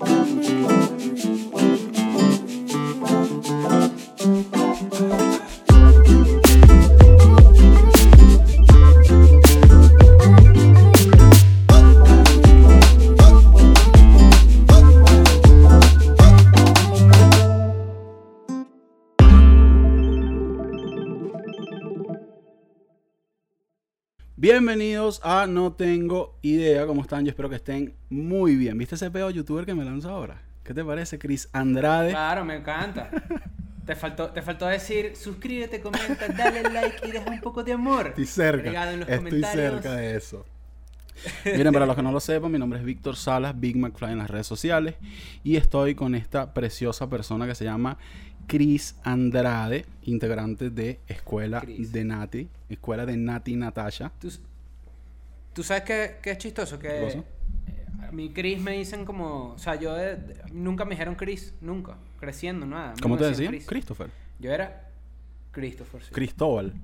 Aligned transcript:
Thank 0.00 1.24
you. 1.24 1.43
Bienvenidos 24.66 25.20
a 25.22 25.46
No 25.46 25.74
Tengo 25.74 26.38
Idea. 26.40 26.86
¿Cómo 26.86 27.02
están? 27.02 27.22
Yo 27.26 27.28
espero 27.28 27.50
que 27.50 27.56
estén 27.56 27.92
muy 28.08 28.56
bien. 28.56 28.78
¿Viste 28.78 28.94
ese 28.94 29.10
pedo 29.10 29.28
youtuber 29.28 29.66
que 29.66 29.74
me 29.74 29.84
lanzó 29.84 30.08
ahora? 30.08 30.40
¿Qué 30.62 30.72
te 30.72 30.82
parece, 30.82 31.18
Chris 31.18 31.50
Andrade? 31.52 32.08
Claro, 32.08 32.46
me 32.46 32.56
encanta. 32.56 33.10
Te 33.84 33.94
faltó, 33.94 34.30
te 34.30 34.40
faltó 34.40 34.64
decir, 34.66 35.14
suscríbete, 35.16 35.82
comenta, 35.82 36.28
dale 36.28 36.62
like 36.62 37.06
y 37.06 37.10
deja 37.10 37.30
un 37.30 37.42
poco 37.42 37.62
de 37.62 37.74
amor. 37.74 38.06
Estoy 38.06 38.24
cerca. 38.24 38.90
En 38.90 39.00
los 39.00 39.08
Estoy 39.10 39.28
comentarios. 39.28 39.72
cerca 39.74 39.94
de 39.96 40.16
eso. 40.16 40.46
Miren, 41.44 41.70
para 41.70 41.84
los 41.84 41.94
que 41.94 42.02
no 42.02 42.10
lo 42.10 42.18
sepan, 42.18 42.50
mi 42.50 42.58
nombre 42.58 42.78
es 42.78 42.84
Víctor 42.86 43.16
Salas, 43.16 43.60
Big 43.60 43.76
McFly 43.76 44.12
en 44.12 44.18
las 44.18 44.30
redes 44.30 44.46
sociales. 44.46 44.94
Y 45.42 45.56
estoy 45.56 45.94
con 45.94 46.14
esta 46.14 46.54
preciosa 46.54 47.10
persona 47.10 47.46
que 47.46 47.54
se 47.54 47.66
llama 47.66 47.98
Chris 48.46 48.96
Andrade, 49.04 49.84
integrante 50.04 50.70
de 50.70 51.00
Escuela 51.06 51.60
Chris. 51.60 51.92
de 51.92 52.04
Nati, 52.04 52.48
Escuela 52.70 53.04
de 53.04 53.18
Nati 53.18 53.56
Natasha. 53.56 54.10
¿Tú, 54.18 54.30
tú 55.54 55.62
sabes 55.62 55.84
qué, 55.84 56.16
qué 56.22 56.32
es 56.32 56.38
chistoso? 56.38 56.78
Que 56.78 57.08
eh, 57.08 57.24
a 58.06 58.12
mí 58.12 58.30
Chris 58.34 58.60
me 58.60 58.72
dicen 58.72 59.04
como... 59.04 59.52
O 59.54 59.58
sea, 59.58 59.76
yo 59.76 59.96
nunca 60.52 60.84
me 60.84 60.90
dijeron 60.90 61.14
Chris, 61.14 61.54
nunca. 61.60 61.96
Creciendo, 62.20 62.66
nada. 62.66 62.94
¿Cómo 63.00 63.16
te 63.16 63.24
decían 63.24 63.52
decían? 63.52 63.52
Chris. 63.52 63.66
Christopher. 63.66 64.10
Yo 64.38 64.52
era 64.52 64.90
Christopher, 65.52 66.02
sí. 66.02 66.10
Cristóbal. 66.12 66.74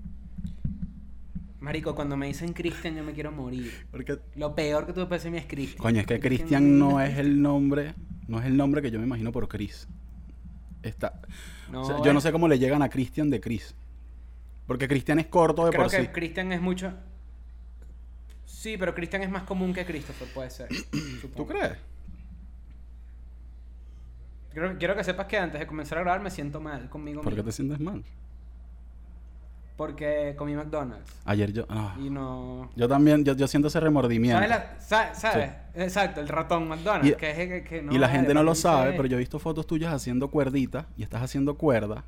Marico, 1.61 1.95
cuando 1.95 2.17
me 2.17 2.27
dicen 2.27 2.55
Christian 2.55 2.97
yo 2.97 3.05
me 3.05 3.13
quiero 3.13 3.33
morir. 3.33 3.87
Porque 3.91 4.19
Lo 4.37 4.55
peor 4.55 4.87
que 4.87 4.93
tú 4.95 5.07
puedes 5.07 5.23
decirme 5.23 5.39
es 5.39 5.47
Christian. 5.47 5.79
Coño, 5.79 6.01
es 6.01 6.07
que 6.07 6.19
Christian 6.19 6.63
Cristian 6.65 6.79
no 6.79 7.01
es 7.03 7.19
el 7.19 7.43
nombre, 7.43 7.95
no 8.29 8.41
es 8.41 8.47
el 8.47 8.57
nombre 8.57 8.81
que 8.81 8.91
yo 8.91 8.99
me 8.99 9.05
imagino 9.05 9.31
por 9.31 9.47
Chris. 9.49 9.87
Está, 10.83 11.21
No, 11.71 11.83
o 11.83 11.85
sea, 11.85 12.03
yo 12.03 12.15
no 12.15 12.23
sé 12.23 12.33
cómo 12.33 12.49
le 12.49 12.59
llegan 12.59 12.81
a 12.81 12.89
Cristian 12.89 13.29
de 13.29 13.41
Chris. 13.41 13.75
Porque 14.67 14.89
Cristian 14.89 15.19
es 15.19 15.27
corto 15.27 15.67
de 15.67 15.73
Creo 15.73 15.83
por 15.83 15.91
que 15.91 16.01
sí. 16.01 16.09
Christian 16.09 16.53
es 16.53 16.63
mucho... 16.63 16.95
Sí, 18.61 18.77
pero 18.77 18.95
Christian 18.95 19.23
es 19.23 19.31
más 19.31 19.45
común 19.45 19.73
que 19.73 19.87
Christopher, 19.87 20.29
puede 20.35 20.51
ser. 20.51 20.69
¿Tú 21.35 21.47
crees? 21.47 21.79
Quiero, 24.53 24.77
quiero 24.77 24.95
que 24.95 25.03
sepas 25.03 25.27
que 25.29 25.39
antes 25.39 25.59
de 25.61 25.67
comenzar 25.67 25.97
a 25.97 26.03
grabar 26.03 26.21
me 26.21 26.31
siento 26.31 26.61
mal 26.61 26.91
conmigo 26.91 27.23
¿Por 27.23 27.33
qué 27.33 27.37
mismo. 27.37 27.49
te 27.49 27.53
sientes 27.57 27.81
mal? 27.81 28.05
Porque 29.79 30.35
comí 30.37 30.55
McDonald's. 30.55 31.11
Ayer 31.25 31.55
yo. 31.55 31.65
ah, 31.71 31.97
Y 31.99 32.11
no... 32.11 32.71
yo 32.77 32.87
también, 32.87 33.25
yo, 33.25 33.33
yo 33.35 33.47
siento 33.49 33.69
ese 33.69 33.81
remordimiento. 33.81 34.37
¿Sabes? 34.37 34.51
la- 34.51 34.79
sa- 34.79 35.15
¿Sabes? 35.15 35.53
Exacto, 35.75 36.21
el 36.21 36.29
ratón 36.29 36.69
McDonald's. 36.69 37.09
Y- 37.09 37.15
que 37.15 37.31
es 37.31 37.37
que, 37.49 37.65
que 37.65 37.81
no 37.81 37.95
y 37.95 37.97
la 37.97 38.11
gente 38.11 38.35
no 38.35 38.43
lo 38.43 38.55
sabe, 38.55 38.91
pero 38.93 39.07
yo 39.07 39.17
he 39.17 39.21
visto 39.21 39.39
fotos 39.39 39.67
tuyas 39.67 39.91
haciendo 39.95 40.29
cuerdita 40.29 40.87
y 40.99 41.03
estás 41.03 41.23
haciendo 41.23 41.55
cuerda. 41.57 42.05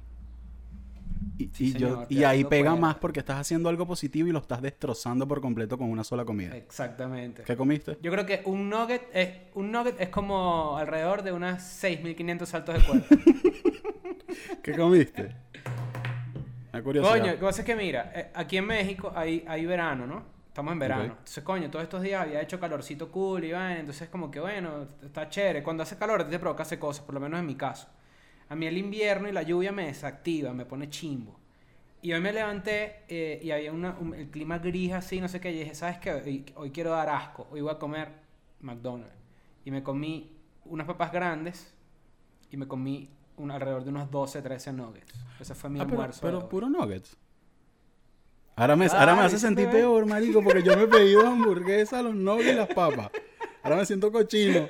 Y, 1.42 1.50
Sí, 1.54 1.72
y 1.76 1.78
yo, 1.78 2.04
y 2.08 2.24
ahí 2.24 2.44
pega 2.44 2.76
más 2.76 2.96
porque 2.96 3.20
estás 3.20 3.38
haciendo 3.38 3.68
algo 3.68 3.86
positivo 3.86 4.28
y 4.28 4.32
lo 4.32 4.38
estás 4.38 4.62
destrozando 4.62 5.26
por 5.26 5.40
completo 5.40 5.76
con 5.78 5.90
una 5.90 6.04
sola 6.04 6.24
comida. 6.24 6.56
Exactamente. 6.56 7.42
¿Qué 7.44 7.56
comiste? 7.56 7.98
Yo 8.00 8.10
creo 8.12 8.26
que 8.26 8.42
un 8.44 8.68
nugget 8.68 9.02
es, 9.12 9.30
un 9.54 9.72
nugget 9.72 10.00
es 10.00 10.08
como 10.08 10.76
alrededor 10.76 11.22
de 11.22 11.32
unas 11.32 11.82
6.500 11.82 12.46
saltos 12.46 12.74
de 12.74 12.84
cuerda. 12.84 13.06
¿Qué 14.62 14.72
comiste? 14.72 15.34
Me 16.72 16.82
curiosidad. 16.82 17.12
coño, 17.12 17.32
lo 17.32 17.38
que 17.38 17.44
pasa 17.44 17.60
es 17.62 17.66
que 17.66 17.76
mira, 17.76 18.12
eh, 18.14 18.30
aquí 18.34 18.56
en 18.56 18.66
México 18.66 19.12
hay, 19.14 19.44
hay 19.46 19.66
verano, 19.66 20.06
¿no? 20.06 20.32
Estamos 20.52 20.72
en 20.72 20.78
verano. 20.78 21.04
Entonces, 21.04 21.42
coño, 21.42 21.70
todos 21.70 21.82
estos 21.82 22.02
días 22.02 22.20
había 22.20 22.42
hecho 22.42 22.60
calorcito 22.60 23.10
cool 23.10 23.44
y 23.44 23.52
vaina. 23.52 23.80
Entonces, 23.80 24.10
como 24.10 24.30
que 24.30 24.38
bueno, 24.38 24.86
está 25.02 25.26
chévere. 25.30 25.62
Cuando 25.62 25.82
hace 25.82 25.96
calor, 25.96 26.28
te 26.28 26.38
provoca 26.38 26.62
hacer 26.62 26.78
cosas, 26.78 27.04
por 27.06 27.14
lo 27.14 27.20
menos 27.20 27.40
en 27.40 27.46
mi 27.46 27.54
caso. 27.54 27.88
A 28.50 28.54
mí 28.54 28.66
el 28.66 28.76
invierno 28.76 29.30
y 29.30 29.32
la 29.32 29.42
lluvia 29.42 29.72
me 29.72 29.86
desactiva, 29.86 30.52
me 30.52 30.66
pone 30.66 30.90
chimbo. 30.90 31.40
Y 32.02 32.12
hoy 32.12 32.20
me 32.20 32.32
levanté 32.32 33.04
eh, 33.08 33.40
y 33.42 33.50
había 33.52 33.72
una, 33.72 33.96
un- 33.98 34.14
el 34.14 34.28
clima 34.30 34.58
gris 34.58 34.92
así, 34.92 35.20
no 35.20 35.28
sé 35.28 35.40
qué. 35.40 35.52
Y 35.52 35.58
dije, 35.60 35.74
¿sabes 35.74 35.98
qué? 35.98 36.12
Hoy, 36.12 36.44
hoy 36.56 36.70
quiero 36.72 36.90
dar 36.90 37.08
asco. 37.08 37.46
Hoy 37.52 37.60
voy 37.60 37.72
a 37.72 37.78
comer 37.78 38.08
McDonald's. 38.60 39.14
Y 39.64 39.70
me 39.70 39.82
comí 39.82 40.36
unas 40.64 40.86
papas 40.86 41.12
grandes 41.12 41.72
y 42.50 42.56
me 42.56 42.66
comí 42.66 43.08
un, 43.36 43.50
alrededor 43.52 43.84
de 43.84 43.90
unos 43.90 44.10
12, 44.10 44.42
13 44.42 44.72
nuggets. 44.72 45.12
Ese 45.40 45.54
fue 45.54 45.70
mi 45.70 45.78
Ah, 45.80 45.84
pero, 45.84 45.94
almuerzo. 45.96 46.20
pero 46.22 46.38
hoy. 46.40 46.44
puro 46.50 46.68
nuggets. 46.68 47.16
Ahora 48.56 48.76
me, 48.76 48.86
ahora 48.86 49.14
me 49.14 49.22
hace 49.22 49.38
sentir 49.38 49.66
bebé. 49.66 49.78
peor, 49.80 50.04
marico, 50.06 50.42
porque 50.42 50.62
yo 50.62 50.76
me 50.76 50.82
he 50.82 50.88
pedido 50.88 51.26
hamburguesas, 51.26 52.02
los 52.02 52.14
nuggets 52.14 52.52
y 52.52 52.56
las 52.56 52.68
papas. 52.68 53.10
Ahora 53.62 53.76
me 53.76 53.86
siento 53.86 54.10
cochino. 54.12 54.68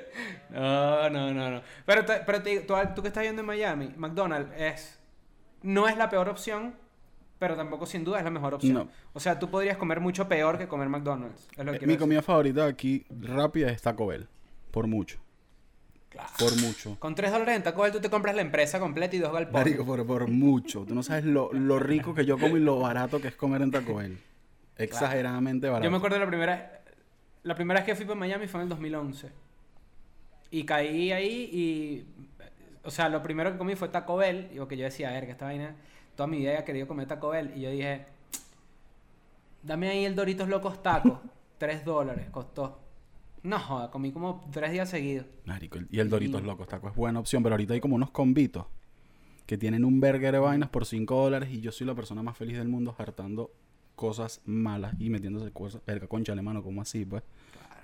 No, 0.50 1.08
no, 1.10 1.32
no, 1.32 1.50
no. 1.50 1.62
Pero, 1.86 2.04
te- 2.04 2.20
pero 2.26 2.42
te 2.42 2.50
digo, 2.50 2.62
tú, 2.66 2.74
tú 2.94 3.02
que 3.02 3.08
estás 3.08 3.22
viendo 3.22 3.40
en 3.40 3.46
Miami, 3.46 3.92
McDonald's 3.96 4.52
es. 4.56 4.98
No 5.62 5.88
es 5.88 5.96
la 5.96 6.08
peor 6.10 6.28
opción, 6.28 6.74
pero 7.42 7.56
tampoco 7.56 7.86
sin 7.86 8.04
duda 8.04 8.18
es 8.18 8.24
la 8.24 8.30
mejor 8.30 8.54
opción. 8.54 8.72
No. 8.74 8.88
O 9.14 9.18
sea, 9.18 9.36
tú 9.40 9.50
podrías 9.50 9.76
comer 9.76 9.98
mucho 9.98 10.28
peor 10.28 10.58
que 10.58 10.68
comer 10.68 10.88
McDonald's. 10.88 11.48
Es 11.56 11.64
lo 11.64 11.72
que 11.72 11.78
Eh, 11.78 11.80
Mi 11.80 11.86
decir. 11.86 11.98
comida 11.98 12.22
favorita 12.22 12.66
aquí 12.66 13.04
rápida 13.10 13.68
es 13.72 13.82
Taco 13.82 14.06
Bell. 14.06 14.28
Por 14.70 14.86
mucho. 14.86 15.18
Claro. 16.08 16.28
Por 16.38 16.56
mucho. 16.60 16.96
Con 17.00 17.16
3 17.16 17.32
dólares 17.32 17.56
en 17.56 17.62
Taco 17.64 17.82
Bell 17.82 17.90
tú 17.90 18.00
te 18.00 18.08
compras 18.10 18.36
la 18.36 18.42
empresa 18.42 18.78
completa 18.78 19.16
y 19.16 19.18
dos 19.18 19.32
galpones. 19.32 19.64
Marico, 19.66 19.84
por, 19.84 20.06
por 20.06 20.28
mucho. 20.28 20.84
Tú 20.86 20.94
no 20.94 21.02
sabes 21.02 21.24
lo, 21.24 21.52
lo 21.52 21.80
rico 21.80 22.14
que 22.14 22.24
yo 22.24 22.38
como 22.38 22.56
y 22.56 22.60
lo 22.60 22.78
barato 22.78 23.20
que 23.20 23.26
es 23.26 23.34
comer 23.34 23.62
en 23.62 23.72
Taco 23.72 23.96
Bell. 23.96 24.16
Exageradamente 24.76 25.66
barato. 25.68 25.84
Yo 25.84 25.90
me 25.90 25.96
acuerdo 25.96 26.18
la 26.20 26.26
primera. 26.28 26.80
La 27.42 27.56
primera 27.56 27.80
vez 27.80 27.86
que 27.86 27.96
fui 27.96 28.04
para 28.04 28.20
Miami 28.20 28.46
fue 28.46 28.60
en 28.60 28.62
el 28.64 28.68
2011. 28.68 29.30
Y 30.52 30.64
caí 30.64 31.10
ahí 31.10 31.50
y. 31.52 32.06
O 32.84 32.90
sea, 32.90 33.08
lo 33.08 33.20
primero 33.22 33.50
que 33.50 33.58
comí 33.58 33.74
fue 33.74 33.88
Taco 33.88 34.16
Bell. 34.16 34.48
Y 34.54 34.58
porque 34.58 34.76
yo 34.76 34.84
decía, 34.84 35.08
a 35.08 35.12
ver, 35.12 35.24
que 35.26 35.32
esta 35.32 35.46
vaina. 35.46 35.74
Toda 36.16 36.26
mi 36.26 36.38
vida 36.38 36.50
había 36.50 36.64
querido 36.64 36.86
comer 36.86 37.06
Taco 37.08 37.30
Bell. 37.30 37.52
Y 37.56 37.62
yo 37.62 37.70
dije, 37.70 38.06
dame 39.62 39.88
ahí 39.88 40.04
el 40.04 40.14
Doritos 40.14 40.48
Locos 40.48 40.82
Taco. 40.82 41.20
3 41.58 41.84
dólares 41.84 42.28
costó. 42.30 42.80
No 43.44 43.58
joda, 43.58 43.90
comí 43.90 44.12
como 44.12 44.44
3 44.52 44.72
días 44.72 44.88
seguidos. 44.88 45.26
Marico, 45.44 45.78
y 45.90 45.98
el 46.00 46.08
Doritos 46.10 46.40
Divino. 46.40 46.52
Locos 46.52 46.68
Taco 46.68 46.88
es 46.88 46.94
buena 46.94 47.20
opción, 47.20 47.42
pero 47.42 47.54
ahorita 47.54 47.74
hay 47.74 47.80
como 47.80 47.96
unos 47.96 48.10
combitos 48.10 48.66
que 49.46 49.58
tienen 49.58 49.84
un 49.84 50.00
burger 50.00 50.32
de 50.32 50.38
vainas 50.38 50.68
por 50.68 50.86
5 50.86 51.14
dólares 51.14 51.50
y 51.50 51.60
yo 51.60 51.72
soy 51.72 51.86
la 51.86 51.94
persona 51.94 52.22
más 52.22 52.36
feliz 52.36 52.56
del 52.58 52.68
mundo 52.68 52.94
hartando 52.98 53.50
cosas 53.96 54.40
malas 54.46 54.94
y 54.98 55.10
metiéndose 55.10 55.50
cosas, 55.52 55.82
verga, 55.86 56.06
concha 56.06 56.32
alemano, 56.32 56.62
como 56.62 56.82
así, 56.82 57.04
pues. 57.04 57.22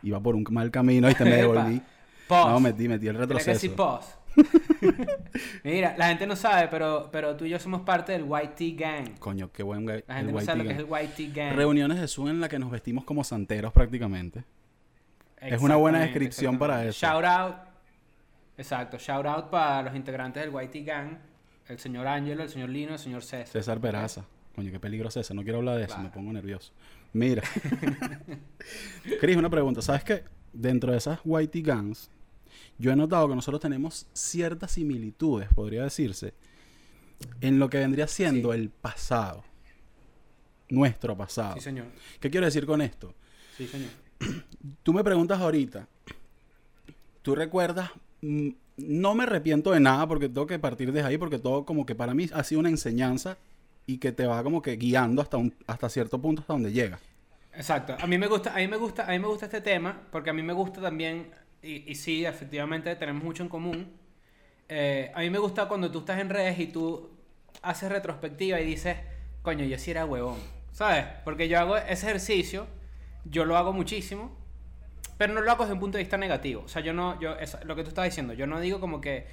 Iba 0.02 0.20
por 0.20 0.36
un 0.36 0.44
mal 0.50 0.70
camino 0.70 1.10
y 1.10 1.14
te 1.14 1.24
me 1.24 1.30
devolví. 1.36 1.82
Pause. 2.28 2.50
No, 2.52 2.60
metí, 2.60 2.88
metí 2.88 3.06
el 3.08 3.16
Tenía 3.16 3.26
que 3.28 3.34
retroceso. 3.34 4.00
Mira, 5.64 5.94
la 5.96 6.08
gente 6.08 6.26
no 6.26 6.36
sabe, 6.36 6.68
pero, 6.68 7.08
pero 7.10 7.36
tú 7.36 7.44
y 7.44 7.50
yo 7.50 7.58
somos 7.58 7.82
parte 7.82 8.12
del 8.12 8.26
Tea 8.54 8.74
Gang. 8.76 9.18
Coño, 9.18 9.50
qué 9.52 9.62
buen 9.62 9.86
La 9.86 10.14
gente 10.16 10.32
no 10.32 10.40
sabe 10.40 10.58
lo 10.58 10.64
que 10.64 10.72
es 10.72 10.78
el 10.78 11.08
Tea 11.14 11.30
Gang. 11.32 11.56
Reuniones 11.56 12.00
de 12.00 12.08
Zoom 12.08 12.28
en 12.28 12.40
la 12.40 12.48
que 12.48 12.58
nos 12.58 12.70
vestimos 12.70 13.04
como 13.04 13.24
santeros 13.24 13.72
prácticamente. 13.72 14.44
Es 15.40 15.60
una 15.60 15.76
buena 15.76 16.00
descripción 16.00 16.58
para 16.58 16.84
eso. 16.84 17.06
Shout 17.06 17.24
out. 17.24 17.54
Exacto, 18.56 18.98
shout 18.98 19.24
out 19.24 19.50
para 19.50 19.82
los 19.82 19.94
integrantes 19.94 20.42
del 20.42 20.52
Whitey 20.52 20.84
Gang. 20.84 21.18
El 21.68 21.78
señor 21.78 22.06
Ángelo, 22.08 22.42
el 22.42 22.48
señor 22.48 22.70
Lino, 22.70 22.94
el 22.94 22.98
señor 22.98 23.22
César. 23.22 23.46
César 23.46 23.80
Peraza. 23.80 24.24
Coño, 24.56 24.72
qué 24.72 24.80
peligro 24.80 25.10
César. 25.10 25.36
No 25.36 25.44
quiero 25.44 25.58
hablar 25.58 25.76
de 25.76 25.82
eso, 25.84 25.94
Claro. 25.94 26.02
me 26.02 26.10
pongo 26.10 26.32
nervioso. 26.32 26.72
Mira. 27.12 27.42
Cris, 29.20 29.36
una 29.36 29.48
pregunta. 29.50 29.80
¿Sabes 29.82 30.02
qué? 30.02 30.24
Dentro 30.52 30.90
de 30.90 30.98
esas 30.98 31.20
Whitey 31.24 31.62
Gangs, 31.62 32.10
yo 32.78 32.92
he 32.92 32.96
notado 32.96 33.28
que 33.28 33.34
nosotros 33.34 33.60
tenemos 33.60 34.06
ciertas 34.12 34.72
similitudes, 34.72 35.48
podría 35.54 35.82
decirse, 35.84 36.32
en 37.40 37.58
lo 37.58 37.68
que 37.68 37.78
vendría 37.78 38.06
siendo 38.06 38.52
Sí. 38.52 38.58
el 38.60 38.70
pasado. 38.70 39.44
Nuestro 40.70 41.16
pasado. 41.16 41.54
Sí, 41.54 41.60
señor. 41.60 41.86
¿Qué 42.20 42.30
quiero 42.30 42.46
decir 42.46 42.66
con 42.66 42.82
esto? 42.82 43.14
Sí, 43.56 43.66
señor. 43.66 43.90
Tú 44.82 44.92
me 44.92 45.02
preguntas 45.02 45.40
ahorita, 45.40 45.86
¿tú 47.22 47.34
recuerdas? 47.34 47.90
Mm, 48.20 48.50
No 48.76 49.14
me 49.16 49.24
arrepiento 49.24 49.72
de 49.72 49.80
nada 49.80 50.06
porque 50.06 50.28
tengo 50.28 50.46
que 50.46 50.58
partir 50.58 50.92
desde 50.92 51.08
ahí 51.08 51.18
porque 51.18 51.38
todo 51.40 51.64
como 51.64 51.84
que 51.84 51.96
para 51.96 52.14
mí 52.14 52.28
ha 52.32 52.44
sido 52.44 52.60
una 52.60 52.68
enseñanza 52.68 53.36
y 53.86 53.98
que 53.98 54.12
te 54.12 54.24
va 54.26 54.40
como 54.44 54.62
que 54.62 54.76
guiando 54.76 55.20
hasta 55.20 55.36
un, 55.36 55.52
hasta 55.66 55.88
cierto 55.88 56.20
punto 56.20 56.42
hasta 56.42 56.52
donde 56.52 56.70
llega. 56.70 57.00
Exacto. 57.54 57.96
A 57.98 58.06
mí 58.06 58.18
me 58.18 58.28
gusta, 58.28 58.52
a 58.54 58.58
mí 58.58 58.68
me 58.68 58.76
gusta, 58.76 59.04
a 59.04 59.10
mí 59.10 59.18
me 59.18 59.26
gusta 59.26 59.46
este 59.46 59.60
tema 59.62 60.00
porque 60.12 60.30
a 60.30 60.32
mí 60.32 60.42
me 60.44 60.52
gusta 60.52 60.80
también 60.80 61.28
y, 61.62 61.90
y 61.90 61.94
sí, 61.94 62.24
efectivamente 62.24 62.94
tenemos 62.96 63.22
mucho 63.22 63.42
en 63.42 63.48
común. 63.48 63.92
Eh, 64.68 65.10
a 65.14 65.20
mí 65.20 65.30
me 65.30 65.38
gusta 65.38 65.66
cuando 65.68 65.90
tú 65.90 66.00
estás 66.00 66.20
en 66.20 66.28
redes 66.30 66.58
y 66.58 66.66
tú 66.68 67.10
haces 67.62 67.90
retrospectiva 67.90 68.60
y 68.60 68.64
dices, 68.66 68.96
coño, 69.42 69.64
yo 69.64 69.78
sí 69.78 69.90
era 69.90 70.04
huevón, 70.06 70.38
¿sabes? 70.72 71.04
Porque 71.24 71.48
yo 71.48 71.58
hago 71.58 71.76
ese 71.76 72.06
ejercicio, 72.06 72.66
yo 73.24 73.44
lo 73.44 73.56
hago 73.56 73.72
muchísimo 73.72 74.36
Pero 75.18 75.34
no 75.34 75.40
lo 75.40 75.50
hago 75.50 75.64
desde 75.64 75.74
un 75.74 75.80
punto 75.80 75.98
de 75.98 76.04
vista 76.04 76.16
negativo. 76.16 76.62
O 76.64 76.68
sea, 76.68 76.82
yo 76.82 76.92
no, 76.92 77.20
yo, 77.20 77.34
es 77.38 77.56
lo 77.64 77.74
que 77.76 77.82
tú 77.82 77.88
estás 77.88 78.04
diciendo, 78.04 78.34
yo 78.34 78.46
no 78.46 78.60
digo 78.60 78.80
como 78.80 79.00
que, 79.00 79.26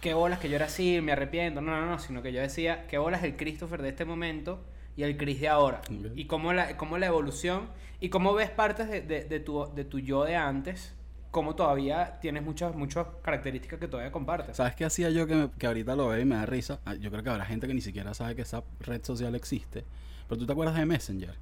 qué 0.00 0.14
bolas 0.14 0.38
que 0.38 0.48
yo 0.48 0.56
era 0.56 0.66
así, 0.66 1.00
me 1.00 1.12
arrepiento. 1.12 1.60
No, 1.60 1.72
no, 1.80 1.86
no, 1.86 1.98
sino 1.98 2.22
que 2.22 2.32
yo 2.32 2.40
decía, 2.40 2.86
qué 2.88 2.98
bolas 2.98 3.22
el 3.24 3.36
Christopher 3.36 3.82
de 3.82 3.88
este 3.90 4.04
momento 4.04 4.64
y 4.96 5.02
el 5.02 5.16
Chris 5.16 5.40
de 5.40 5.48
ahora. 5.48 5.80
Y 6.16 6.26
cómo 6.26 6.52
la, 6.52 6.76
cómo 6.76 6.98
la 6.98 7.06
evolución 7.06 7.68
y 8.00 8.10
cómo 8.10 8.32
ves 8.34 8.50
partes 8.50 8.88
de, 8.88 9.00
de- 9.00 9.24
de 9.24 9.40
tu, 9.40 9.66
de 9.74 9.84
tu 9.84 9.98
yo 9.98 10.24
de 10.24 10.36
antes, 10.36 10.94
cómo 11.34 11.56
todavía 11.56 12.18
tienes 12.20 12.44
muchas, 12.44 12.74
muchas 12.76 13.06
características 13.22 13.80
que 13.80 13.88
todavía 13.88 14.12
compartes. 14.12 14.56
¿Sabes 14.56 14.76
qué 14.76 14.84
hacía 14.84 15.10
yo 15.10 15.26
que, 15.26 15.34
me- 15.34 15.50
que 15.58 15.66
ahorita 15.66 15.96
lo 15.96 16.06
veo 16.08 16.20
y 16.20 16.24
me 16.24 16.36
da 16.36 16.46
risa? 16.46 16.78
Ah, 16.84 16.94
Yo 16.94 17.10
creo 17.10 17.24
que 17.24 17.30
habrá 17.30 17.44
gente 17.44 17.66
que 17.66 17.74
ni 17.74 17.80
siquiera 17.80 18.14
sabe 18.14 18.36
que 18.36 18.42
esa 18.42 18.62
red 18.78 19.02
social 19.04 19.34
existe. 19.34 19.84
Pero 20.28 20.38
tú 20.38 20.46
te 20.46 20.52
acuerdas 20.52 20.76
de 20.76 20.86
Messenger? 20.86 21.34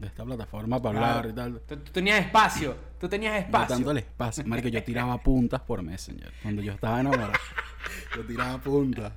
De 0.00 0.08
esta 0.08 0.24
plataforma 0.24 0.82
para 0.82 0.98
Claro. 0.98 1.14
hablar 1.18 1.30
y 1.30 1.32
tal. 1.34 1.60
Tú, 1.60 1.76
tú 1.84 1.92
tenías 1.92 2.18
espacio, 2.26 2.74
tú 2.98 3.08
tenías 3.08 3.36
espacio. 3.38 3.76
tanto 3.76 3.92
el 3.92 3.98
espacio. 3.98 4.44
Marico, 4.44 4.66
yo 4.66 4.82
tiraba 4.82 5.16
puntas 5.22 5.60
por 5.60 5.80
Messenger. 5.82 6.32
Cuando 6.42 6.60
yo 6.62 6.72
estaba 6.72 7.00
enamorado. 7.00 7.32
Yo 8.16 8.24
tiraba 8.24 8.58
puntas. 8.58 9.12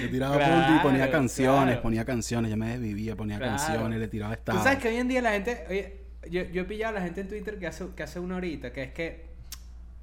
Yo 0.00 0.08
tiraba 0.10 0.36
Claro, 0.36 0.54
puntas 0.54 0.76
y 0.76 0.82
ponía 0.82 1.10
canciones, 1.10 1.64
claro. 1.66 1.82
ponía 1.82 2.04
canciones. 2.04 2.50
Yo 2.50 2.56
me 2.56 2.68
desvivía, 2.70 3.16
ponía 3.16 3.36
Claro. 3.38 3.56
canciones, 3.56 3.98
le 3.98 4.08
tiraba 4.08 4.34
Tú 4.34 4.38
estados. 4.40 4.62
sabes 4.62 4.78
que 4.78 4.88
hoy 4.88 4.96
en 4.96 5.08
día 5.08 5.20
la 5.22 5.32
gente, 5.32 5.64
oye, 5.68 6.00
yo, 6.30 6.42
yo 6.44 6.62
he 6.62 6.64
pillado 6.64 6.96
a 6.96 7.00
la 7.00 7.04
gente 7.04 7.20
en 7.22 7.28
Twitter 7.28 7.58
que 7.58 7.66
hace, 7.66 7.88
que 7.96 8.02
hace 8.04 8.20
una 8.20 8.36
horita, 8.36 8.72
que 8.72 8.84
es 8.84 8.92
que 8.92 9.31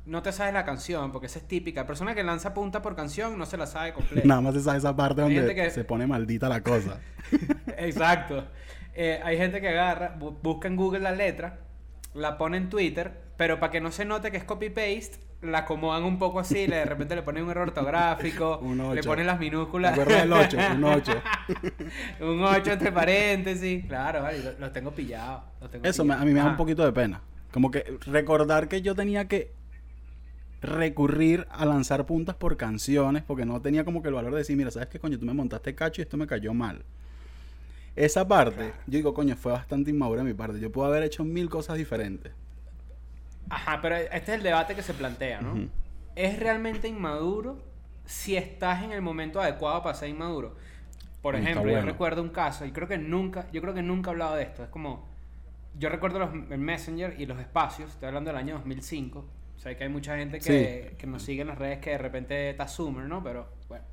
no 0.10 0.22
te 0.24 0.32
sabes 0.32 0.54
la 0.54 0.66
canción, 0.66 1.12
porque 1.12 1.28
esa 1.28 1.40
es 1.40 1.48
típica. 1.48 1.82
La 1.82 1.88
persona 1.88 2.16
que 2.16 2.24
lanza 2.24 2.54
punta 2.54 2.82
por 2.82 2.96
canción 2.96 3.38
no 3.38 3.46
se 3.46 3.58
la 3.58 3.66
sabe 3.68 3.94
completa. 3.94 4.28
Nada 4.28 4.42
más 4.42 4.54
se 4.56 4.62
sabe 4.62 4.78
esa 4.80 4.96
parte 4.96 5.22
Hay 5.22 5.34
donde 5.36 5.56
que- 5.56 5.70
se 5.70 5.84
pone 5.84 6.08
maldita 6.08 6.50
la 6.50 6.62
cosa. 6.62 7.00
Exacto. 7.78 8.46
Eh, 8.96 9.20
hay 9.24 9.38
gente 9.38 9.62
que 9.62 9.70
agarra, 9.70 10.18
bu- 10.20 10.36
busca 10.42 10.68
en 10.68 10.76
Google 10.76 11.00
la 11.02 11.12
letra, 11.12 11.60
la 12.14 12.38
pone 12.38 12.58
en 12.58 12.70
Twitter, 12.70 13.14
pero 13.38 13.60
para 13.60 13.72
que 13.72 13.82
no 13.82 13.92
se 13.92 14.04
note 14.04 14.32
que 14.32 14.38
es 14.38 14.44
copy-paste, 14.44 15.20
la 15.42 15.60
acomodan 15.60 16.04
un 16.04 16.20
poco 16.20 16.40
así, 16.40 16.68
le- 16.68 16.78
de 16.78 16.86
repente 16.86 17.16
le 17.16 17.22
ponen 17.22 17.44
un 17.46 17.52
error 17.52 17.68
ortográfico, 17.70 18.58
Un 18.62 18.94
le 18.96 19.04
ponen 19.04 19.26
las 19.28 19.38
¿Te 19.40 19.46
minúsculas. 19.46 19.92
acuerdas 19.94 20.22
del 20.22 20.34
8? 20.34 20.58
Un 20.76 20.84
8. 20.84 21.22
un 22.22 22.44
8 22.44 22.72
entre 22.74 22.92
paréntesis. 22.92 23.86
Claro, 23.86 24.24
vale, 24.24 24.40
lo- 24.44 24.60
los 24.60 24.74
tengo 24.74 24.92
pillados. 24.92 25.44
Eso 25.84 26.04
me- 26.04 26.16
a 26.16 26.26
mí 26.26 26.34
me 26.34 26.40
da 26.40 26.48
un 26.48 26.58
poquito 26.58 26.84
de 26.84 26.92
pena. 26.92 27.22
Como 27.54 27.72
que 27.72 27.98
recordar 28.06 28.68
que 28.68 28.82
yo 28.82 28.96
tenía 28.96 29.28
que 29.28 29.54
recurrir 30.62 31.48
a 31.52 31.66
lanzar 31.66 32.06
puntas 32.06 32.36
por 32.36 32.58
canciones 32.58 33.24
porque 33.24 33.46
no 33.46 33.62
tenía 33.62 33.86
como 33.86 34.02
que 34.02 34.10
el 34.10 34.14
valor 34.14 34.32
de 34.32 34.40
decir, 34.40 34.58
mira, 34.58 34.72
¿sabes 34.72 34.90
qué 34.90 35.00
coño? 35.00 35.18
Tú 35.20 35.26
me 35.26 35.34
montaste 35.34 35.76
cacho 35.76 36.02
y 36.02 36.04
esto 36.04 36.18
me 36.18 36.28
cayó 36.28 36.54
mal. 36.54 36.84
Esa 37.96 38.28
parte, 38.28 38.56
Claro. 38.56 38.74
yo 38.88 38.98
digo, 38.98 39.14
coño, 39.14 39.36
fue 39.36 39.52
bastante 39.52 39.90
inmadura 39.90 40.24
de 40.24 40.30
mi 40.30 40.34
parte. 40.34 40.60
Yo 40.60 40.72
puedo 40.72 40.88
haber 40.88 41.04
hecho 41.04 41.24
mil 41.26 41.50
cosas 41.50 41.78
diferentes. 41.78 42.32
Ajá, 43.50 43.80
pero 43.82 43.96
este 43.96 44.18
es 44.18 44.38
el 44.38 44.44
debate 44.44 44.76
que 44.76 44.84
se 44.84 44.94
plantea, 44.94 45.42
¿no? 45.42 45.68
¿Es 46.16 46.40
realmente 46.40 46.88
inmaduro 46.88 47.58
si 48.06 48.36
estás 48.38 48.84
en 48.84 48.92
el 48.92 49.02
momento 49.02 49.42
adecuado 49.42 49.82
para 49.82 49.96
ser 49.96 50.10
inmaduro? 50.10 50.56
Por 51.22 51.36
está 51.36 51.50
ejemplo, 51.50 51.72
yo 51.72 51.82
recuerdo 51.82 52.22
un 52.22 52.30
caso, 52.30 52.66
y 52.66 52.72
creo 52.72 52.88
que 52.88 52.98
nunca, 52.98 53.48
yo 53.52 53.62
creo 53.62 53.74
que 53.74 53.82
nunca 53.82 54.10
he 54.10 54.14
hablado 54.14 54.36
de 54.36 54.44
esto. 54.44 54.64
Es 54.64 54.70
como, 54.70 55.08
yo 55.78 55.90
recuerdo 55.90 56.20
los, 56.20 56.30
el 56.52 56.60
Messenger 56.60 57.20
y 57.20 57.26
los 57.26 57.40
espacios, 57.40 57.92
estoy 57.92 58.08
hablando 58.08 58.30
del 58.30 58.38
año 58.38 58.56
2005. 58.56 59.26
O 59.60 59.62
sea, 59.62 59.76
que 59.76 59.84
hay 59.84 59.90
mucha 59.90 60.16
gente 60.16 60.40
que, 60.40 60.96
que 60.98 61.06
nos 61.06 61.22
sigue 61.22 61.42
en 61.42 61.50
las 61.50 61.58
redes 61.58 61.80
que 61.80 61.90
de 61.90 61.98
repente 61.98 62.50
está 62.52 62.66
Zoomer, 62.66 63.04
¿no? 63.04 63.22
Pero 63.22 63.46
bueno. 63.68 63.84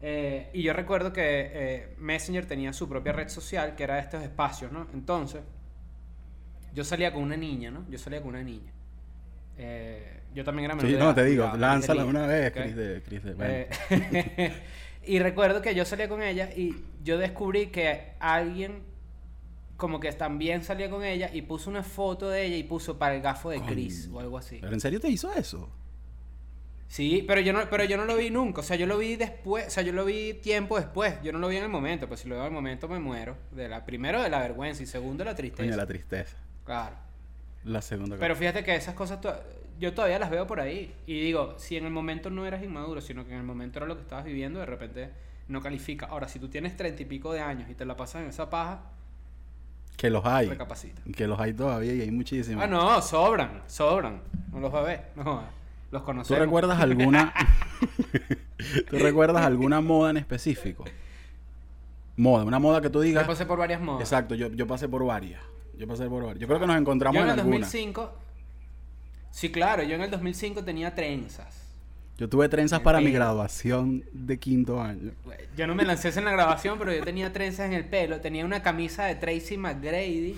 Eh, 0.00 0.48
y 0.54 0.62
yo 0.62 0.72
recuerdo 0.72 1.12
que 1.12 1.50
eh, 1.52 1.94
Messenger 1.98 2.46
tenía 2.46 2.72
su 2.72 2.88
propia 2.88 3.12
red 3.12 3.28
social, 3.28 3.74
que 3.76 3.82
era 3.84 3.98
estos 3.98 4.22
espacios, 4.22 4.72
¿no? 4.72 4.86
Entonces, 4.94 5.42
yo 6.72 6.82
salía 6.82 7.12
con 7.12 7.24
una 7.24 7.36
niña, 7.36 7.70
¿no? 7.70 7.84
Yo 7.90 7.98
salía 7.98 8.20
con 8.22 8.30
una 8.30 8.42
niña. 8.42 8.72
Eh, 9.58 10.20
yo 10.34 10.44
también 10.44 10.64
era 10.64 10.74
menor 10.74 10.88
Sí, 10.88 10.94
de 10.94 10.98
no, 10.98 11.04
edad, 11.06 11.14
te 11.14 11.24
digo, 11.24 11.42
cuidado, 11.42 11.58
lánzala 11.58 12.04
una 12.06 12.26
vez, 12.26 12.50
¿ok? 12.50 12.62
Cris 12.62 12.76
de, 12.76 13.02
Cris 13.02 13.22
de- 13.22 13.34
bueno. 13.34 13.52
Eh, 13.52 14.52
y 15.06 15.18
recuerdo 15.18 15.60
que 15.60 15.74
yo 15.74 15.84
salía 15.84 16.08
con 16.08 16.22
ella 16.22 16.48
y 16.56 16.74
yo 17.04 17.18
descubrí 17.18 17.66
que 17.66 18.14
alguien 18.18 18.82
como 19.76 20.00
que 20.00 20.10
también 20.12 20.62
salía 20.64 20.88
con 20.90 21.04
ella 21.04 21.30
y 21.32 21.42
puso 21.42 21.68
una 21.70 21.82
foto 21.82 22.28
de 22.30 22.44
ella 22.46 22.56
y 22.56 22.62
puso 22.62 22.98
para 22.98 23.14
el 23.14 23.22
gafo 23.22 23.50
de 23.50 23.60
Chris 23.60 24.04
Coño. 24.06 24.16
o 24.16 24.20
algo 24.20 24.38
así. 24.38 24.58
¿Pero 24.60 24.72
en 24.72 24.80
serio 24.80 25.00
te 25.00 25.08
hizo 25.08 25.32
eso? 25.32 25.68
Sí, 26.88 27.24
pero 27.26 27.40
yo 27.40 27.52
no, 27.52 27.60
pero 27.68 27.84
yo 27.84 27.96
no 27.96 28.04
lo 28.04 28.16
vi 28.16 28.30
nunca. 28.30 28.60
O 28.60 28.64
sea, 28.64 28.76
yo 28.76 28.86
lo 28.86 28.96
vi 28.96 29.16
después, 29.16 29.66
o 29.66 29.70
sea, 29.70 29.82
yo 29.82 29.92
lo 29.92 30.04
vi 30.04 30.34
tiempo 30.34 30.76
después. 30.76 31.20
Yo 31.22 31.32
no 31.32 31.38
lo 31.40 31.48
vi 31.48 31.56
en 31.56 31.64
el 31.64 31.68
momento, 31.68 32.06
pues 32.06 32.20
si 32.20 32.28
lo 32.28 32.36
veo 32.36 32.44
en 32.44 32.48
el 32.48 32.54
momento 32.54 32.88
me 32.88 33.00
muero. 33.00 33.36
De 33.50 33.68
la, 33.68 33.84
primero 33.84 34.22
de 34.22 34.30
la 34.30 34.38
vergüenza 34.38 34.82
y 34.82 34.86
segundo 34.86 35.24
de 35.24 35.30
la 35.30 35.34
tristeza. 35.36 35.64
Coño, 35.64 35.76
la 35.76 35.86
tristeza. 35.86 36.36
Claro. 36.64 36.94
La 37.64 37.82
segunda 37.82 38.16
Pero 38.18 38.36
fíjate 38.36 38.62
que 38.62 38.76
esas 38.76 38.94
cosas 38.94 39.20
to- 39.20 39.34
yo 39.80 39.92
todavía 39.92 40.20
las 40.20 40.30
veo 40.30 40.46
por 40.46 40.60
ahí. 40.60 40.94
Y 41.06 41.20
digo, 41.20 41.56
si 41.58 41.76
en 41.76 41.84
el 41.86 41.90
momento 41.90 42.30
no 42.30 42.46
eras 42.46 42.62
inmaduro, 42.62 43.00
sino 43.00 43.24
que 43.26 43.32
en 43.32 43.38
el 43.38 43.44
momento 43.44 43.80
era 43.80 43.86
lo 43.86 43.96
que 43.96 44.02
estabas 44.02 44.24
viviendo, 44.24 44.60
de 44.60 44.66
repente 44.66 45.10
no 45.48 45.60
califica. 45.60 46.06
Ahora, 46.06 46.28
si 46.28 46.38
tú 46.38 46.48
tienes 46.48 46.76
treinta 46.76 47.02
y 47.02 47.04
pico 47.06 47.32
de 47.32 47.40
años 47.40 47.68
y 47.68 47.74
te 47.74 47.84
la 47.84 47.96
pasas 47.96 48.22
en 48.22 48.28
esa 48.28 48.48
paja, 48.48 48.92
Que 49.96 50.10
los 50.10 50.24
hay. 50.26 50.48
recapacita. 50.48 51.02
Que 51.14 51.26
los 51.26 51.38
hay 51.40 51.52
todavía 51.54 51.94
y 51.94 52.02
hay 52.02 52.10
muchísimos. 52.10 52.62
Ah, 52.62 52.66
no, 52.66 53.00
sobran, 53.02 53.62
sobran. 53.66 54.20
No 54.52 54.60
los 54.60 54.74
va 54.74 54.80
a 54.80 54.82
ver, 54.82 55.10
no, 55.16 55.42
los 55.90 56.02
¿Tú 56.02 56.06
conocemos. 56.06 56.40
recuerdas 56.40 56.80
alguna... 56.80 57.32
¿Tú 58.90 58.98
recuerdas 58.98 59.44
alguna 59.44 59.80
moda 59.80 60.10
en 60.10 60.16
específico? 60.18 60.84
Moda, 62.16 62.44
una 62.44 62.58
moda 62.58 62.80
que 62.80 62.88
tú 62.88 62.98
Yo 63.00 63.02
digas... 63.02 63.26
pasé 63.26 63.44
por 63.46 63.58
varias 63.58 63.80
modas. 63.80 64.00
Exacto, 64.00 64.34
yo, 64.34 64.48
yo 64.48 64.66
pasé 64.66 64.88
por 64.88 65.04
varias. 65.04 65.40
Yo 65.78 65.86
pasé 65.86 66.08
por 66.08 66.22
varias. 66.24 66.40
Yo 66.40 66.46
creo 66.46 66.58
que 66.60 66.66
nos 66.66 66.76
encontramos 66.78 67.16
Yo 67.16 67.22
en 67.22 67.28
en 67.28 67.34
el 67.34 67.40
alguna. 67.40 67.66
2005, 67.66 68.12
sí, 69.30 69.52
claro, 69.52 69.82
yo 69.82 69.94
en 69.94 70.02
el 70.02 70.10
2005 70.10 70.64
tenía 70.64 70.94
trenzas. 70.94 71.65
Yo 72.18 72.30
tuve 72.30 72.48
trenzas 72.48 72.80
para 72.80 73.00
mi 73.00 73.10
graduación 73.10 74.04
de 74.12 74.38
quinto 74.38 74.80
año. 74.80 75.12
Yo 75.54 75.66
no 75.66 75.74
me 75.74 75.84
lancé 75.84 76.08
en 76.18 76.24
la 76.24 76.32
grabación, 76.32 76.78
pero 76.78 76.92
yo 76.92 77.04
tenía 77.04 77.30
trenzas 77.30 77.66
en 77.66 77.74
el 77.74 77.84
pelo. 77.84 78.20
Tenía 78.20 78.44
una 78.44 78.62
camisa 78.62 79.04
de 79.04 79.16
Tracy 79.16 79.58
McGrady 79.58 80.34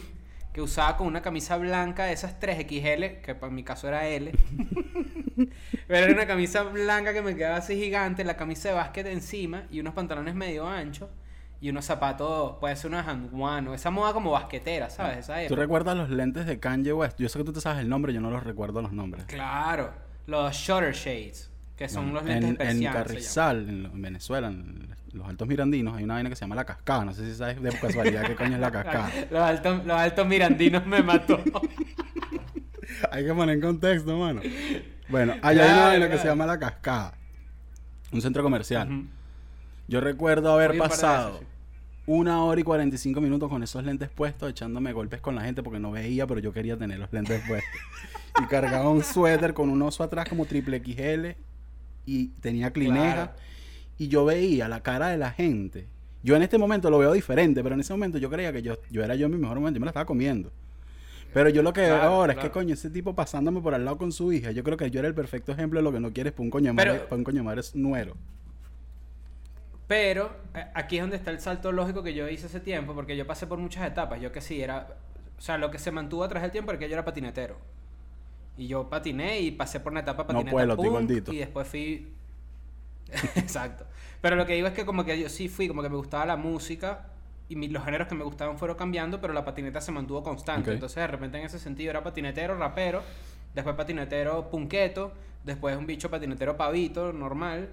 que 0.53 0.61
usaba 0.61 0.97
con 0.97 1.07
una 1.07 1.23
camisa 1.23 1.57
blanca 1.57 2.07
de 2.07 2.15
esas 2.15 2.41
3XL, 2.41 3.21
que 3.21 3.35
para 3.37 3.53
mi 3.53 3.63
caso 3.63 3.87
era 3.87 4.09
L. 4.09 4.33
pero 5.87 6.05
era 6.05 6.13
una 6.13 6.27
camisa 6.27 6.65
blanca 6.65 7.13
que 7.13 7.23
me 7.23 7.37
quedaba 7.37 7.59
así 7.59 7.77
gigante, 7.77 8.25
la 8.25 8.37
camisa 8.37 8.71
de 8.71 8.75
básquet 8.75 9.07
encima 9.07 9.63
y 9.71 9.79
unos 9.79 9.95
pantalones 9.95 10.35
medio 10.35 10.67
anchos 10.67 11.09
y 11.61 11.71
unos 11.71 11.85
zapatos, 11.85 12.57
puede 12.59 12.75
ser 12.75 12.91
una 12.91 13.03
hanguano, 13.03 13.73
esa 13.73 13.91
moda 13.91 14.13
como 14.13 14.33
basquetera, 14.33 14.91
¿sabes? 14.91 15.19
Esa 15.19 15.47
¿Tú 15.47 15.55
recuerdas 15.55 15.97
los 15.97 16.11
lentes 16.11 16.47
de 16.47 16.59
Kanye 16.59 16.93
West? 16.93 17.19
Yo 17.21 17.29
sé 17.29 17.39
que 17.39 17.45
tú 17.45 17.53
te 17.53 17.61
sabes 17.61 17.81
el 17.81 17.89
nombre, 17.89 18.13
yo 18.13 18.21
no 18.21 18.31
los 18.31 18.43
recuerdo 18.43 18.83
los 18.83 18.93
nombres. 18.93 19.25
Claro, 19.27 19.93
los 20.27 20.55
shutter 20.55 20.93
shades, 20.93 21.48
que 21.79 21.89
son 21.89 22.13
los 22.13 22.25
lentes 22.25 22.69
en, 22.69 22.81
de 22.81 22.87
en. 22.87 22.93
Carrizal, 22.93 23.69
en, 23.69 24.02
Venezuela, 24.02 24.49
en 24.49 24.97
los 25.12 25.29
Altos 25.29 25.47
Mirandinos, 25.47 25.97
hay 25.97 26.02
una 26.02 26.14
vaina 26.14 26.29
que 26.29 26.35
se 26.35 26.41
llama 26.41 26.57
La 26.57 26.64
Cascada. 26.64 27.05
No 27.05 27.14
sé 27.14 27.25
si 27.25 27.37
sabes 27.37 27.62
de 27.62 27.71
casualidad 27.71 28.26
qué 28.26 28.35
coño 28.35 28.57
es 28.57 28.61
La 28.61 28.73
Cascada. 28.73 29.12
Los 29.31 29.41
altos, 29.41 29.87
los 29.87 29.97
altos 29.97 30.26
mirandinos 30.26 30.85
me 30.85 31.02
mató. 31.02 31.41
Hay 33.12 33.25
que 33.25 33.33
poner 33.33 33.55
en 33.55 33.61
contexto, 33.61 34.19
mano. 34.19 34.41
Bueno, 35.09 35.35
hay 35.41 35.57
Claro, 35.57 35.73
una 35.73 35.85
vaina 35.85 36.11
que 36.11 36.19
se 36.19 36.26
llama 36.26 36.47
La 36.47 36.59
Cascada. 36.59 37.14
Un 38.11 38.21
centro 38.21 38.43
comercial. 38.43 39.05
Yo 39.87 40.00
recuerdo 40.00 40.52
haber 40.52 40.76
pasado 40.76 41.38
sí. 41.38 41.47
una 42.07 42.43
hora 42.43 42.61
y 42.61 42.64
45 42.64 43.21
minutos 43.21 43.49
con 43.49 43.62
esos 43.62 43.85
lentes 43.85 44.09
puestos, 44.09 44.50
echándome 44.50 44.93
golpes 44.93 45.21
con 45.21 45.37
la 45.37 45.43
gente 45.43 45.62
porque 45.62 45.79
no 45.79 45.93
veía, 45.93 46.26
pero 46.26 46.41
yo 46.41 46.52
quería 46.52 46.76
tener 46.76 46.99
los 46.99 47.12
lentes 47.12 47.41
puestos. 47.47 47.81
y 48.43 48.47
cargaba 48.47 48.88
un 48.88 49.05
suéter 49.05 49.55
con 49.55 49.71
un 49.71 49.81
oso 49.83 50.02
atrás 50.02 50.29
como 50.29 50.45
triple 50.45 50.83
XL 50.85 51.48
y 52.09 52.29
tenía 52.41 52.73
clineja. 52.73 53.15
Claro. 53.15 53.33
Y 53.99 54.09
yo 54.09 54.25
veía 54.25 54.69
la 54.69 54.81
cara 54.83 55.09
de 55.09 55.19
la 55.19 55.31
gente. 55.31 55.87
Yo 56.23 56.37
en 56.37 56.43
este 56.43 56.57
momento 56.59 56.88
lo 56.91 56.99
veo 56.99 57.12
diferente, 57.12 57.62
pero 57.62 57.75
en 57.75 57.81
ese 57.81 57.93
momento 57.93 58.19
yo 58.19 58.31
creía 58.31 58.53
que 58.53 58.62
yo, 58.62 58.77
yo 58.91 59.05
era 59.05 59.15
yo 59.15 59.27
en 59.27 59.33
mi 59.33 59.38
mejor 59.38 59.59
momento, 59.59 59.77
yo 59.77 59.81
me 59.81 59.87
la 59.87 59.91
estaba 59.91 60.07
comiendo. 60.07 60.50
Pero 61.35 61.50
yo 61.50 61.62
lo 61.62 61.73
que 61.73 61.83
veo 61.83 61.97
Claro, 61.97 62.11
ahora 62.15 62.33
es 62.33 62.38
que 62.38 62.50
coño, 62.50 62.73
ese 62.75 62.88
tipo 62.88 63.15
pasándome 63.15 63.61
por 63.61 63.75
al 63.75 63.85
lado 63.85 63.99
con 63.99 64.11
su 64.12 64.33
hija, 64.33 64.50
yo 64.50 64.65
creo 64.65 64.77
que 64.79 64.91
yo 64.91 64.99
era 65.00 65.09
el 65.09 65.15
perfecto 65.15 65.53
ejemplo 65.53 65.79
de 65.79 65.85
lo 65.85 65.93
que 65.93 66.00
no 66.00 66.12
quieres 66.12 66.33
para 66.33 66.45
un 66.45 66.50
coño 66.50 66.73
madre, 66.73 66.93
Pero- 66.93 67.05
para 67.09 67.17
un 67.19 67.25
coño 67.25 67.45
madre 67.45 67.61
es 67.61 67.75
nuero. 67.75 68.17
Pero 69.87 70.31
eh, 70.55 70.65
aquí 70.75 70.97
es 70.97 71.03
donde 71.03 71.17
está 71.17 71.31
el 71.31 71.41
salto 71.41 71.73
lógico 71.73 72.03
que 72.03 72.15
yo 72.15 72.29
hice 72.29 72.47
hace 72.47 72.61
tiempo, 72.61 72.95
porque 72.95 73.17
yo 73.17 73.27
pasé 73.27 73.47
por 73.47 73.59
muchas 73.59 73.87
etapas. 73.87 74.21
Yo 74.21 74.33
que 74.33 74.41
sí, 74.41 74.61
era. 74.61 74.87
O 75.38 75.41
sea, 75.41 75.57
lo 75.57 75.71
que 75.71 75.79
se 75.79 75.91
mantuvo 75.91 76.25
a 76.25 76.29
través 76.29 76.43
del 76.43 76.53
tiempo 76.53 76.71
era 76.73 76.79
que 76.79 76.88
yo 76.88 76.95
era 76.95 77.05
patinetero. 77.05 77.57
Y 78.59 78.67
yo 78.67 78.91
patiné 78.91 79.41
y 79.41 79.53
pasé 79.53 79.81
por 79.81 79.93
una 79.93 80.00
etapa 80.00 80.23
No 80.25 80.27
patineta 80.27 80.50
puedo, 80.50 80.71
estoy 80.73 80.85
punk, 80.88 80.99
gordito. 81.00 81.33
y 81.33 81.38
después 81.38 81.67
fui. 81.69 82.12
Exacto. 83.37 83.87
Pero 84.21 84.37
lo 84.37 84.45
que 84.47 84.55
digo 84.55 84.67
es 84.67 84.75
que 84.75 84.85
como 84.85 85.05
que 85.05 85.19
yo 85.19 85.29
sí 85.29 85.49
fui, 85.49 85.69
como 85.69 85.83
que 85.83 85.88
me 85.88 85.97
gustaba 85.97 86.27
la 86.27 86.37
música 86.37 87.07
y 87.49 87.57
mi- 87.57 87.69
los 87.69 87.85
géneros 87.85 88.09
que 88.09 88.15
me 88.15 88.25
gustaban 88.25 88.59
fueron 88.59 88.77
cambiando, 88.77 89.21
pero 89.21 89.33
la 89.33 89.45
patineta 89.45 89.81
se 89.81 89.93
mantuvo 89.93 90.23
constante. 90.23 90.73
Entonces, 90.73 90.97
de 90.97 91.07
repente, 91.07 91.38
en 91.38 91.45
ese 91.47 91.59
sentido, 91.59 91.91
era 91.91 92.03
patinetero, 92.03 92.57
rapero, 92.59 93.03
después 93.55 93.75
patinetero 93.77 94.50
punqueto, 94.50 95.12
después 95.45 95.77
un 95.77 95.87
bicho 95.87 96.11
patinetero 96.11 96.57
pavito, 96.57 97.12
normal. 97.12 97.71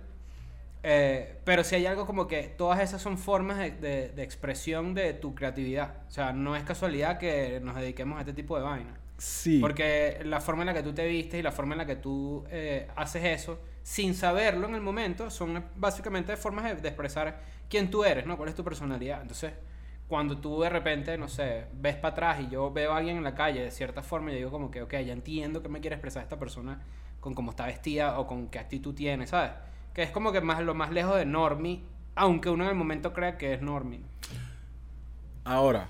Eh, 0.84 1.39
pero 1.44 1.63
si 1.63 1.74
hay 1.75 1.88
algo 1.88 2.06
como 2.06 2.27
que 2.27 2.44
todas 2.44 2.80
esas 2.80 3.01
son 3.01 3.18
formas 3.18 3.58
de, 3.58 3.72
de- 3.72 4.10
de 4.10 4.24
expresión 4.24 4.94
de 4.94 5.13
tu 5.13 5.34
creatividad. 5.34 5.96
O 6.08 6.12
sea, 6.12 6.32
no 6.32 6.56
es 6.56 6.63
casualidad 6.63 7.18
que 7.18 7.60
nos 7.63 7.75
dediquemos 7.75 8.18
a 8.18 8.22
este 8.22 8.34
tipo 8.34 8.56
de 8.56 8.63
vaina. 8.63 8.94
Sí. 9.17 9.60
Porque 9.60 10.19
la 10.24 10.41
forma 10.41 10.63
en 10.63 10.67
la 10.67 10.74
que 10.74 10.84
tú 10.84 10.93
te 10.93 11.05
vistes 11.07 11.39
y 11.39 11.43
la 11.43 11.51
forma 11.51 11.74
en 11.74 11.79
la 11.79 11.86
que 11.86 11.95
tú 11.95 12.43
eh, 12.50 12.88
haces 12.95 13.24
eso, 13.24 13.60
sin 13.81 14.13
saberlo 14.13 14.67
en 14.67 14.75
el 14.75 14.81
momento, 14.81 15.29
son 15.29 15.63
básicamente 15.75 16.36
formas 16.38 16.65
de, 16.65 16.75
de 16.75 16.88
expresar 16.88 17.41
quién 17.69 17.89
tú 17.89 18.03
eres, 18.03 18.25
¿no? 18.25 18.38
¿Cuál 18.38 18.50
es 18.50 18.55
tu 18.55 18.63
personalidad? 18.63 19.22
Entonces, 19.22 19.53
cuando 20.07 20.38
tú 20.38 20.62
de 20.62 20.69
repente, 20.69 21.17
no 21.17 21.27
sé, 21.27 21.65
ves 21.74 21.95
para 21.95 22.12
atrás 22.12 22.39
y 22.41 22.50
yo 22.50 22.72
veo 22.72 22.93
a 22.93 22.98
alguien 22.98 23.17
en 23.17 23.24
la 23.24 23.34
calle 23.34 23.62
de 23.63 23.72
cierta 23.72 24.03
forma, 24.03 24.31
yo 24.31 24.38
digo 24.38 24.51
como 24.51 24.69
que, 24.69 24.81
ok, 24.81 24.93
ya 24.93 25.13
entiendo 25.13 25.62
que 25.63 25.69
me 25.69 25.81
quiere 25.81 25.95
expresar 25.95 26.24
esta 26.24 26.38
persona 26.38 26.81
con 27.19 27.34
cómo 27.34 27.51
está 27.51 27.65
vestida 27.65 28.19
o 28.19 28.27
con 28.27 28.50
qué 28.50 28.60
actitud 28.60 28.93
tiene, 28.93 29.25
¿sabes? 29.25 29.51
Que 29.93 30.03
es 30.03 30.12
como 30.12 30.31
que 30.31 30.41
más 30.41 30.62
lo 30.62 30.75
más 30.75 30.91
lejos 30.91 31.15
de 31.15 31.25
normie, 31.25 31.81
aunque 32.13 32.50
uno 32.50 32.65
en 32.65 32.69
el 32.69 32.75
momento 32.75 33.13
crea 33.13 33.38
que 33.38 33.53
es 33.53 33.62
normie. 33.62 34.01
Ahora, 35.43 35.89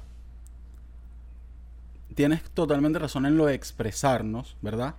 tienes 2.15 2.41
totalmente 2.51 2.97
razón 2.97 3.25
en 3.25 3.37
lo 3.37 3.45
de 3.45 3.53
expresarnos, 3.53 4.57
¿verdad? 4.61 4.95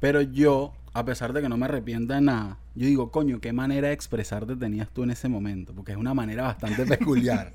Pero 0.00 0.22
yo, 0.22 0.72
a 0.94 1.04
pesar 1.04 1.32
de 1.32 1.42
que 1.42 1.48
no 1.48 1.56
me 1.56 1.66
arrepienta 1.66 2.14
de 2.14 2.20
nada, 2.20 2.58
yo 2.74 2.86
digo, 2.86 3.10
coño, 3.10 3.40
¿qué 3.40 3.52
manera 3.52 3.88
de 3.88 3.94
expresarte 3.94 4.54
tenías 4.56 4.88
tú 4.90 5.02
en 5.02 5.10
ese 5.10 5.28
momento? 5.28 5.74
Porque 5.74 5.92
es 5.92 5.98
una 5.98 6.14
manera 6.14 6.44
bastante 6.44 6.86
peculiar. 6.96 7.52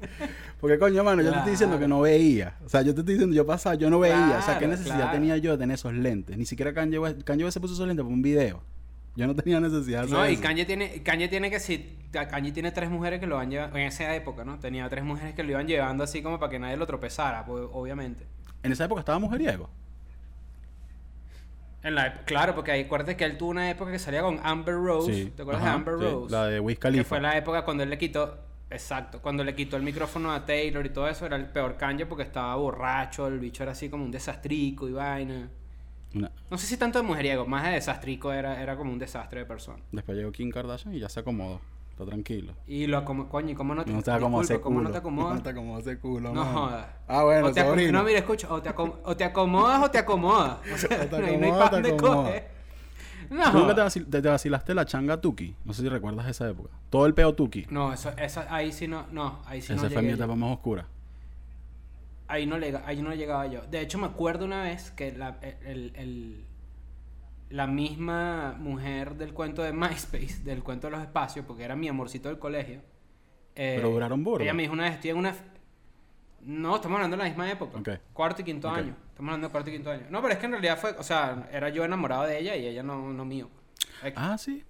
Porque, 0.59 0.77
coño, 0.77 1.03
mano, 1.03 1.21
yo 1.21 1.31
te 1.31 1.37
estoy 1.37 1.51
diciendo 1.51 1.79
que 1.79 1.87
no 1.87 2.01
veía. 2.01 2.57
O 2.65 2.69
sea, 2.69 2.81
yo 2.81 2.93
te 2.93 3.01
estoy 3.01 3.15
diciendo, 3.15 3.35
yo 3.35 3.45
pasaba, 3.45 3.75
yo 3.75 3.89
no 3.89 3.99
veía. 3.99 4.37
o 4.39 4.41
sea, 4.41 4.59
¿qué 4.59 4.67
necesidad 4.67 4.97
claro. 4.97 5.11
tenía 5.13 5.37
yo 5.37 5.51
de 5.51 5.57
tener 5.57 5.75
esos 5.75 5.93
lentes? 5.93 6.37
Ni 6.37 6.45
siquiera 6.45 6.73
Kanye 6.73 6.99
West, 6.99 7.23
Kanye 7.23 7.45
West 7.45 7.53
se 7.53 7.59
puso 7.59 7.75
esos 7.75 7.87
lentes 7.87 8.03
por 8.03 8.11
un 8.11 8.21
video. 8.21 8.61
Yo 9.15 9.27
no 9.27 9.35
tenía 9.35 9.59
necesidad 9.59 10.05
de 10.05 10.11
No, 10.11 10.27
y. 10.27 10.37
Kanye 10.37 10.65
tiene, 10.65 11.03
Kanye 11.03 11.27
tiene 11.27 11.49
que 11.49 11.59
si 11.59 11.97
Kanye 12.11 12.51
tiene 12.51 12.71
tres 12.71 12.89
mujeres 12.89 13.19
que 13.19 13.27
lo 13.27 13.35
van 13.35 13.49
llevando, 13.49 13.77
en 13.77 13.83
esa 13.85 14.15
época, 14.15 14.45
¿no? 14.45 14.59
Tenía 14.59 14.87
tres 14.89 15.03
mujeres 15.03 15.35
que 15.35 15.43
lo 15.43 15.51
iban 15.51 15.67
llevando 15.67 16.03
así 16.03 16.21
como 16.21 16.39
para 16.39 16.49
que 16.49 16.59
nadie 16.59 16.77
lo 16.77 16.87
tropezara, 16.87 17.45
pues, 17.45 17.65
obviamente. 17.71 18.25
En 18.63 18.71
esa 18.71 18.85
época 18.85 18.99
estaba 18.99 19.19
mujeriego. 19.19 19.69
En 21.83 21.95
la, 21.95 22.23
claro, 22.25 22.53
porque 22.53 22.71
ahí 22.71 22.81
acuérdate 22.81 23.17
que 23.17 23.25
él 23.25 23.37
tuvo 23.37 23.49
una 23.49 23.69
época 23.71 23.91
que 23.91 23.97
salía 23.99 24.21
con 24.21 24.39
Amber 24.43 24.75
Rose. 24.75 25.13
Sí. 25.13 25.33
¿Te 25.35 25.41
acuerdas 25.41 25.63
Ajá, 25.63 25.71
de 25.71 25.75
Amber 25.77 25.95
sí, 25.97 26.03
Rose? 26.05 26.31
la 26.31 26.45
de 26.47 26.59
Wiz 26.59 26.75
Que 26.77 26.81
Khalifa. 26.81 27.03
fue 27.09 27.21
la 27.21 27.37
época 27.37 27.65
cuando 27.65 27.83
él 27.83 27.89
le 27.89 27.97
quitó. 27.97 28.37
Exacto, 28.69 29.21
cuando 29.21 29.43
le 29.43 29.53
quitó 29.53 29.75
el 29.75 29.83
micrófono 29.83 30.31
a 30.31 30.45
Taylor 30.45 30.85
y 30.85 30.89
todo 30.91 31.07
eso, 31.09 31.25
era 31.25 31.35
el 31.35 31.45
peor 31.47 31.75
Kanye 31.75 32.05
porque 32.05 32.23
estaba 32.23 32.55
borracho, 32.55 33.27
el 33.27 33.37
bicho 33.39 33.63
era 33.63 33.73
así 33.73 33.89
como 33.89 34.05
un 34.05 34.11
desastrico 34.11 34.87
y 34.87 34.93
vaina. 34.93 35.49
Una- 36.13 36.31
No 36.49 36.57
sé 36.57 36.67
si 36.67 36.77
tanto 36.77 36.97
de 37.01 37.03
mujeriego, 37.05 37.45
más 37.45 37.63
de 37.65 37.71
desastrico 37.71 38.31
era, 38.31 38.61
era 38.61 38.77
como 38.77 38.91
un 38.93 38.99
desastre 38.99 39.41
de 39.41 39.45
persona. 39.45 39.83
Después 39.91 40.17
llegó 40.17 40.31
Kim 40.31 40.51
Kardashian 40.51 40.93
y 40.93 40.99
ya 40.99 41.09
se 41.09 41.19
acomodó. 41.19 41.59
Está 41.91 42.05
tranquilo. 42.05 42.53
Y 42.67 42.87
lo 42.87 42.97
acomodó, 42.97 43.29
coño, 43.29 43.51
¿y 43.51 43.55
cómo 43.55 43.75
no 43.75 43.85
te, 43.85 43.91
No 43.91 44.01
te 44.01 44.11
acomoda 44.11 44.43
ese 44.43 44.53
disculpa, 44.53 44.63
¿cómo 44.63 44.75
culo. 44.79 44.89
no 44.89 44.91
te 44.93 44.97
acomodas? 44.99 45.35
No 45.35 45.81
te 45.83 45.89
ese 45.91 45.99
culo, 45.99 46.33
No 46.33 46.43
mano. 46.45 46.59
jodas. 46.59 46.85
Ah, 47.07 47.23
bueno, 47.23 47.47
o 47.47 47.51
te 47.51 47.61
acom- 47.61 47.67
sobrino. 47.69 47.91
No, 47.99 48.03
mira, 48.03 48.19
escucha, 48.19 48.47
o 48.51 48.61
te, 48.61 48.69
acom- 48.73 48.95
o 49.03 49.15
te 49.17 49.23
acomodas 49.23 49.83
o 49.83 49.91
te 49.91 49.97
acomodas. 49.99 50.57
O 50.73 50.77
sea, 50.77 51.01
O 51.03 51.05
te 51.07 51.19
no 51.19 51.25
hay- 51.27 51.37
no 51.37 51.45
hay 51.45 51.51
acomodas 51.51 51.55
o 51.55 51.59
pa' 51.59 51.69
te 51.69 51.75
dónde 51.75 51.89
acomodas. 51.89 52.25
coger. 52.25 52.61
No, 53.29 53.51
¿Tú 53.51 53.57
nunca 53.59 53.75
te, 53.75 53.81
vacil- 53.81 54.09
te- 54.09 54.21
te 54.21 54.27
vacilaste 54.27 54.73
la 54.73 54.85
changa 54.85 55.21
Tuki? 55.21 55.55
No 55.63 55.73
sé 55.73 55.83
si 55.83 55.89
recuerdas 55.89 56.27
esa 56.27 56.49
época. 56.49 56.69
Todo 56.89 57.05
el 57.05 57.13
peo 57.13 57.33
Tuki. 57.33 57.65
No, 57.69 57.93
eso, 57.93 58.09
esa, 58.17 58.53
ahí 58.53 58.71
sí 58.73 58.87
no, 58.87 59.05
no, 59.11 59.39
ahí 59.45 59.61
sí 59.61 59.71
Esa 59.73 59.83
no 59.83 59.89
fue 59.89 60.01
mi 60.01 60.09
etapa 60.09 60.35
más 60.35 60.51
oscura. 60.51 60.87
Ahí 62.27 62.45
no, 62.45 62.57
lega- 62.57 62.83
ahí 62.85 63.01
no 63.01 63.13
llegaba 63.13 63.45
yo. 63.47 63.61
De 63.69 63.81
hecho, 63.81 63.97
me 63.97 64.07
acuerdo 64.07 64.45
una 64.45 64.63
vez 64.63 64.91
que 64.91 65.11
la, 65.11 65.37
el, 65.65 65.91
el- 65.95 66.45
la 67.51 67.67
misma 67.67 68.55
mujer 68.57 69.15
del 69.15 69.33
cuento 69.33 69.61
de 69.61 69.73
MySpace, 69.73 70.39
del 70.43 70.63
cuento 70.63 70.87
de 70.87 70.91
los 70.91 71.01
espacios, 71.01 71.45
porque 71.45 71.63
era 71.63 71.75
mi 71.75 71.87
amorcito 71.87 72.29
del 72.29 72.39
colegio. 72.39 72.81
eh, 73.55 73.73
Pero 73.77 73.89
duraron 73.91 74.23
burda. 74.23 74.43
Ella 74.43 74.53
me 74.53 74.63
dijo 74.63 74.73
una 74.73 74.83
vez, 74.83 74.93
estoy 74.93 75.11
en 75.11 75.17
una... 75.17 75.35
No, 76.43 76.75
estamos 76.77 76.95
hablando 76.95 77.17
de 77.17 77.23
la 77.23 77.29
misma 77.29 77.51
época. 77.51 77.99
Cuarto 78.13 78.41
y 78.41 78.45
quinto 78.45 78.67
año. 78.69 78.95
Estamos 79.09 79.29
hablando 79.29 79.47
de 79.47 79.51
cuarto 79.51 79.69
y 79.69 79.73
quinto 79.73 79.91
año. 79.91 80.03
No, 80.09 80.21
pero 80.21 80.33
es 80.33 80.39
que 80.39 80.45
en 80.47 80.51
realidad 80.53 80.77
fue... 80.79 80.91
O 80.97 81.03
sea, 81.03 81.47
era 81.51 81.69
yo 81.69 81.85
enamorado 81.85 82.23
de 82.23 82.39
ella 82.39 82.55
y 82.55 82.65
ella 82.65 82.81
no, 82.81 83.13
no 83.13 83.25
mío. 83.25 83.47
Ah, 84.15 84.37
sí. 84.39 84.63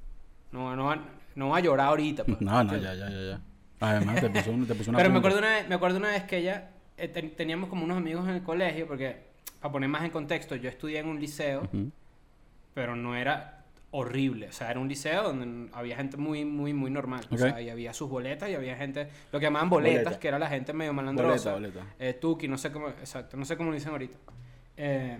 No, 0.51 0.75
no, 0.75 0.93
no 1.35 1.49
va 1.49 1.57
a 1.57 1.61
llorar 1.61 1.87
ahorita. 1.87 2.25
pues. 2.25 2.41
No, 2.41 2.61
no, 2.63 2.75
ya, 2.75 2.93
ya, 2.93 3.09
ya, 3.09 3.21
ya. 3.21 3.41
Además, 3.79 4.19
te 4.19 4.29
puso, 4.29 4.51
un- 4.51 4.67
te 4.67 4.75
puso 4.75 4.89
una 4.91 4.97
Pero 4.97 5.09
me 5.11 5.19
acuerdo, 5.19 5.37
una 5.39 5.47
vez, 5.49 5.69
me 5.69 5.75
acuerdo 5.75 5.97
una 5.97 6.09
vez 6.09 6.23
que 6.25 6.37
ella, 6.39 6.71
eh, 6.97 7.07
ten- 7.07 7.35
teníamos 7.35 7.69
como 7.69 7.85
unos 7.85 7.97
amigos 7.97 8.27
en 8.27 8.35
el 8.35 8.43
colegio, 8.43 8.85
porque, 8.85 9.15
para 9.61 9.71
poner 9.71 9.87
más 9.89 10.03
en 10.03 10.11
contexto, 10.11 10.55
yo 10.55 10.67
estudié 10.69 10.99
en 10.99 11.07
un 11.07 11.19
liceo, 11.21 11.61
Ujú. 11.63 11.89
Pero 12.73 12.95
no 12.95 13.15
era 13.15 13.57
horrible, 13.93 14.47
o 14.47 14.51
sea, 14.53 14.71
era 14.71 14.79
un 14.79 14.87
liceo 14.87 15.21
donde 15.23 15.69
había 15.73 15.97
gente 15.97 16.15
muy, 16.15 16.45
muy, 16.45 16.73
muy 16.73 16.89
normal, 16.89 17.25
o 17.29 17.37
sea, 17.37 17.61
y 17.61 17.69
había 17.69 17.93
sus 17.93 18.09
boletas 18.09 18.49
y 18.49 18.55
había 18.55 18.77
gente, 18.77 19.09
lo 19.33 19.39
que 19.39 19.45
llamaban 19.47 19.69
boletas, 19.69 20.03
Boleta. 20.05 20.19
que 20.19 20.27
era 20.29 20.39
la 20.39 20.47
gente 20.47 20.71
medio 20.71 20.93
malandrosa, 20.93 21.53
Boleta, 21.53 21.79
boleta. 21.79 21.95
eh, 21.99 22.13
tuki, 22.13 22.47
no 22.47 22.57
sé 22.57 22.71
cómo, 22.71 22.87
exacto, 22.87 23.35
no 23.35 23.43
sé 23.43 23.57
cómo 23.57 23.69
lo 23.69 23.75
dicen 23.75 23.91
ahorita. 23.91 24.17
Eh, 24.77 25.17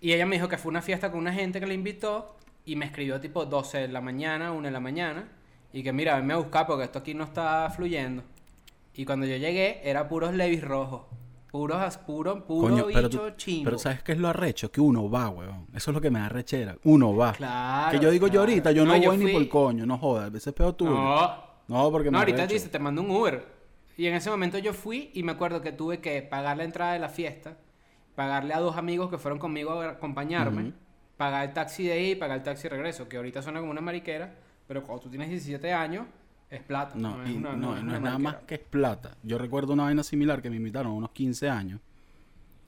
y 0.00 0.12
ella 0.12 0.26
me 0.26 0.36
dijo 0.36 0.48
que 0.48 0.58
fue 0.58 0.70
una 0.70 0.80
fiesta 0.80 1.10
con 1.10 1.18
una 1.20 1.32
gente 1.32 1.58
que 1.58 1.66
la 1.66 1.74
invitó 1.74 2.36
y 2.64 2.76
me 2.76 2.84
escribió 2.86 3.20
tipo 3.20 3.44
12 3.44 3.78
de 3.78 3.88
la 3.88 4.00
mañana, 4.00 4.52
1 4.52 4.62
de 4.68 4.70
la 4.70 4.80
mañana 4.80 5.28
y 5.72 5.82
que 5.82 5.92
mira, 5.92 6.14
venme 6.16 6.34
a 6.34 6.36
buscar 6.36 6.66
porque 6.66 6.84
esto 6.84 7.00
aquí 7.00 7.14
no 7.14 7.24
está 7.24 7.68
fluyendo. 7.70 8.22
Y 8.94 9.04
cuando 9.04 9.26
yo 9.26 9.36
llegué 9.36 9.80
era 9.88 10.08
puros 10.08 10.32
levis 10.34 10.62
rojos, 10.62 11.02
puros, 11.50 11.98
puro, 11.98 12.44
puro 12.46 12.68
Coño, 12.68 12.86
bicho 12.86 12.98
pero, 12.98 13.10
tú- 13.10 13.36
chimbo. 13.36 13.64
pero 13.64 13.78
¿sabes 13.78 14.02
qué 14.02 14.12
es 14.12 14.18
lo 14.18 14.28
arrecho? 14.28 14.70
Que 14.70 14.80
uno 14.80 15.10
va, 15.10 15.28
weón. 15.28 15.66
Eso 15.74 15.90
es 15.90 15.94
lo 15.94 16.00
que 16.00 16.10
me 16.10 16.20
da 16.20 16.28
rechera. 16.28 16.76
Uno 16.84 17.14
va. 17.16 17.32
Claro, 17.32 17.90
que 17.98 18.04
yo 18.04 18.10
digo 18.10 18.28
yo 18.28 18.40
ahorita, 18.40 18.72
yo 18.72 18.84
no, 18.84 18.92
No, 18.92 19.02
yo 19.02 19.10
voy 19.10 19.18
ni 19.18 19.24
fui- 19.24 19.32
por 19.32 19.48
coño, 19.48 19.84
no 19.86 19.98
jodas. 19.98 20.26
A 20.26 20.30
veces 20.30 20.52
peor 20.54 20.74
tú. 20.74 20.84
No, 20.86 21.50
No, 21.68 21.90
porque 21.90 22.06
no 22.10 22.12
me 22.12 22.18
ahorita 22.18 22.42
arrecho. 22.42 22.54
dice, 22.54 22.68
te 22.68 22.78
mando 22.78 23.02
un 23.02 23.10
Uber. 23.10 23.44
Y 23.96 24.06
en 24.06 24.14
ese 24.14 24.30
momento 24.30 24.58
yo 24.58 24.72
fui 24.72 25.10
y 25.14 25.22
me 25.22 25.32
acuerdo 25.32 25.60
que 25.60 25.72
tuve 25.72 26.00
que 26.00 26.22
pagar 26.22 26.56
la 26.56 26.64
entrada 26.64 26.92
de 26.94 26.98
la 27.00 27.08
fiesta, 27.08 27.56
pagarle 28.14 28.54
a 28.54 28.58
dos 28.60 28.76
amigos 28.76 29.10
que 29.10 29.18
fueron 29.18 29.38
conmigo 29.38 29.72
a 29.80 29.90
acompañarme, 29.90 30.72
pagar 31.16 31.48
el 31.48 31.52
taxi 31.54 31.84
de 31.86 32.00
ida 32.00 32.10
y 32.12 32.14
pagar 32.16 32.38
el 32.38 32.42
taxi 32.42 32.62
de 32.64 32.68
regreso, 32.70 33.08
que 33.08 33.16
ahorita 33.18 33.42
suena 33.42 33.60
como 33.60 33.70
una 33.72 33.80
mariquera, 33.82 34.34
pero 34.66 34.82
cuando 34.82 35.02
tú 35.04 35.10
tienes 35.10 35.28
17 35.28 35.72
años, 35.72 36.06
es 36.50 36.62
plata. 36.62 36.94
No, 36.96 37.22
es 37.22 37.30
y 37.30 37.34
una- 37.36 37.52
no, 37.54 37.76
es 37.76 37.82
no 37.82 37.88
una 37.88 37.96
es 37.96 38.02
nada 38.02 38.18
más 38.18 38.36
que 38.46 38.56
es 38.56 38.60
plata. 38.60 39.16
Yo 39.22 39.38
recuerdo 39.38 39.72
una 39.72 39.84
vaina 39.84 40.02
similar 40.02 40.42
que 40.42 40.50
me 40.50 40.56
invitaron 40.56 40.92
a 40.92 40.94
unos 40.94 41.10
15 41.12 41.48
años. 41.48 41.80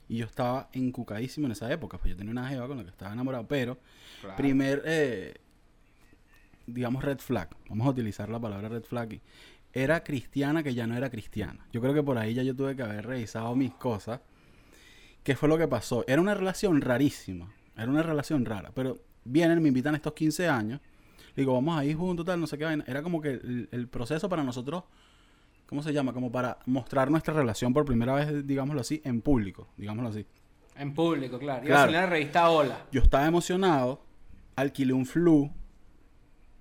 Y 0.09 0.19
yo 0.19 0.27
estaba 0.27 0.69
encucadísimo 0.73 1.47
en 1.47 1.53
esa 1.53 1.73
época. 1.73 1.99
Pues 1.99 2.11
yo 2.11 2.17
tenía 2.17 2.33
una 2.33 2.49
jeva 2.49 2.67
con 2.69 2.77
la 2.77 2.85
que 2.85 2.91
estaba 2.91 3.13
enamorado. 3.13 3.47
Pero, 3.49 3.79
Claro. 4.21 4.37
primer, 4.37 4.83
eh, 4.85 5.35
digamos, 6.67 7.03
red 7.05 7.19
flag. 7.19 7.49
Vamos 7.69 7.87
a 7.87 7.91
utilizar 7.91 8.29
la 8.29 8.39
palabra 8.39 8.69
red 8.69 8.83
flag 8.85 9.07
aquí. 9.07 9.21
Era 9.73 10.05
cristiana 10.05 10.63
que 10.63 10.75
ya 10.75 10.87
no 10.87 10.97
era 10.97 11.09
cristiana. 11.11 11.65
Yo 11.73 11.81
creo 11.81 11.95
que 11.95 12.03
por 12.03 12.19
ahí 12.19 12.35
ya 12.35 12.43
yo 12.43 12.55
tuve 12.55 12.77
que 12.77 12.83
haber 12.83 13.07
revisado 13.07 13.55
mis 13.57 13.73
cosas. 13.75 14.21
¿Qué 15.25 15.35
fue 15.35 15.49
lo 15.49 15.57
que 15.57 15.67
pasó? 15.69 16.05
Era 16.07 16.21
una 16.21 16.35
relación 16.35 16.81
rarísima. 16.83 17.51
Era 17.77 17.89
una 17.91 18.03
relación 18.03 18.45
rara. 18.45 18.71
Pero 18.75 18.99
vienen, 19.25 19.63
me 19.63 19.69
invitan 19.69 19.95
a 19.95 19.97
estos 19.97 20.13
15 20.13 20.47
años. 20.49 20.81
Digo, 21.37 21.55
vamos 21.55 21.79
a 21.79 21.85
ir 21.85 21.97
juntos, 21.97 22.27
tal, 22.27 22.41
no 22.41 22.47
sé 22.47 22.59
qué 22.59 22.65
vaina. 22.65 22.85
Era 22.87 23.03
como 23.03 23.21
que 23.21 23.31
el, 23.31 23.69
el 23.71 23.89
proceso 23.89 24.29
para 24.29 24.43
nosotros, 24.43 24.85
¿cómo 25.67 25.83
se 25.83 25.93
llama? 25.93 26.13
Como 26.13 26.31
para 26.31 26.59
mostrar 26.67 27.11
nuestra 27.11 27.33
relación 27.33 27.73
por 27.73 27.85
primera 27.85 28.15
vez, 28.15 28.47
digámoslo 28.47 28.81
así, 28.81 29.01
en 29.05 29.23
público, 29.23 29.69
digámoslo 29.77 30.11
así. 30.11 30.27
En 30.77 30.95
público, 30.95 31.39
claro. 31.39 31.67
Iba 31.67 31.77
a 31.77 31.81
salir 31.81 31.97
en 31.97 32.03
la 32.03 32.09
revista 32.09 32.51
Hola. 32.51 32.87
Yo 32.91 33.03
estaba 33.03 33.27
emocionado, 33.27 34.03
alquilé 34.57 34.93
un 34.93 35.07
flu. 35.07 35.51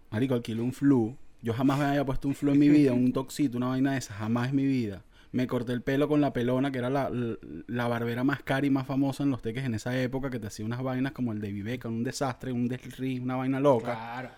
Marico, 0.10 0.34
alquilé 0.34 0.62
un 0.62 0.74
flu. 0.74 1.18
Yo 1.42 1.54
jamás 1.54 1.80
me 1.80 1.86
había 1.86 2.06
puesto 2.06 2.28
un 2.28 2.36
flu 2.36 2.52
en 2.52 2.60
mi 2.60 2.70
vida, 2.70 2.94
un 2.94 3.14
toxito, 3.14 3.58
una 3.58 3.70
vaina 3.70 3.94
de 3.94 3.98
esa, 3.98 4.14
jamás 4.14 4.50
en 4.50 4.56
mi 4.58 4.66
vida. 4.66 5.04
Me 5.32 5.48
corté 5.48 5.72
el 5.72 5.82
pelo 5.82 6.10
con 6.10 6.20
la 6.20 6.34
pelona, 6.34 6.72
que 6.72 6.80
era 6.80 6.90
la, 6.90 7.10
la, 7.10 7.38
la 7.68 7.88
barbera 7.88 8.24
más 8.24 8.44
cara 8.44 8.68
y 8.68 8.70
más 8.70 8.86
famosa 8.86 9.24
en 9.24 9.32
los 9.32 9.42
teques 9.42 9.64
en 9.64 9.74
esa 9.74 9.98
época, 10.00 10.30
que 10.30 10.40
te 10.40 10.48
hacía 10.48 10.66
unas 10.66 10.84
vainas 10.84 11.14
como 11.14 11.32
el 11.32 11.40
de 11.40 11.52
Viveca, 11.52 11.88
un 11.88 12.04
desastre, 12.04 12.52
un 12.52 12.68
desriz, 12.68 13.22
una 13.22 13.38
vaina 13.38 13.60
loca. 13.60 13.94
Claro. 13.96 14.30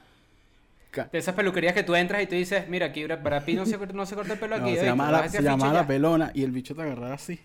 De 1.11 1.17
esas 1.19 1.35
peluquerías 1.35 1.73
que 1.73 1.83
tú 1.83 1.95
entras 1.95 2.21
y 2.23 2.27
tú 2.27 2.35
dices, 2.35 2.67
mira, 2.69 2.87
aquí 2.87 3.03
Brad 3.05 3.43
Pitt 3.43 3.55
no 3.57 3.65
se, 3.65 3.77
no 3.93 4.05
se 4.05 4.15
corta 4.15 4.33
el 4.33 4.39
pelo 4.39 4.57
No, 4.57 4.65
aquí. 4.65 4.75
se 4.77 4.85
llamaba 4.85 5.11
la, 5.11 5.29
se 5.29 5.41
llamaba 5.41 5.73
la 5.73 5.81
ya". 5.81 5.87
pelona 5.87 6.31
y 6.33 6.43
el 6.43 6.51
bicho 6.51 6.75
te 6.75 6.81
agarraba 6.83 7.13
así. 7.15 7.39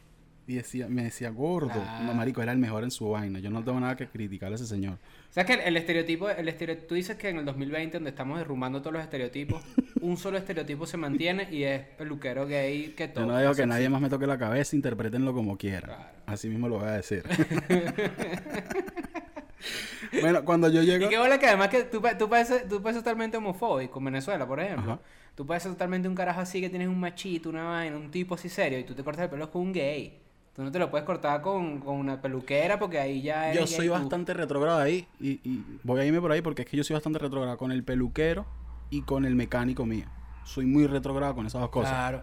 Y 0.47 0.55
decía, 0.55 0.87
me 0.88 1.05
decía 1.05 1.28
gordo. 1.28 1.73
Ah. 1.75 2.00
No, 2.07 2.14
marico, 2.14 2.40
era 2.40 2.52
el 2.52 2.59
mejor 2.59 2.83
en 2.83 2.90
su 2.90 3.11
vaina. 3.11 3.38
Yo 3.38 3.50
no 3.50 3.62
tengo 3.62 3.78
nada 3.81 3.97
que 3.97 4.07
criticarle 4.09 4.55
a 4.55 4.57
ese 4.57 4.67
señor. 4.67 4.97
¿Sabes 5.28 5.47
que 5.47 5.52
el, 5.52 5.61
el 5.69 5.76
estereotipo, 5.76 6.31
el 6.31 6.49
estereo- 6.49 6.87
tú 6.88 6.95
dices 6.95 7.19
que 7.19 7.28
en 7.28 7.37
el 7.37 7.45
2020, 7.45 7.99
donde 7.99 8.09
estamos 8.09 8.38
derrumbando 8.38 8.81
todos 8.81 8.95
los 8.95 9.02
estereotipos, 9.02 9.62
un 10.00 10.17
solo 10.17 10.38
estereotipo 10.38 10.87
se 10.87 10.97
mantiene 10.97 11.49
y 11.52 11.64
es 11.64 11.83
peluquero 11.99 12.47
gay 12.47 12.95
que 12.97 13.09
todo. 13.09 13.26
Yo 13.26 13.33
no 13.33 13.38
digo 13.38 13.52
que 13.55 13.67
nadie 13.67 13.90
más 13.90 14.00
me 14.00 14.09
toque 14.09 14.26
la 14.26 14.38
cabeza, 14.38 14.75
interpretenlo 14.75 15.35
como 15.35 15.59
quieran. 15.59 15.83
Claro. 15.90 16.05
Así 16.25 16.49
mismo 16.49 16.67
lo 16.67 16.78
voy 16.78 16.88
a 16.88 16.93
decir. 16.93 17.25
bueno, 20.21 20.45
cuando 20.45 20.69
yo 20.69 20.83
llego... 20.83 21.07
Y 21.07 21.09
qué 21.09 21.19
bola 21.19 21.38
que 21.38 21.47
además 21.47 21.69
que 21.69 21.85
tú, 21.85 22.03
tú, 22.19 22.29
pareces, 22.29 22.69
tú 22.69 22.83
pareces 22.83 23.03
totalmente 23.03 23.37
homofóbico 23.37 23.99
en 23.99 24.05
Venezuela, 24.05 24.47
por 24.47 24.61
ejemplo. 24.61 24.93
Ajá. 24.93 25.00
Tú 25.38 25.47
pareces 25.47 25.71
totalmente 25.71 26.09
un 26.09 26.17
carajo 26.17 26.41
así 26.41 26.61
que 26.61 26.69
tienes 26.69 26.88
un 26.88 26.99
machito, 26.99 27.49
una 27.49 27.62
vaina, 27.62 27.97
un 27.97 28.11
tipo 28.11 28.35
así 28.35 28.49
serio 28.49 28.77
y 28.77 28.83
tú 28.83 28.93
te 28.95 29.05
cortas 29.05 29.23
el 29.23 29.31
pelo 29.31 29.49
con 29.49 29.62
un 29.62 29.73
gay. 29.73 30.19
Tú 30.53 30.65
no 30.65 30.73
te 30.73 30.81
lo 30.81 30.91
puedes 30.91 31.07
cortar 31.07 31.41
con, 31.41 31.79
con 31.79 31.95
una 31.95 32.21
peluquera 32.21 32.77
porque 32.77 32.99
ahí 32.99 33.23
ya 33.23 33.53
Yo 33.53 33.65
soy 33.69 33.87
bastante 33.87 34.35
retrógrado 34.35 34.81
ahí 34.81 35.07
y, 35.21 35.38
y 35.49 35.65
voy 35.85 36.00
a 36.00 36.05
irme 36.05 36.21
por 36.21 36.33
ahí 36.33 36.43
porque 36.43 36.62
es 36.62 36.69
que 36.69 36.77
yo 36.77 36.83
soy 36.83 36.95
bastante 36.95 37.21
retrógrado 37.21 37.57
con 37.57 37.71
el 37.71 37.85
peluquero 37.85 38.47
y 38.91 39.03
con 39.03 39.25
el 39.25 39.37
mecánico 39.37 39.87
mío. 39.87 40.07
Soy 40.43 40.67
muy 40.67 40.88
retrógrado 40.88 41.37
con 41.37 41.47
esas 41.47 41.61
dos 41.61 41.71
cosas. 41.71 41.93
Claro. 41.93 42.23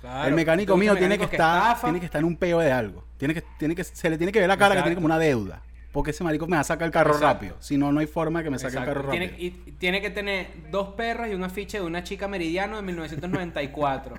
Claro. 0.00 0.28
el 0.28 0.34
mecánico 0.34 0.72
¿Te 0.72 0.78
gusta 0.78 0.92
mío 0.94 0.98
tiene 0.98 1.18
que, 1.18 1.24
estar, 1.24 1.58
estafa? 1.58 1.88
tiene 1.88 2.00
que 2.00 2.06
estar 2.06 2.20
en 2.20 2.24
un 2.24 2.36
peo 2.36 2.60
de 2.60 2.72
algo. 2.72 3.04
Tiene 3.18 3.34
que, 3.34 3.44
tiene 3.58 3.74
que, 3.74 3.84
se 3.84 4.08
le 4.08 4.16
tiene 4.16 4.32
que 4.32 4.40
ver 4.40 4.48
la 4.48 4.56
cara 4.56 4.74
que 4.74 4.80
tiene 4.80 4.94
como 4.94 5.04
una 5.04 5.18
deuda. 5.18 5.60
Porque 5.92 6.12
ese 6.12 6.22
marico 6.22 6.46
me 6.46 6.56
va 6.56 6.60
a 6.60 6.64
sacar 6.64 6.86
el 6.86 6.92
carro 6.92 7.14
Exacto. 7.14 7.26
rápido. 7.34 7.56
Si 7.60 7.76
no, 7.76 7.90
no 7.90 7.98
hay 8.00 8.06
forma 8.06 8.38
de 8.40 8.44
que 8.44 8.50
me 8.50 8.58
saque 8.60 8.76
el 8.78 8.84
carro 8.84 9.10
tiene, 9.10 9.26
rápido. 9.28 9.46
y 9.66 9.72
tiene 9.72 10.00
que 10.00 10.10
tener 10.10 10.46
dos 10.70 10.90
perros 10.90 11.26
y 11.28 11.34
un 11.34 11.42
afiche 11.42 11.78
de 11.80 11.84
una 11.84 12.04
chica 12.04 12.28
meridiano 12.28 12.76
de 12.76 12.82
1994. 12.82 14.14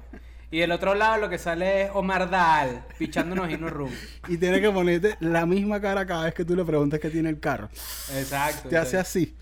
y 0.51 0.59
del 0.59 0.71
otro 0.73 0.95
lado 0.95 1.17
lo 1.17 1.29
que 1.29 1.37
sale 1.37 1.83
es 1.83 1.91
Omar 1.93 2.29
Dahl 2.29 2.83
pichándonos 2.97 3.49
y 3.49 3.55
rum. 3.55 3.89
Y 4.27 4.37
tiene 4.37 4.59
que 4.59 4.69
ponerte 4.69 5.15
la 5.21 5.45
misma 5.45 5.79
cara 5.79 6.05
cada 6.05 6.25
vez 6.25 6.33
que 6.33 6.43
tú 6.43 6.57
le 6.57 6.65
preguntes 6.65 6.99
qué 6.99 7.09
tiene 7.09 7.29
el 7.29 7.39
carro. 7.39 7.69
Exacto. 8.17 8.67
Te 8.67 8.77
hace 8.77 8.97
así. 8.97 9.33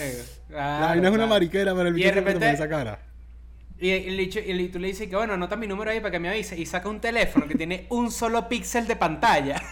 eh, 0.00 0.22
la 0.50 0.56
claro, 0.56 0.86
vaina 0.88 1.08
es 1.08 1.14
una 1.14 1.26
mariquera, 1.26 1.74
pero 1.74 1.88
el 1.88 1.94
bicho 1.94 2.12
siempre 2.12 2.34
te 2.34 2.38
pone 2.40 2.46
repente- 2.52 2.62
esa 2.62 2.68
cara. 2.68 2.98
Y, 3.80 3.90
y 3.90 4.20
y 4.20 4.68
tú 4.68 4.78
le 4.78 4.86
dices 4.88 5.08
que 5.08 5.16
bueno, 5.16 5.32
anota 5.32 5.56
mi 5.56 5.66
número 5.66 5.90
ahí 5.90 5.98
para 6.00 6.10
que 6.12 6.20
me 6.20 6.28
avise. 6.28 6.58
Y 6.60 6.66
saca 6.66 6.90
un 6.90 7.00
teléfono 7.00 7.48
que 7.48 7.54
tiene 7.54 7.86
un 7.88 8.10
solo 8.10 8.48
píxel 8.50 8.86
de 8.86 8.96
pantalla. 8.96 9.62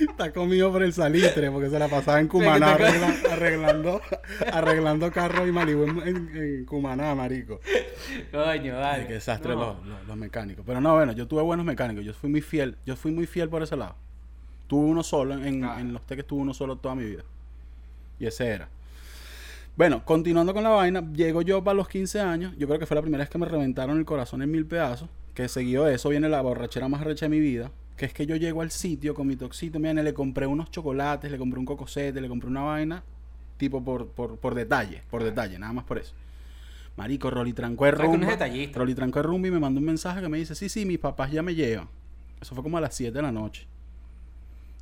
Está 0.00 0.32
comido 0.32 0.70
por 0.72 0.82
el 0.82 0.92
salitre 0.92 1.50
porque 1.50 1.70
se 1.70 1.78
la 1.78 1.88
pasaba 1.88 2.20
en 2.20 2.28
Cumaná 2.28 2.74
arregla- 2.74 3.14
arreglando, 3.32 4.00
arreglando 4.52 5.10
carros 5.12 5.48
y 5.48 5.52
Malibu 5.52 5.84
en, 5.84 5.98
en- 6.08 6.36
en 6.36 6.64
Cumaná, 6.66 7.14
marico. 7.14 7.60
Coño, 8.32 8.74
vale. 8.76 9.02
Ay, 9.02 9.06
qué 9.06 9.14
desastre 9.14 9.54
No. 9.54 9.60
los, 9.60 9.86
los- 9.86 10.06
los 10.06 10.16
mecánicos. 10.16 10.64
Pero 10.66 10.80
no, 10.80 10.94
bueno, 10.94 11.12
yo 11.12 11.26
tuve 11.26 11.42
buenos 11.42 11.64
mecánicos. 11.64 12.04
Yo 12.04 12.12
fui 12.12 12.28
muy 12.30 12.40
fiel. 12.40 12.76
Yo 12.84 12.96
fui 12.96 13.12
muy 13.12 13.26
fiel 13.26 13.48
por 13.48 13.62
ese 13.62 13.76
lado. 13.76 13.94
Tuve 14.66 14.86
uno 14.86 15.02
solo. 15.02 15.34
En, 15.34 15.44
en- 15.44 15.64
Ah. 15.64 15.80
en 15.80 15.92
los 15.92 16.02
teques 16.06 16.26
tuve 16.26 16.40
uno 16.42 16.52
solo 16.54 16.76
toda 16.76 16.94
mi 16.94 17.04
vida. 17.04 17.22
Y 18.18 18.26
ese 18.26 18.46
era. 18.48 18.68
Bueno, 19.76 20.04
continuando 20.04 20.54
con 20.54 20.62
la 20.62 20.70
vaina, 20.70 21.02
llego 21.12 21.42
yo 21.42 21.62
para 21.62 21.74
los 21.74 21.88
15 21.88 22.20
años. 22.20 22.54
Yo 22.56 22.66
creo 22.66 22.78
que 22.78 22.86
fue 22.86 22.94
la 22.94 23.02
primera 23.02 23.22
vez 23.22 23.28
que 23.30 23.36
me 23.38 23.46
reventaron 23.46 23.98
el 23.98 24.04
corazón 24.06 24.40
en 24.42 24.50
mil 24.50 24.64
pedazos. 24.66 25.08
Que 25.34 25.48
seguido 25.48 25.84
de 25.84 25.94
eso 25.94 26.08
viene 26.08 26.30
la 26.30 26.40
borrachera 26.40 26.88
más 26.88 27.02
recha 27.04 27.26
de 27.26 27.30
mi 27.30 27.40
vida. 27.40 27.70
Que 27.96 28.06
es 28.06 28.12
que 28.12 28.26
yo 28.26 28.36
llego 28.36 28.60
al 28.60 28.70
sitio 28.70 29.14
con 29.14 29.26
mi 29.26 29.36
toxito, 29.36 29.78
miren, 29.78 30.04
le 30.04 30.12
compré 30.12 30.46
unos 30.46 30.70
chocolates, 30.70 31.30
le 31.30 31.38
compré 31.38 31.58
un 31.58 31.64
cocosete, 31.64 32.20
le 32.20 32.28
compré 32.28 32.48
una 32.48 32.62
vaina, 32.62 33.02
tipo 33.56 33.82
por, 33.82 34.08
por, 34.08 34.38
por 34.38 34.54
detalle, 34.54 35.02
por 35.10 35.24
detalle, 35.24 35.58
nada 35.58 35.72
más 35.72 35.84
por 35.84 35.98
eso. 35.98 36.12
Marico, 36.96 37.30
Rolly 37.30 37.52
trancó 37.52 37.86
el 37.86 37.94
O 37.94 37.96
sea, 37.96 38.06
que 38.06 38.10
uno 38.10 38.30
es 38.30 38.38
rumba. 38.38 38.72
Rolly 38.74 38.94
el 38.98 39.24
rumba 39.24 39.48
y 39.48 39.50
me 39.50 39.60
mandó 39.60 39.80
un 39.80 39.86
mensaje 39.86 40.20
que 40.20 40.28
me 40.28 40.38
dice, 40.38 40.54
sí, 40.54 40.68
sí, 40.68 40.84
mis 40.84 40.98
papás 40.98 41.30
ya 41.30 41.42
me 41.42 41.54
llevan. 41.54 41.88
Eso 42.40 42.54
fue 42.54 42.62
como 42.62 42.78
a 42.78 42.80
las 42.80 42.94
7 42.94 43.12
de 43.12 43.22
la 43.22 43.32
noche. 43.32 43.66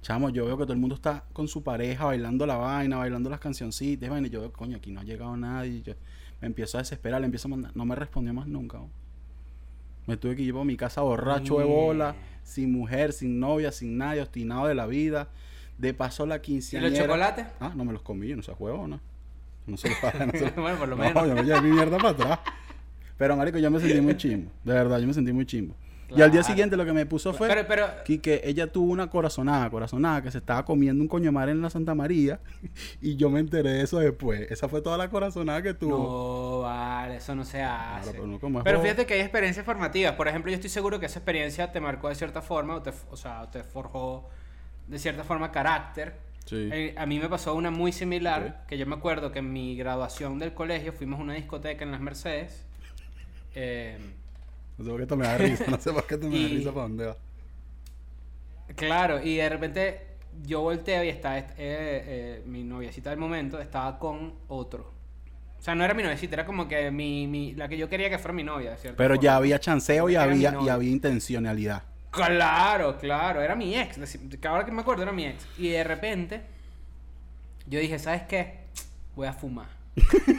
Chamo, 0.03 0.31
yo 0.31 0.45
veo 0.45 0.57
que 0.59 0.65
todo 0.65 0.75
el 0.75 0.79
mundo 0.79 0.95
está 0.95 1.25
con 1.33 1.49
su 1.49 1.63
pareja 1.63 2.05
bailando 2.05 2.47
la 2.47 2.57
vaina, 2.57 2.99
bailando 2.99 3.31
las 3.31 3.41
cancioncitas, 3.41 4.11
vaina, 4.11 4.27
y 4.27 4.31
yo 4.31 4.53
coño, 4.53 4.77
aquí 4.77 4.91
no 4.93 5.01
ha 5.01 5.05
llegado 5.05 5.37
nadie. 5.37 5.83
yo 5.83 5.95
me 6.41 6.47
empiezo 6.47 6.79
a 6.79 6.83
desesperar, 6.83 7.21
le 7.21 7.25
empiezo 7.25 7.49
a 7.49 7.53
mandar. 7.53 7.73
No 7.75 7.85
me 7.85 7.95
respondió 7.95 8.35
más 8.35 8.47
nunca. 8.47 8.79
¿no? 8.79 8.91
Me 10.07 10.17
tuve 10.17 10.37
que 10.37 10.43
ir 10.43 10.55
a 10.57 10.65
mi 10.65 10.77
casa 10.77 11.01
borracho 11.01 11.59
de 11.59 11.65
bola, 11.65 12.15
sin 12.43 12.73
mujer, 12.73 13.13
sin 13.13 13.41
novia, 13.41 13.73
sin 13.73 13.97
nadie, 13.97 14.21
obstinado 14.23 14.67
de 14.67 14.75
la 14.75 14.87
vida. 14.87 15.29
De 15.79 15.93
paso 15.95 16.25
la 16.27 16.37
¿Y 16.37 16.41
quinceañera. 16.41 16.91
los 16.91 16.99
chocolates? 16.99 17.47
Ah, 17.59 17.73
no 17.75 17.85
me 17.85 17.93
los 17.93 18.03
comí, 18.03 18.29
yo 18.29 18.37
no 18.37 18.43
sé 18.43 18.53
juego, 18.53 18.87
¿no? 18.87 19.01
No 19.67 19.77
se 19.77 19.89
los 19.89 19.99
no 20.27 20.33
se 20.33 20.41
los- 20.45 20.55
bueno, 20.57 20.79
por 20.79 20.89
lo 20.89 20.97
no, 20.97 21.03
menos. 21.03 21.27
yo 21.29 21.35
me 21.35 21.43
llevé 21.43 21.61
mi 21.63 21.71
mierda 21.73 21.97
para 21.97 22.11
atrás. 22.11 22.39
Pero, 23.17 23.37
marico, 23.37 23.59
yo 23.59 23.71
me 23.71 23.81
sentí 23.81 24.01
muy 24.01 24.17
chimbo. 24.17 24.51
De 24.63 24.73
verdad, 24.75 24.99
yo 25.01 25.07
me 25.07 25.15
sentí 25.15 25.33
muy 25.33 25.47
chimbo. 25.47 25.75
Y 26.17 26.23
al 26.23 26.31
día 26.31 26.43
siguiente 26.43 26.77
lo 26.77 26.85
que 26.85 26.93
me 26.93 27.07
puso 27.07 27.33
fue 27.33 27.49
Pero, 27.49 27.65
pero, 27.67 27.87
que 28.05 28.41
ella 28.45 28.67
tuvo 28.67 28.93
una 28.93 29.09
corazonada, 29.09 29.69
corazonada, 29.71 30.23
que 30.23 30.31
se 30.31 30.39
estaba 30.39 30.65
comiendo 30.65 31.03
un 31.03 31.09
coño 31.09 31.31
en 31.43 31.63
la 31.63 31.71
Santa 31.71 31.95
María. 31.95 32.41
Y 33.01 33.17
yo 33.17 33.31
me 33.31 33.41
enteré 33.41 33.71
de 33.71 33.83
eso 33.83 33.99
después. 33.99 34.51
Esa 34.51 34.69
fue 34.69 34.81
toda 34.81 34.97
la 34.97 35.09
corazonada 35.09 35.63
que 35.63 35.75
tuvo. 35.75 35.99
no, 35.99 36.61
vale, 36.63 37.17
eso 37.17 37.35
no 37.35 37.45
se 37.45 37.63
hace. 37.63 38.13
pero 38.13 38.27
no 38.79 38.83
fíjate 38.83 39.07
que 39.07 39.15
hay 39.15 39.21
experiencias 39.21 39.65
formativas. 39.65 40.13
Por 40.15 40.29
ejemplo, 40.29 40.51
yo 40.51 40.57
estoy 40.57 40.71
seguro 40.71 40.99
que 41.01 41.07
esa 41.07 41.19
experiencia 41.19 41.71
te 41.73 41.81
marcó 41.81 42.09
de 42.09 42.15
cierta 42.15 42.41
forma, 42.43 42.77
o, 42.77 42.83
te, 42.83 42.93
o 43.11 43.17
sea, 43.17 43.51
te 43.51 43.63
forjó 43.63 44.29
de 44.89 44.99
cierta 44.99 45.25
forma 45.25 45.51
carácter. 45.51 46.15
Sí. 46.47 46.69
Eh, 46.73 46.95
a 46.97 47.07
mí 47.07 47.19
me 47.19 47.29
pasó 47.29 47.55
una 47.55 47.71
muy 47.71 47.93
similar, 47.93 48.61
Ok. 48.63 48.69
que 48.69 48.79
yo 48.79 48.87
me 48.87 48.95
acuerdo 48.95 49.33
que 49.33 49.39
en 49.39 49.53
mi 49.53 49.77
graduación 49.77 50.39
del 50.39 50.53
colegio 50.53 50.93
fuimos 50.93 51.21
a 51.21 51.23
una 51.23 51.35
discoteca 51.35 51.85
en 51.85 51.91
las 51.93 52.01
Mercedes. 52.01 52.65
Eh, 53.55 53.99
No 54.79 54.85
sé 54.85 54.91
por 54.91 55.01
qué 55.01 55.07
te 55.07 55.17
me 55.17 55.27
da 55.27 55.39
risa. 55.39 55.65
No 55.71 55.81
sé 55.81 55.93
por 55.93 56.07
qué 56.07 56.17
te 56.17 56.29
me 56.29 56.43
da 56.43 56.49
risa 56.49 56.71
para 56.73 56.83
dónde 56.83 57.07
va. 57.07 57.17
claro, 58.77 59.21
y 59.23 59.37
de 59.37 59.49
repente 59.49 60.07
yo 60.43 60.63
volteo 60.63 61.05
y 61.05 61.09
está 61.09 61.39
eh, 61.39 61.45
eh, 61.59 62.43
mi 62.47 62.65
noviecita 62.65 63.11
del 63.11 63.19
momento 63.19 63.61
estaba 63.61 63.99
con 63.99 64.35
otro. 64.49 64.93
O 65.59 65.63
sea, 65.65 65.75
no 65.75 65.85
era 65.85 65.95
mi 65.95 66.03
noviecita, 66.03 66.35
era 66.35 66.45
como 66.45 66.69
que 66.69 66.91
mi, 66.91 67.27
mi- 67.27 67.55
la 67.55 67.69
que 67.69 67.79
yo 67.79 67.89
quería 67.89 68.11
que 68.11 68.19
fuera 68.19 68.35
mi 68.35 68.43
novia. 68.45 68.73
de 68.73 68.77
cierta 68.77 68.97
Pero 68.99 69.15
forma. 69.15 69.23
ya 69.23 69.37
había 69.37 69.59
chanceo 69.61 70.11
y 70.11 70.15
Era 70.15 70.25
había, 70.25 70.59
y 70.63 70.69
había 70.69 70.91
intencionalidad. 70.91 71.85
Claro, 72.11 72.99
claro, 72.99 73.41
era 73.41 73.55
mi 73.57 73.75
ex. 73.77 73.99
Ahora 74.47 74.65
que 74.67 74.73
me 74.73 74.83
acuerdo, 74.83 75.03
era 75.05 75.13
mi 75.13 75.25
ex. 75.27 75.47
Y 75.59 75.69
de 75.71 75.83
repente, 75.85 76.43
yo 77.67 77.79
dije, 77.81 77.99
¿sabes 77.99 78.23
qué? 78.23 78.65
Voy 79.17 79.27
a 79.27 79.33
fumar. 79.33 79.67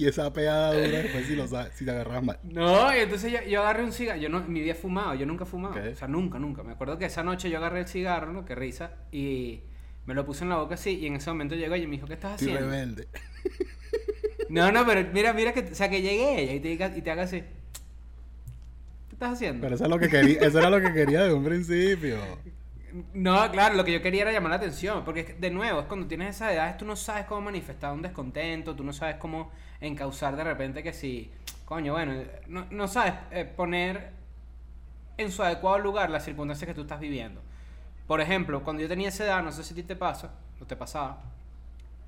Y 0.00 0.06
esa 0.06 0.32
pegada 0.32 0.72
dura 0.72 0.98
después 0.98 1.26
si 1.26 1.36
lo 1.36 1.46
sabes, 1.46 1.74
si 1.74 1.84
te 1.84 1.90
agarras 1.90 2.22
mal. 2.22 2.38
No, 2.42 2.96
y 2.96 3.00
entonces 3.00 3.30
yo, 3.30 3.38
yo 3.46 3.60
agarré 3.60 3.84
un 3.84 3.92
cigarro. 3.92 4.18
Yo 4.18 4.30
no, 4.30 4.40
mi 4.40 4.60
vida 4.60 4.72
he 4.72 4.74
fumado, 4.74 5.14
yo 5.14 5.26
nunca 5.26 5.44
he 5.44 5.46
fumado. 5.46 5.74
O 5.78 5.94
sea, 5.94 6.08
nunca, 6.08 6.38
nunca. 6.38 6.62
Me 6.62 6.72
acuerdo 6.72 6.96
que 6.96 7.04
esa 7.04 7.22
noche 7.22 7.50
yo 7.50 7.58
agarré 7.58 7.80
el 7.80 7.86
cigarro, 7.86 8.32
¿no? 8.32 8.46
Qué 8.46 8.54
risa. 8.54 8.92
Y 9.12 9.60
me 10.06 10.14
lo 10.14 10.24
puse 10.24 10.44
en 10.44 10.48
la 10.48 10.56
boca 10.56 10.76
así. 10.76 10.98
Y 10.98 11.06
en 11.06 11.16
ese 11.16 11.28
momento 11.28 11.54
llegó 11.54 11.74
ella 11.74 11.84
y 11.84 11.86
me 11.86 11.96
dijo, 11.96 12.06
¿qué 12.06 12.14
estás 12.14 12.40
Estoy 12.40 12.54
haciendo? 12.54 12.70
rebelde. 12.70 13.08
No, 14.48 14.72
no, 14.72 14.84
pero 14.84 15.08
mira, 15.12 15.32
mira 15.32 15.52
que, 15.52 15.60
o 15.60 15.74
sea, 15.76 15.88
que 15.88 16.02
llegue 16.02 16.42
ella 16.42 16.54
y 16.54 16.60
te, 16.60 16.68
diga, 16.68 16.92
y 16.96 17.02
te 17.02 17.10
haga 17.12 17.22
así. 17.22 17.38
¿Qué 17.38 19.12
estás 19.12 19.34
haciendo? 19.34 19.60
Pero 19.60 19.76
eso, 19.76 19.84
es 19.84 19.90
lo 19.90 19.98
que 20.00 20.08
quería, 20.08 20.40
eso 20.40 20.58
era 20.58 20.70
lo 20.70 20.80
que 20.80 20.92
quería 20.92 21.22
de 21.22 21.32
un 21.32 21.44
principio. 21.44 22.18
No, 23.14 23.50
claro, 23.50 23.74
lo 23.74 23.84
que 23.84 23.92
yo 23.92 24.02
quería 24.02 24.22
era 24.22 24.32
llamar 24.32 24.50
la 24.50 24.56
atención, 24.56 25.04
porque 25.04 25.20
es 25.20 25.26
que, 25.26 25.34
de 25.34 25.50
nuevo, 25.50 25.80
es 25.80 25.86
cuando 25.86 26.06
tienes 26.06 26.36
esa 26.36 26.52
edad, 26.52 26.76
tú 26.76 26.84
no 26.84 26.96
sabes 26.96 27.24
cómo 27.26 27.42
manifestar 27.42 27.92
un 27.92 28.02
descontento, 28.02 28.74
tú 28.74 28.84
no 28.84 28.92
sabes 28.92 29.16
cómo 29.16 29.50
encauzar 29.80 30.36
de 30.36 30.44
repente 30.44 30.82
que 30.82 30.92
si, 30.92 31.30
coño, 31.64 31.92
bueno, 31.92 32.14
no, 32.48 32.66
no 32.70 32.88
sabes 32.88 33.14
eh, 33.30 33.44
poner 33.44 34.10
en 35.16 35.30
su 35.30 35.42
adecuado 35.42 35.78
lugar 35.78 36.10
las 36.10 36.24
circunstancias 36.24 36.66
que 36.68 36.74
tú 36.74 36.82
estás 36.82 37.00
viviendo. 37.00 37.40
Por 38.06 38.20
ejemplo, 38.20 38.62
cuando 38.64 38.82
yo 38.82 38.88
tenía 38.88 39.08
esa 39.08 39.24
edad, 39.24 39.42
no 39.42 39.52
sé 39.52 39.62
si 39.62 39.72
a 39.72 39.76
ti 39.76 39.82
te 39.82 39.96
pasa, 39.96 40.30
o 40.60 40.64
te 40.64 40.76
pasaba, 40.76 41.18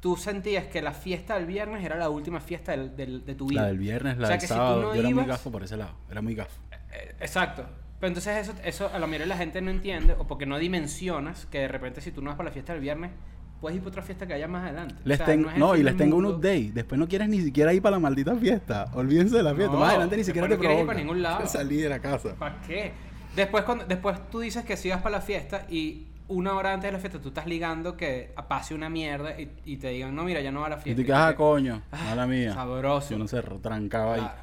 tú 0.01 0.17
sentías 0.17 0.65
que 0.67 0.83
la 0.83 0.93
fiesta 0.93 1.35
del 1.37 1.47
viernes 1.47 1.85
era 1.85 1.97
la 1.97 2.09
última 2.09 2.41
fiesta 2.41 2.73
del- 2.73 2.97
del- 2.97 3.25
de 3.25 3.35
tu 3.37 3.47
vida. 3.47 3.61
La 3.63 3.67
del 3.69 3.79
viernes, 3.79 4.17
la 4.19 4.25
O 4.25 4.27
sea, 4.27 4.31
del 4.37 4.41
que 4.41 4.47
si 4.49 4.53
tú 4.53 4.59
sábado. 4.59 4.83
no 4.83 4.95
yo 4.95 5.01
era 5.01 5.11
muy 5.11 5.25
gafo 5.25 5.53
por 5.53 5.63
ese 5.63 5.77
lado. 5.77 5.93
Era 6.11 6.21
muy 6.23 6.35
gafo. 6.35 6.61
eh, 6.93 7.15
Exacto. 7.21 7.65
Pero 8.03 8.09
entonces 8.09 8.37
eso, 8.49 8.53
eso 8.65 8.91
a 8.93 8.99
la 8.99 9.07
mayoría 9.07 9.27
de 9.27 9.29
la 9.29 9.37
gente 9.37 9.61
no 9.63 9.71
entiende 9.71 10.17
o 10.19 10.27
porque 10.27 10.45
no 10.45 10.59
dimensionas 10.59 11.47
que 11.47 11.61
de 11.61 11.69
repente 11.69 12.01
si 12.01 12.11
tú 12.11 12.21
no 12.21 12.31
vas 12.31 12.37
para 12.37 12.49
la 12.49 12.53
fiesta 12.53 12.73
del 12.73 12.83
viernes, 12.83 13.13
puedes 13.61 13.77
ir 13.77 13.81
para 13.83 13.91
otra 13.91 14.03
fiesta 14.03 14.27
que 14.27 14.35
haya 14.35 14.49
más 14.49 14.65
adelante. 14.65 14.97
O 15.05 15.09
Les 15.09 15.19
sea, 15.19 15.27
ten- 15.27 15.43
no, 15.57 15.71
fin 15.71 15.81
y 15.81 15.85
les 15.85 15.97
tengo 15.97 16.17
un 16.17 16.27
update. 16.27 16.73
Después 16.75 16.99
no 16.99 17.07
quieres 17.07 17.29
ni 17.29 17.41
siquiera 17.41 17.73
ir 17.73 17.81
para 17.81 17.95
la 17.97 18.01
maldita 18.01 18.35
fiesta. 18.35 18.91
Olvídense 18.95 19.37
de 19.37 19.45
la 19.45 19.55
fiesta. 19.55 19.75
No, 19.75 19.79
Más 19.79 19.91
adelante 19.91 20.17
ni 20.17 20.25
siquiera 20.25 20.49
te 20.49 20.55
no 20.55 20.59
quieres 20.61 20.81
ir 20.81 20.87
para 20.87 20.99
ningún 20.99 21.23
lado. 21.23 21.47
Salí 21.47 21.77
de 21.77 21.89
la 21.89 22.01
casa. 22.01 22.35
¿Para 22.35 22.61
qué? 22.63 22.91
Después, 23.37 23.63
cuando, 23.63 23.85
después 23.87 24.19
tú 24.31 24.41
dices 24.41 24.65
que 24.65 24.77
si 24.77 24.91
vas 24.91 25.01
para 25.01 25.19
la 25.19 25.23
fiesta 25.23 25.65
y 25.71 26.09
una 26.27 26.55
hora 26.55 26.73
antes 26.73 26.89
de 26.89 26.93
la 26.95 26.99
fiesta 26.99 27.21
tú 27.21 27.29
estás 27.29 27.47
ligando 27.47 27.97
que 27.97 28.35
pase 28.49 28.75
una 28.75 28.89
mierda 28.91 29.41
y, 29.41 29.49
y 29.65 29.77
te 29.77 29.91
digan, 29.91 30.13
no, 30.17 30.25
mira, 30.25 30.41
ya 30.41 30.51
no 30.51 30.59
va 30.63 30.67
a 30.67 30.71
la 30.71 30.79
Y 30.79 30.81
fiesta. 30.81 31.01
te 31.03 31.07
quedas 31.07 31.31
a 31.31 31.37
coño. 31.37 31.83
Ah, 31.93 31.99
Mala 32.07 32.27
mía. 32.27 32.53
Sabroso. 32.53 33.11
Yo 33.11 33.19
no 33.19 33.29
sé, 33.29 33.41
trancaba 33.63 34.15
ahí. 34.15 34.21
Claro. 34.23 34.43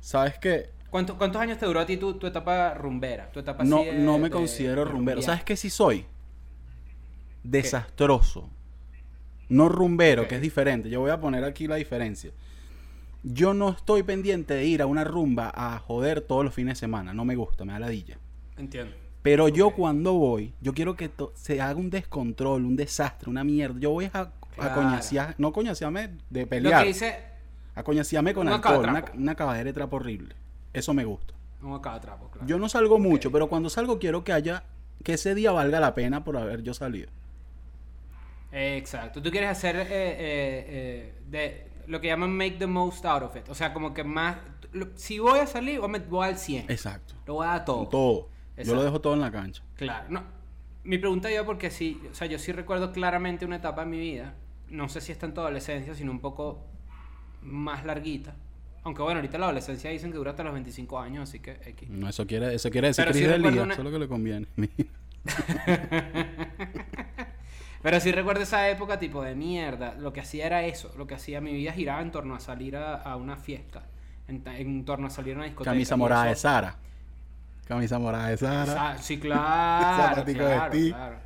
¿Sabes 0.00 0.38
qué? 0.38 0.70
¿Cuánto- 0.92 1.16
¿Cuántos 1.16 1.40
años 1.40 1.56
te 1.58 1.64
duró 1.66 1.80
a 1.80 1.86
ti 1.86 1.96
tu, 1.96 2.14
tu 2.14 2.26
etapa 2.26 2.74
rumbera? 2.74 3.28
Tu 3.32 3.40
etapa 3.40 3.64
No, 3.64 3.78
de- 3.82 3.94
no 3.94 4.18
me 4.18 4.24
de- 4.24 4.30
considero 4.30 4.84
de 4.84 4.90
rumbero. 4.90 5.22
¿Sabes 5.22 5.42
qué 5.42 5.56
sí 5.56 5.70
soy? 5.70 6.04
Desastroso. 7.42 8.48
No 9.48 9.68
rumbero, 9.68 10.28
que 10.28 10.36
es 10.36 10.42
diferente. 10.42 10.88
Yo 10.90 11.00
voy 11.00 11.10
a 11.10 11.18
poner 11.20 11.44
aquí 11.44 11.66
la 11.66 11.76
diferencia. 11.76 12.30
Yo 13.24 13.54
no 13.54 13.70
estoy 13.70 14.02
pendiente 14.02 14.54
de 14.54 14.66
ir 14.66 14.82
a 14.82 14.86
una 14.86 15.02
rumba 15.04 15.50
a 15.54 15.78
joder 15.78 16.20
todos 16.20 16.44
los 16.44 16.54
fines 16.54 16.74
de 16.76 16.80
semana. 16.80 17.12
No 17.14 17.24
me 17.24 17.36
gusta, 17.36 17.64
me 17.64 17.72
da 17.72 17.78
ladilla. 17.80 18.18
Entiendo. 18.56 18.94
Pero 19.22 19.48
yo 19.48 19.70
cuando 19.70 20.12
voy, 20.14 20.52
yo 20.60 20.74
quiero 20.74 20.94
que 20.96 21.10
se 21.34 21.60
haga 21.60 21.76
un 21.76 21.90
descontrol, 21.90 22.64
un 22.64 22.76
desastre, 22.76 23.30
una 23.30 23.44
mierda. 23.44 23.78
Yo 23.80 23.90
voy 23.90 24.10
a, 24.12 24.18
a 24.20 24.30
Claro. 24.56 24.74
coñasear, 24.74 25.34
no 25.38 25.52
coñasearme 25.52 26.10
de 26.28 26.42
Lo 26.42 26.48
pelear, 26.48 26.82
que 26.82 26.88
dice 26.88 27.16
a 27.74 27.82
coñasearme 27.82 28.34
con 28.34 28.46
alcohol, 28.48 28.80
una, 28.88 29.04
una 29.14 29.34
cabadera 29.34 29.64
de 29.64 29.72
trapo 29.72 29.96
horrible. 29.96 30.34
Eso 30.72 30.94
me 30.94 31.04
gusta. 31.04 31.34
acabatrapo, 31.74 32.28
claro. 32.30 32.46
Yo 32.46 32.58
no 32.58 32.68
salgo 32.68 32.98
mucho, 32.98 33.30
pero 33.30 33.48
cuando 33.48 33.68
salgo 33.70 33.98
quiero 33.98 34.24
que 34.24 34.32
haya, 34.32 34.64
que 35.04 35.14
ese 35.14 35.34
día 35.34 35.52
valga 35.52 35.80
la 35.80 35.94
pena 35.94 36.24
por 36.24 36.36
haber 36.36 36.62
yo 36.62 36.74
salido. 36.74 37.08
Exacto. 38.50 39.22
Tú 39.22 39.30
quieres 39.30 39.50
hacer 39.50 39.76
eh, 39.76 39.82
eh, 39.82 39.88
eh, 40.68 41.14
de 41.28 41.66
lo 41.86 42.00
que 42.00 42.08
llaman 42.08 42.36
make 42.36 42.52
the 42.58 42.66
most 42.66 43.04
out 43.06 43.22
of 43.22 43.36
it. 43.36 43.48
O 43.48 43.54
sea, 43.54 43.72
como 43.72 43.94
que 43.94 44.04
más. 44.04 44.36
lo- 44.72 44.88
si 44.96 45.18
voy 45.18 45.38
a 45.40 45.46
salir, 45.46 45.80
voy 45.80 45.88
a 45.88 45.92
met- 45.98 46.08
voy 46.08 46.26
al 46.28 46.38
100. 46.38 46.70
Exacto. 46.70 47.14
Lo 47.26 47.34
voy 47.34 47.46
a 47.46 47.50
dar 47.50 47.64
todo. 47.64 47.88
Todo. 47.88 48.28
Yo 48.62 48.74
lo 48.74 48.82
dejo 48.84 49.00
todo 49.00 49.14
en 49.14 49.20
la 49.20 49.30
cancha. 49.32 49.62
Claro. 49.76 50.06
No, 50.10 50.22
mi 50.84 50.98
pregunta 50.98 51.30
yo, 51.30 51.46
porque 51.46 51.70
sí, 51.70 52.00
o 52.10 52.14
sea, 52.14 52.26
yo 52.26 52.38
sí 52.38 52.52
recuerdo 52.52 52.92
claramente 52.92 53.46
una 53.46 53.56
etapa 53.56 53.82
en 53.82 53.90
mi 53.90 53.98
vida. 53.98 54.34
No 54.68 54.88
sé 54.88 55.00
si 55.00 55.12
es 55.12 55.18
tanto 55.18 55.40
adolescencia, 55.40 55.94
sino 55.94 56.10
un 56.12 56.20
poco 56.20 56.58
más 57.42 57.84
larguita. 57.84 58.34
Aunque 58.84 59.02
bueno, 59.02 59.18
ahorita 59.18 59.38
la 59.38 59.46
adolescencia 59.46 59.90
dicen 59.90 60.10
que 60.10 60.18
dura 60.18 60.32
hasta 60.32 60.42
los 60.42 60.52
25 60.52 60.98
años, 60.98 61.28
así 61.28 61.38
que 61.38 61.52
X. 61.66 61.88
No, 61.88 62.08
eso 62.08 62.26
quiere, 62.26 62.54
eso 62.54 62.68
quiere 62.70 62.88
decir 62.88 63.04
Pero 63.04 63.12
Cris 63.12 63.22
sí 63.24 63.28
del 63.30 63.42
recuerdo 63.42 63.54
día, 63.54 63.62
una- 63.64 63.72
eso 63.74 63.82
es 63.82 63.84
lo 63.84 63.92
que 63.92 63.98
le 63.98 64.08
conviene. 64.08 64.46
Pero 67.82 67.98
sí 67.98 68.12
recuerdo 68.12 68.42
esa 68.42 68.68
época 68.68 68.98
tipo 68.98 69.22
de 69.22 69.34
mierda. 69.34 69.94
Lo 69.98 70.12
que 70.12 70.20
hacía 70.20 70.46
era 70.46 70.64
eso. 70.64 70.92
Lo 70.96 71.06
que 71.06 71.14
hacía 71.14 71.40
mi 71.40 71.52
vida 71.52 71.72
giraba 71.72 72.00
en 72.00 72.12
torno 72.12 72.34
a 72.34 72.40
salir 72.40 72.76
a, 72.76 72.94
a 72.96 73.16
una 73.16 73.36
fiesta. 73.36 73.82
En, 74.28 74.84
torno 74.84 75.08
a 75.08 75.10
salir 75.10 75.34
a 75.34 75.38
una 75.38 75.44
discoteca. 75.46 75.72
Camisa 75.72 75.96
morada 75.96 76.24
de 76.26 76.36
Sara. 76.36 76.76
Camisa 77.66 77.98
morada 77.98 78.28
de 78.28 78.36
Sara. 78.36 78.66
Sa- 78.72 78.98
Sí, 78.98 79.18
claro. 79.20 80.14
Zapatico 80.14 80.44
de 80.44 80.54
claro, 80.54 80.72
ti. 80.72 80.88
claro. 80.90 81.16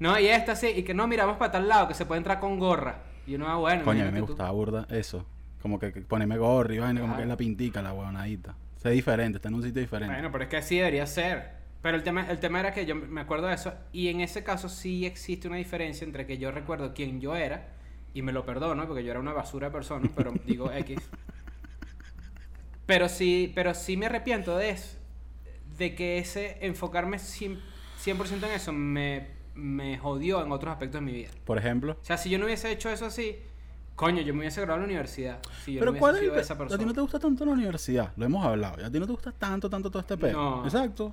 No, 0.00 0.18
y 0.18 0.26
esta 0.26 0.56
sí. 0.56 0.66
Y 0.68 0.82
que 0.82 0.94
no, 0.94 1.06
miramos 1.06 1.36
para 1.36 1.52
tal 1.52 1.68
lado, 1.68 1.86
que 1.86 1.94
se 1.94 2.06
puede 2.06 2.18
entrar 2.18 2.40
con 2.40 2.58
gorra. 2.58 2.96
Y 3.26 3.36
uno, 3.36 3.48
ah, 3.48 3.56
bueno. 3.56 3.84
Coño, 3.84 4.02
a 4.02 4.06
mí 4.06 4.12
me 4.12 4.20
tú. 4.20 4.26
gustaba 4.28 4.50
burda 4.50 4.86
eso. 4.90 5.24
Como 5.60 5.78
que, 5.78 5.92
que 5.92 6.00
ponerme 6.00 6.38
gorri, 6.38 6.78
vaina, 6.78 7.00
como 7.00 7.16
que 7.16 7.22
es 7.22 7.28
la 7.28 7.36
pintica, 7.36 7.82
la 7.82 7.92
huevonadita. 7.92 8.56
O 8.76 8.80
sea, 8.80 8.90
es 8.92 8.96
diferente, 8.96 9.36
está 9.36 9.48
en 9.48 9.56
un 9.56 9.62
sitio 9.62 9.82
diferente. 9.82 10.14
Bueno, 10.14 10.32
pero 10.32 10.44
es 10.44 10.50
que 10.50 10.56
así 10.56 10.78
debería 10.78 11.06
ser. 11.06 11.60
Pero 11.82 11.96
el 11.96 12.02
tema, 12.02 12.26
el 12.30 12.38
tema 12.40 12.60
era 12.60 12.72
que 12.72 12.84
yo 12.84 12.94
me 12.94 13.20
acuerdo 13.20 13.46
de 13.46 13.54
eso. 13.54 13.72
Y 13.92 14.08
en 14.08 14.20
ese 14.20 14.44
caso 14.44 14.68
sí 14.68 15.06
existe 15.06 15.48
una 15.48 15.56
diferencia 15.56 16.04
entre 16.04 16.26
que 16.26 16.38
yo 16.38 16.50
recuerdo 16.50 16.92
quién 16.94 17.20
yo 17.20 17.36
era. 17.36 17.68
Y 18.12 18.22
me 18.22 18.32
lo 18.32 18.44
perdono 18.44 18.86
porque 18.86 19.04
yo 19.04 19.10
era 19.10 19.20
una 19.20 19.32
basura 19.32 19.68
de 19.68 19.72
persona. 19.72 20.10
Pero 20.14 20.32
digo 20.46 20.72
X. 20.72 20.98
Pero 22.86 23.08
sí, 23.08 23.52
pero 23.54 23.74
sí 23.74 23.96
me 23.96 24.06
arrepiento 24.06 24.56
de 24.56 24.70
eso. 24.70 24.98
De 25.78 25.94
que 25.94 26.18
ese 26.18 26.58
enfocarme 26.60 27.16
100%, 27.16 27.60
100% 28.02 28.46
en 28.46 28.52
eso 28.52 28.72
me, 28.72 29.28
me 29.54 29.96
jodió 29.98 30.44
en 30.44 30.52
otros 30.52 30.72
aspectos 30.72 31.00
de 31.00 31.06
mi 31.06 31.12
vida. 31.12 31.30
Por 31.44 31.56
ejemplo. 31.56 31.98
O 32.00 32.04
sea, 32.04 32.18
si 32.18 32.30
yo 32.30 32.38
no 32.38 32.46
hubiese 32.46 32.70
hecho 32.70 32.90
eso 32.90 33.06
así, 33.06 33.38
coño, 34.00 34.22
yo 34.22 34.32
me 34.32 34.40
hubiese 34.40 34.62
graduado 34.62 34.84
en 34.84 34.88
la 34.88 34.92
universidad. 34.94 35.38
Si 35.62 35.74
yo 35.74 35.80
Pero 35.80 35.92
no 35.92 35.98
¿cuál 35.98 36.14
es 36.14 36.20
sido 36.22 36.36
esa 36.36 36.54
A 36.54 36.56
ti 36.56 36.62
no 36.62 36.68
persona. 36.70 36.94
te 36.94 37.00
gusta 37.02 37.18
tanto 37.18 37.44
la 37.44 37.52
universidad, 37.52 38.12
lo 38.16 38.24
hemos 38.24 38.46
hablado. 38.46 38.82
A 38.86 38.90
ti 38.90 38.98
no 38.98 39.04
te 39.04 39.12
gusta 39.12 39.30
tanto, 39.30 39.68
tanto 39.68 39.90
todo 39.90 40.00
este 40.00 40.16
pedo. 40.16 40.32
No. 40.32 40.64
Exacto. 40.64 41.12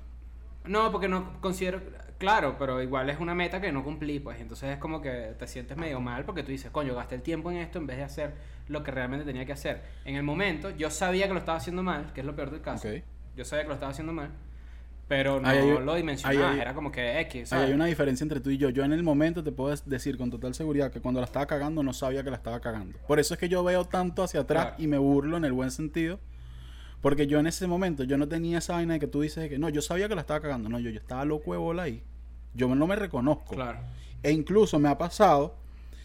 No, 0.64 0.90
porque 0.90 1.06
no 1.06 1.38
considero. 1.42 1.82
Claro, 2.16 2.56
pero 2.58 2.82
igual 2.82 3.10
es 3.10 3.20
una 3.20 3.34
meta 3.34 3.60
que 3.60 3.70
no 3.72 3.84
cumplí, 3.84 4.20
pues. 4.20 4.40
Entonces 4.40 4.70
es 4.70 4.78
como 4.78 5.02
que 5.02 5.34
te 5.38 5.46
sientes 5.46 5.76
medio 5.76 6.00
mal 6.00 6.24
porque 6.24 6.42
tú 6.42 6.50
dices, 6.50 6.70
coño, 6.70 6.94
gasté 6.94 7.16
el 7.16 7.22
tiempo 7.22 7.50
en 7.50 7.58
esto 7.58 7.76
en 7.78 7.86
vez 7.86 7.98
de 7.98 8.04
hacer 8.04 8.34
lo 8.68 8.82
que 8.82 8.90
realmente 8.90 9.26
tenía 9.26 9.44
que 9.44 9.52
hacer. 9.52 9.82
En 10.06 10.16
el 10.16 10.22
momento, 10.22 10.70
yo 10.70 10.88
sabía 10.90 11.26
que 11.26 11.34
lo 11.34 11.40
estaba 11.40 11.58
haciendo 11.58 11.82
mal, 11.82 12.14
que 12.14 12.20
es 12.20 12.26
lo 12.26 12.34
peor 12.34 12.50
del 12.50 12.62
caso. 12.62 12.88
Yo 13.36 13.44
sabía 13.44 13.64
que 13.64 13.68
lo 13.68 13.74
estaba 13.74 13.92
haciendo 13.92 14.14
mal, 14.14 14.30
pero 15.08 15.40
no 15.40 15.48
hay- 15.48 15.78
lo 15.84 15.94
dimensionaba. 15.94 16.52
hay- 16.52 16.60
Era 16.60 16.74
como 16.74 16.92
que 16.92 17.18
X, 17.22 17.52
hay 17.52 17.72
una 17.72 17.86
diferencia 17.86 18.22
entre 18.24 18.40
tú 18.40 18.50
y 18.50 18.58
yo. 18.58 18.68
Yo 18.70 18.84
en 18.84 18.92
el 18.92 19.02
momento 19.02 19.42
te 19.42 19.50
puedo 19.52 19.74
decir 19.86 20.16
con 20.18 20.30
total 20.30 20.54
seguridad 20.54 20.92
que 20.92 21.00
cuando 21.00 21.20
la 21.20 21.26
estaba 21.26 21.46
cagando 21.46 21.82
no 21.82 21.92
sabía 21.92 22.22
que 22.22 22.30
la 22.30 22.36
estaba 22.36 22.60
cagando. 22.60 22.98
Por 23.08 23.18
eso 23.18 23.34
es 23.34 23.40
que 23.40 23.48
yo 23.48 23.64
veo 23.64 23.84
tanto 23.86 24.22
hacia 24.22 24.40
atrás 24.40 24.64
Claro. 24.66 24.82
y 24.82 24.86
me 24.86 24.98
burlo 24.98 25.36
en 25.38 25.44
el 25.44 25.52
buen 25.52 25.70
sentido. 25.70 26.20
Porque 27.00 27.26
yo 27.28 27.38
en 27.38 27.46
ese 27.46 27.66
momento 27.68 28.02
yo 28.04 28.18
no 28.18 28.26
tenía 28.28 28.58
esa 28.58 28.72
vaina 28.74 28.94
de 28.94 29.00
que 29.00 29.06
tú 29.06 29.20
dices 29.20 29.42
de 29.44 29.48
que 29.48 29.58
no, 29.58 29.68
yo 29.68 29.80
sabía 29.82 30.08
que 30.08 30.14
la 30.16 30.20
estaba 30.22 30.40
cagando. 30.40 30.68
No, 30.68 30.78
yo, 30.80 30.90
yo 30.90 30.98
estaba 30.98 31.24
loco 31.24 31.52
de 31.52 31.58
bola 31.58 31.84
ahí. 31.84 32.02
Yo 32.54 32.74
no 32.74 32.86
me 32.88 32.96
reconozco. 32.96 33.54
Claro. 33.54 33.78
E 34.22 34.32
incluso 34.32 34.80
me 34.80 34.88
ha 34.88 34.98
pasado 34.98 35.54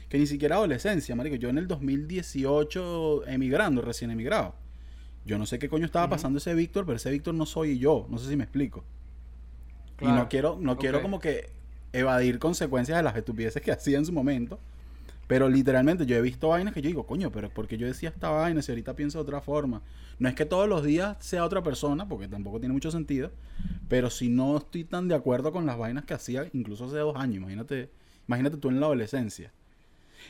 que 0.07 0.19
ni 0.19 0.27
siquiera 0.27 0.57
adolescencia, 0.57 1.15
marico. 1.15 1.35
Yo 1.35 1.49
en 1.49 1.57
el 1.57 1.67
2018 1.67 3.27
emigrando, 3.27 3.81
recién 3.81 4.11
emigrado. 4.11 4.53
Yo 5.25 5.37
no 5.37 5.45
sé 5.45 5.59
qué 5.59 5.69
coño 5.69 5.85
estaba 5.85 6.09
pasando 6.09 6.37
ese 6.37 6.53
Víctor, 6.53 6.85
pero 6.85 6.97
ese 6.97 7.09
Víctor 7.11 7.33
no 7.33 7.45
soy 7.45 7.79
yo. 7.79 8.07
No 8.09 8.17
sé 8.17 8.29
si 8.29 8.35
me 8.35 8.43
explico. 8.43 8.83
Y 10.01 10.05
no 10.05 10.27
quiero, 10.27 10.57
no 10.59 10.77
quiero 10.77 11.01
como 11.01 11.19
que 11.19 11.49
evadir 11.93 12.39
consecuencias 12.39 12.97
de 12.97 13.03
las 13.03 13.15
estupideces 13.15 13.61
que 13.61 13.71
hacía 13.71 13.97
en 13.97 14.05
su 14.05 14.11
momento. 14.11 14.59
Pero 15.27 15.47
literalmente 15.47 16.05
yo 16.05 16.17
he 16.17 16.21
visto 16.21 16.49
vainas 16.49 16.73
que 16.73 16.81
yo 16.81 16.87
digo, 16.89 17.07
coño, 17.07 17.31
pero 17.31 17.49
porque 17.49 17.77
yo 17.77 17.87
decía 17.87 18.09
esta 18.09 18.29
vaina 18.29 18.61
si 18.61 18.71
ahorita 18.71 18.95
pienso 18.95 19.19
de 19.19 19.21
otra 19.23 19.39
forma? 19.39 19.81
No 20.19 20.27
es 20.27 20.35
que 20.35 20.45
todos 20.45 20.67
los 20.67 20.83
días 20.83 21.15
sea 21.21 21.45
otra 21.45 21.63
persona, 21.63 22.07
porque 22.07 22.27
tampoco 22.27 22.59
tiene 22.59 22.73
mucho 22.73 22.91
sentido. 22.91 23.31
Pero 23.87 24.09
si 24.09 24.27
no 24.27 24.57
estoy 24.57 24.83
tan 24.83 25.07
de 25.07 25.15
acuerdo 25.15 25.51
con 25.53 25.65
las 25.65 25.77
vainas 25.77 26.03
que 26.03 26.13
hacía 26.13 26.49
incluso 26.53 26.85
hace 26.85 26.97
dos 26.97 27.15
años, 27.15 27.37
imagínate, 27.37 27.89
imagínate 28.27 28.57
tú 28.57 28.69
en 28.69 28.81
la 28.81 28.87
adolescencia. 28.87 29.51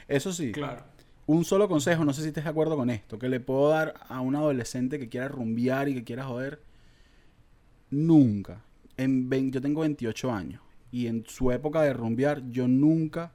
Eso 0.08 0.32
sí, 0.32 0.52
Claro. 0.52 0.84
Un 1.26 1.46
solo 1.46 1.68
consejo, 1.70 2.04
no 2.06 2.14
sé 2.14 2.22
si 2.22 2.28
estés 2.30 2.44
de 2.44 2.50
acuerdo 2.50 2.76
con 2.76 2.90
esto, 2.90 3.18
que 3.18 3.30
le 3.30 3.40
puedo 3.40 3.70
dar 3.70 3.94
a 4.10 4.20
un 4.22 4.36
adolescente 4.36 5.00
que 5.00 5.10
quiera 5.10 5.28
rumbear 5.30 5.88
y 5.90 5.94
que 5.96 6.04
quiera 6.04 6.26
joder. 6.26 6.62
Nunca. 7.90 8.64
En 8.98 9.30
vein- 9.30 9.52
yo 9.52 9.62
tengo 9.62 9.82
28 9.82 10.32
años 10.32 10.62
y 10.92 11.08
en 11.08 11.24
su 11.28 11.52
época 11.52 11.82
de 11.82 11.94
rumbear 11.94 12.44
yo 12.52 12.68
nunca, 12.68 13.32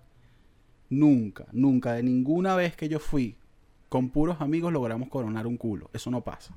nunca, 0.91 1.47
nunca, 1.53 1.95
de 1.95 2.03
ninguna 2.03 2.55
vez 2.57 2.77
que 2.77 2.89
yo 2.89 2.99
fui 2.99 3.37
con 3.89 4.11
puros 4.11 4.41
amigos 4.41 4.73
logramos 4.73 5.09
coronar 5.09 5.47
un 5.47 5.57
culo. 5.57 5.91
Eso 5.93 6.11
no 6.11 6.23
pasa. 6.23 6.55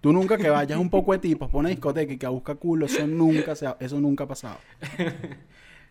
Tú 0.00 0.12
nunca 0.12 0.36
que 0.36 0.48
vayas 0.50 0.78
un 0.78 0.90
poco 0.90 1.12
de 1.12 1.18
tipos, 1.18 1.50
pone 1.50 1.70
discoteca 1.70 2.12
y 2.12 2.18
que 2.18 2.26
busca 2.28 2.54
culo, 2.54 2.86
eso 2.86 3.06
nunca, 3.06 3.54
se 3.56 3.66
ha- 3.66 3.76
eso 3.80 4.00
nunca 4.00 4.24
ha 4.24 4.28
pasado. 4.28 4.58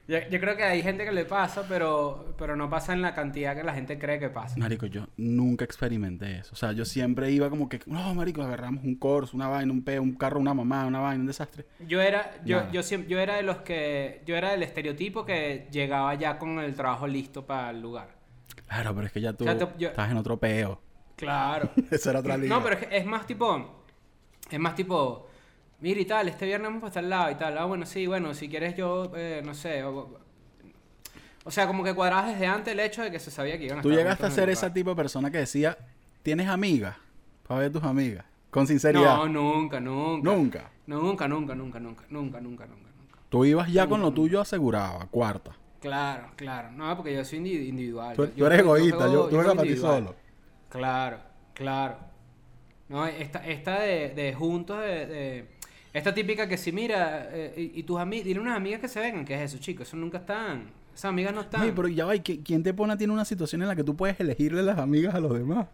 Yo, 0.08 0.18
yo 0.32 0.40
creo 0.40 0.56
que 0.56 0.64
hay 0.64 0.82
gente 0.82 1.04
que 1.04 1.12
le 1.12 1.26
pasa, 1.26 1.66
pero, 1.68 2.34
pero 2.38 2.56
no 2.56 2.70
pasa 2.70 2.94
en 2.94 3.02
la 3.02 3.14
cantidad 3.14 3.56
que 3.56 3.64
la 3.64 3.74
gente 3.74 4.00
cree 4.00 4.20
que 4.20 4.30
pasa. 4.30 4.56
Marico, 4.58 4.86
yo 4.86 5.08
nunca 5.18 5.66
experimenté 5.66 6.38
eso. 6.40 6.52
O 6.54 6.56
sea, 6.56 6.72
yo 6.72 6.86
siempre 6.86 7.30
iba 7.32 7.50
como 7.50 7.68
que, 7.68 7.82
no, 7.88 8.14
marico, 8.16 8.42
agarramos 8.42 8.84
un 8.86 8.96
corso, 8.96 9.36
una 9.36 9.50
vaina, 9.50 9.72
un 9.74 9.84
peo, 9.84 10.02
un 10.02 10.14
carro, 10.16 10.40
una 10.40 10.54
mamá, 10.54 10.86
una 10.86 11.00
vaina, 11.02 11.20
un 11.20 11.28
desastre. 11.28 11.66
Yo 11.88 12.02
era, 12.02 12.32
yo, 12.46 12.58
Nada. 12.62 12.72
yo 12.72 12.84
siempre, 12.84 13.10
yo 13.10 13.20
era 13.20 13.36
de 13.36 13.44
los 13.44 13.58
que, 13.58 14.22
yo 14.26 14.38
era 14.38 14.52
del 14.52 14.64
estereotipo 14.64 15.26
que 15.26 15.68
llegaba 15.72 16.16
ya 16.16 16.38
con 16.40 16.58
el 16.60 16.74
trabajo 16.74 17.06
listo 17.06 17.46
para 17.46 17.72
el 17.72 17.82
lugar. 17.82 18.16
Claro, 18.68 18.96
pero 18.96 19.08
es 19.08 19.12
que 19.14 19.20
ya 19.22 19.34
tú 19.34 19.44
O 19.44 19.48
sea, 19.48 19.58
te- 19.58 19.68
yo- 19.78 19.90
estás 19.90 20.10
en 20.10 20.18
otro 20.18 20.40
peo. 20.40 20.82
Claro. 21.18 21.70
Esa 21.92 22.12
era 22.12 22.20
otra 22.20 22.38
liga. 22.38 22.56
No, 22.56 22.64
pero 22.64 22.78
es, 22.80 22.88
es 22.92 23.06
más 23.06 23.26
tipo, 23.28 23.84
es 24.50 24.60
más 24.60 24.74
tipo, 24.76 25.28
mira 25.80 26.00
y 26.02 26.06
tal, 26.06 26.28
este 26.28 26.46
viernes 26.46 26.68
vamos 26.68 26.82
para 26.82 26.90
estar 26.90 27.04
al 27.04 27.10
lado 27.10 27.32
y 27.32 27.36
tal. 27.36 27.58
Ah, 27.58 27.66
bueno, 27.66 27.86
sí, 27.86 28.08
bueno, 28.08 28.34
si 28.34 28.50
quieres 28.50 28.76
yo, 28.76 29.12
eh, 29.16 29.42
no 29.46 29.54
sé. 29.54 29.84
O, 29.84 30.20
o 31.44 31.52
sea, 31.52 31.68
como 31.68 31.84
que 31.84 31.94
cuadrabas 31.94 32.28
desde 32.34 32.48
antes 32.48 32.74
el 32.74 32.80
hecho 32.80 33.02
de 33.04 33.12
que 33.12 33.20
se 33.20 33.32
sabía 33.32 33.58
que 33.58 33.66
iban 33.66 33.80
a 33.80 33.82
Tú 33.82 33.90
estar 33.90 34.04
llegaste 34.04 34.26
a 34.26 34.32
ser 34.32 34.50
ese 34.50 34.70
tipo 34.72 34.90
de 34.90 34.96
persona 34.96 35.32
que 35.32 35.38
decía, 35.40 35.78
¿tienes 36.24 36.48
amigas? 36.48 36.96
Para 37.48 37.62
ver 37.62 37.72
tus 37.72 37.84
amigas. 37.84 38.26
Con 38.50 38.68
sinceridad. 38.68 39.16
No, 39.18 39.28
nunca, 39.28 39.80
nunca. 39.80 40.30
Nunca. 40.32 40.72
Nunca, 40.88 41.28
nunca, 41.28 41.56
nunca, 41.56 41.80
nunca, 41.80 42.06
nunca, 42.10 42.40
nunca, 42.42 42.66
nunca, 42.66 42.66
nunca. 42.66 43.18
Tú 43.30 43.46
ibas 43.46 43.72
ya 43.72 43.88
con 43.88 44.00
lo 44.00 44.08
Nunca. 44.08 44.16
tuyo 44.16 44.42
asegurado, 44.42 45.02
a 45.02 45.06
cuarta. 45.08 45.52
Claro, 45.82 46.32
claro. 46.36 46.72
No, 46.72 46.96
porque 46.96 47.14
yo 47.14 47.24
soy 47.24 47.40
indi- 47.40 47.68
individual. 47.68 48.16
Tú, 48.16 48.26
Yo- 48.26 48.32
tú 48.32 48.46
eres 48.46 48.60
egoísta, 48.60 49.06
yo, 49.12 49.28
tú 49.28 49.36
juego 49.36 49.54
para 49.56 49.62
ti 49.64 49.76
solo. 49.78 50.16
Claro, 50.70 51.18
claro. 51.54 51.98
No, 52.90 53.06
esta, 53.06 53.46
esta 53.46 53.80
de, 53.82 54.10
de 54.10 54.34
juntos, 54.34 54.80
de, 54.80 55.06
de- 55.06 55.57
Esta 55.94 56.14
típica 56.14 56.48
que 56.48 56.58
si 56.58 56.72
mira, 56.72 57.30
eh, 57.32 57.54
y, 57.74 57.80
y 57.80 57.84
tus 57.84 58.00
amigas, 58.00 58.26
dile 58.26 58.40
unas 58.40 58.56
amigas 58.56 58.80
que 58.82 58.88
se 58.88 59.00
vengan, 59.00 59.26
¿qué 59.26 59.36
es 59.36 59.54
eso, 59.54 59.58
chicos? 59.62 59.88
Eso 59.88 59.98
nunca 59.98 60.20
están. 60.20 60.66
Esas 60.94 61.06
amigas 61.06 61.34
no 61.34 61.42
están. 61.42 61.62
Ay, 61.62 61.72
pero 61.76 61.88
ya 61.88 62.06
va, 62.06 62.16
¿y 62.16 62.20
qui- 62.20 62.42
¿quién 62.44 62.64
te 62.64 62.74
pone 62.74 62.94
a 62.94 62.98
ti 62.98 63.04
en 63.06 63.12
una 63.12 63.26
situación 63.26 63.62
en 63.62 63.68
la 63.68 63.76
que 63.76 63.84
tú 63.84 63.96
puedes 63.96 64.20
elegirle 64.20 64.64
las 64.64 64.78
amigas 64.80 65.16
a 65.16 65.20
los 65.20 65.34
demás? 65.38 65.68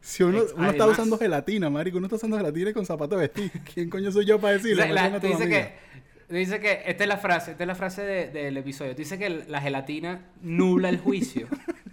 Si 0.00 0.22
uno, 0.24 0.42
uno 0.56 0.70
está 0.70 0.86
usando 0.86 1.16
gelatina, 1.16 1.70
marico, 1.70 1.98
uno 1.98 2.06
está 2.06 2.16
usando 2.16 2.36
gelatina 2.36 2.70
y 2.70 2.72
con 2.72 2.84
zapatos 2.84 3.20
de 3.20 3.28
vestir. 3.28 3.50
¿Quién 3.74 3.88
coño 3.88 4.10
soy 4.10 4.24
yo 4.26 4.40
para 4.40 4.54
O 4.54 4.58
decirle? 4.58 4.82
sea, 4.82 4.92
la- 4.92 5.02
"Mándame 5.02 5.16
a 5.18 5.20
tú 5.20 5.26
tu 5.28 5.32
dices 5.32 5.46
amiga"? 5.46 5.68
que, 5.68 6.22
tú 6.28 6.34
dices 6.34 6.60
que, 6.60 6.82
esta 6.86 7.04
es 7.04 7.08
la 7.08 7.16
frase, 7.18 7.50
esta 7.52 7.62
es 7.62 7.68
la 7.68 7.74
frase 7.74 8.02
de- 8.02 8.26
del 8.30 8.56
episodio. 8.56 8.92
Tú 8.92 8.98
dices 8.98 9.18
que 9.18 9.30
la 9.48 9.60
gelatina 9.60 10.22
nula 10.42 10.88
el 10.88 10.98
juicio. 10.98 11.46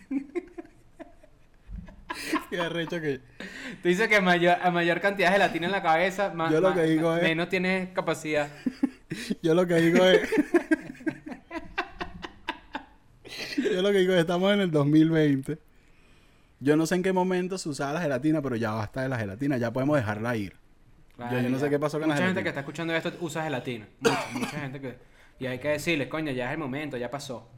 Qué 2.49 2.59
arrecho 2.59 2.99
que... 3.01 3.19
Tú 3.81 3.87
dices 3.89 4.07
que 4.07 4.15
a 4.17 4.21
mayor, 4.21 4.57
a 4.61 4.71
mayor 4.71 4.99
cantidad 5.01 5.29
de 5.29 5.33
gelatina 5.33 5.67
en 5.67 5.71
la 5.71 5.81
cabeza, 5.83 6.31
más, 6.33 6.51
Yo 6.51 6.59
lo 6.61 6.69
más- 6.69 6.77
que 6.79 6.83
digo 6.85 7.15
es- 7.15 7.23
menos 7.23 7.49
tienes 7.49 7.89
capacidad. 7.89 8.49
Yo 9.43 9.53
lo 9.53 9.65
que 9.67 9.75
digo 9.75 10.03
es... 10.05 10.29
Yo 13.57 13.81
lo 13.81 13.91
que 13.91 13.99
digo 13.99 14.13
es, 14.13 14.19
estamos 14.21 14.53
en 14.53 14.61
el 14.61 14.71
2020. 14.71 15.57
Yo 16.59 16.75
no 16.75 16.85
sé 16.85 16.95
en 16.95 17.03
qué 17.03 17.13
momento 17.13 17.57
se 17.57 17.69
usaba 17.69 17.93
la 17.93 18.01
gelatina, 18.01 18.41
pero 18.41 18.55
ya 18.55 18.71
basta 18.71 19.01
de 19.01 19.09
la 19.09 19.17
gelatina, 19.17 19.57
ya 19.57 19.71
podemos 19.71 19.97
dejarla 19.97 20.35
ir. 20.35 20.55
Yo- 21.17 21.39
yo 21.41 21.49
no 21.49 21.59
sé 21.59 21.69
qué 21.69 21.77
pasó 21.79 21.99
con 21.99 22.07
la 22.09 22.15
Mucha 22.15 22.25
gente 22.27 22.41
gelatina. 22.41 22.43
que 22.43 22.49
está 22.49 22.59
escuchando 22.61 22.95
esto 22.95 23.11
usa 23.21 23.43
gelatina. 23.43 23.87
Mucha, 23.99 24.25
mucha 24.33 24.59
gente 24.59 24.81
que... 24.81 24.97
Y 25.39 25.45
hay 25.45 25.59
que 25.59 25.69
decirles, 25.69 26.07
coño, 26.09 26.31
ya 26.31 26.47
es 26.47 26.51
el 26.53 26.57
momento, 26.57 26.97
ya 26.97 27.09
pasó. 27.11 27.49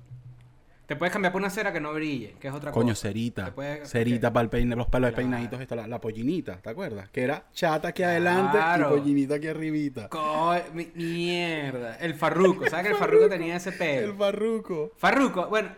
Te 0.92 0.98
puedes 0.98 1.14
cambiar 1.14 1.32
por 1.32 1.40
una 1.40 1.50
cera 1.50 1.72
que 1.72 1.80
no 1.80 1.94
brille, 1.94 2.36
que 2.38 2.50
es 2.50 2.54
otra 2.54 2.74
Coño, 2.74 2.90
cosa. 2.90 3.04
cerita. 3.04 3.56
Puede- 3.56 3.86
Cerita 3.86 4.28
ok. 4.28 4.34
para 4.34 4.44
el 4.44 4.50
peine, 4.50 4.76
los 4.76 4.88
palos 4.88 5.12
Claro. 5.12 5.16
peinaditos, 5.22 5.62
esto, 5.62 5.74
la, 5.78 5.88
la 5.88 6.02
pollinita, 6.02 6.58
¿te 6.58 6.70
acuerdas? 6.70 7.10
Que 7.12 7.22
era 7.24 7.46
chata 7.54 7.88
aquí 7.88 8.04
adelante 8.04 8.58
Claro. 8.58 8.88
y 8.98 9.00
pollinita 9.00 9.36
aquí 9.36 9.48
arribita. 9.48 10.10
Co- 10.10 10.54
mi- 10.74 10.92
mierda. 10.94 11.96
El 11.96 12.14
farruco. 12.16 12.70
¿Sabes 12.70 12.88
que 12.88 12.92
el 12.92 12.98
farruco 12.98 13.30
tenía 13.30 13.56
ese 13.56 13.70
El 13.70 13.76
pelo? 13.78 14.16
farruco. 14.16 14.92
Farruco, 14.98 15.48
bueno, 15.48 15.70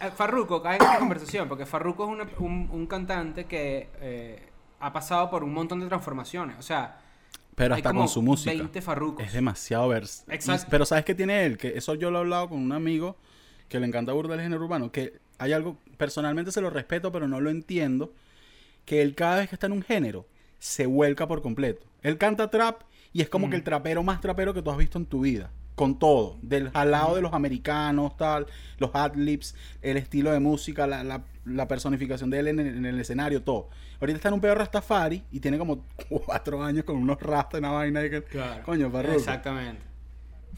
eh, 0.00 0.10
Farruco 0.16 0.62
cae 0.62 0.76
en 0.76 0.82
esta 0.84 0.98
conversación 0.98 1.48
porque 1.50 1.66
Farruco 1.66 2.04
es 2.04 2.10
una- 2.10 2.30
un, 2.38 2.70
un 2.72 2.86
cantante 2.86 3.44
que 3.44 3.90
eh, 4.00 4.42
ha 4.80 4.90
pasado 4.90 5.28
por 5.28 5.44
un 5.44 5.52
montón 5.52 5.80
de 5.80 5.86
transformaciones. 5.86 6.56
O 6.58 6.62
sea, 6.62 6.98
Pero 7.54 7.74
hay 7.74 7.80
hasta 7.80 7.90
como 7.90 8.00
con 8.00 8.08
su 8.08 8.22
música. 8.22 8.52
20 8.54 8.80
Farrucos. 8.80 9.22
Es 9.26 9.34
demasiado 9.34 9.86
vers. 9.88 10.24
Exacto. 10.28 10.64
y- 10.66 10.70
Pero 10.70 10.86
¿sabes 10.86 11.04
qué 11.04 11.14
tiene 11.14 11.44
él? 11.44 11.58
Que 11.58 11.76
eso 11.76 11.94
yo 11.94 12.10
lo 12.10 12.16
he 12.16 12.20
hablado 12.22 12.48
con 12.48 12.58
un 12.58 12.72
amigo 12.72 13.18
que 13.72 13.80
le 13.80 13.86
encanta 13.86 14.12
burda 14.12 14.34
el 14.34 14.40
género 14.40 14.62
urbano. 14.64 14.92
Que 14.92 15.14
hay 15.38 15.52
algo, 15.52 15.76
personalmente 15.96 16.52
se 16.52 16.60
lo 16.60 16.70
respeto, 16.70 17.10
pero 17.10 17.26
no 17.26 17.40
lo 17.40 17.50
entiendo. 17.50 18.12
que 18.84 19.00
él 19.02 19.14
cada 19.14 19.36
vez 19.36 19.48
que 19.48 19.54
está 19.56 19.66
en 19.66 19.72
un 19.72 19.82
género 19.82 20.26
se 20.58 20.86
vuelca 20.86 21.26
por 21.28 21.40
completo. 21.42 21.86
Él 22.02 22.18
canta 22.18 22.50
trap 22.50 22.82
y 23.12 23.20
es 23.22 23.28
como 23.28 23.48
que 23.50 23.56
el 23.56 23.62
trapero 23.62 24.02
más 24.02 24.20
trapero 24.20 24.52
que 24.54 24.60
tú 24.62 24.70
has 24.70 24.76
visto 24.76 24.98
en 24.98 25.06
tu 25.06 25.20
vida. 25.22 25.50
Con 25.74 25.98
todo, 25.98 26.36
del 26.42 26.70
jalado 26.70 27.14
de 27.14 27.22
los 27.22 27.32
americanos, 27.32 28.16
tal, 28.16 28.46
los 28.78 28.90
adlibs, 28.94 29.54
el 29.80 29.96
estilo 29.96 30.30
de 30.32 30.38
música, 30.40 30.86
la, 30.86 31.02
la- 31.02 31.24
la 31.44 31.66
personificación 31.66 32.28
de 32.30 32.38
él 32.40 32.48
en 32.48 32.60
el, 32.60 32.66
en 32.76 32.84
el 32.86 33.00
escenario, 33.00 33.42
todo. 33.42 33.68
Ahorita 34.00 34.16
está 34.16 34.28
en 34.28 34.34
un 34.34 34.40
pedo 34.40 34.54
Rastafari 34.54 35.22
y 35.32 35.40
tiene 35.40 35.58
como 35.58 35.84
cuatro 36.08 36.62
años 36.62 36.84
con 36.84 36.96
unos 36.96 37.20
rastas, 37.20 37.58
una 37.60 37.70
vaina 37.70 38.04
y 38.04 38.10
que... 38.10 38.22
Coño. 38.62 38.90
Exactamente. 39.16 39.80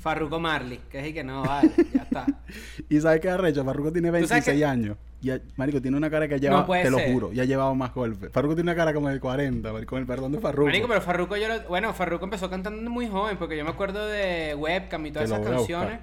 Farruko 0.04 0.38
Marley, 0.38 0.80
que 0.90 1.00
es 1.00 1.06
y 1.08 1.14
que 1.14 1.24
no, 1.24 1.42
vale, 1.42 1.70
ya 1.94 2.02
está. 2.02 2.26
Y 2.90 3.00
sabes 3.00 3.20
qué 3.22 3.30
arrecho, 3.30 3.64
Farruko 3.64 3.90
tiene 3.90 4.08
¿Tú 4.08 4.26
sabes 4.28 4.44
26 4.44 4.58
que- 4.58 4.64
años. 4.66 4.96
Y, 5.22 5.30
marico, 5.56 5.80
tiene 5.80 5.96
una 5.96 6.10
cara 6.10 6.28
que 6.28 6.38
lleva, 6.38 6.58
No 6.60 6.66
puede 6.66 6.82
te 6.82 6.90
lo 6.90 6.98
juro, 6.98 7.32
ya 7.32 7.44
ha 7.44 7.46
llevado 7.46 7.74
más 7.74 7.94
golpes. 7.94 8.30
Farruko 8.30 8.54
tiene 8.54 8.70
una 8.70 8.76
cara 8.76 8.92
como 8.92 9.08
de 9.08 9.18
40, 9.18 9.72
marico, 9.72 9.90
con 9.90 10.00
el 10.00 10.06
perdón 10.06 10.32
de 10.32 10.40
Farruko. 10.40 10.66
Marico, 10.66 10.86
pero 10.86 11.00
Farruko 11.00 11.36
yo 11.38 11.48
lo- 11.48 11.62
Bueno, 11.68 11.94
Farruko 11.94 12.24
empezó 12.26 12.50
cantando 12.50 12.90
muy 12.90 13.08
joven, 13.08 13.38
porque 13.38 13.56
yo 13.56 13.64
me 13.64 13.70
acuerdo 13.70 14.06
de 14.06 14.54
Webcam 14.54 15.06
y 15.06 15.10
todas 15.12 15.30
Te 15.30 15.34
esas 15.36 15.46
canciones. 15.48 16.00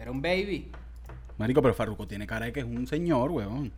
Era 0.00 0.12
un 0.12 0.22
baby. 0.22 0.70
Marico, 1.38 1.60
pero 1.60 1.74
Farruko 1.74 2.06
tiene 2.06 2.24
cara 2.28 2.46
de 2.46 2.52
que 2.52 2.60
es 2.60 2.66
un 2.66 2.86
señor, 2.86 3.32
huevón. 3.32 3.72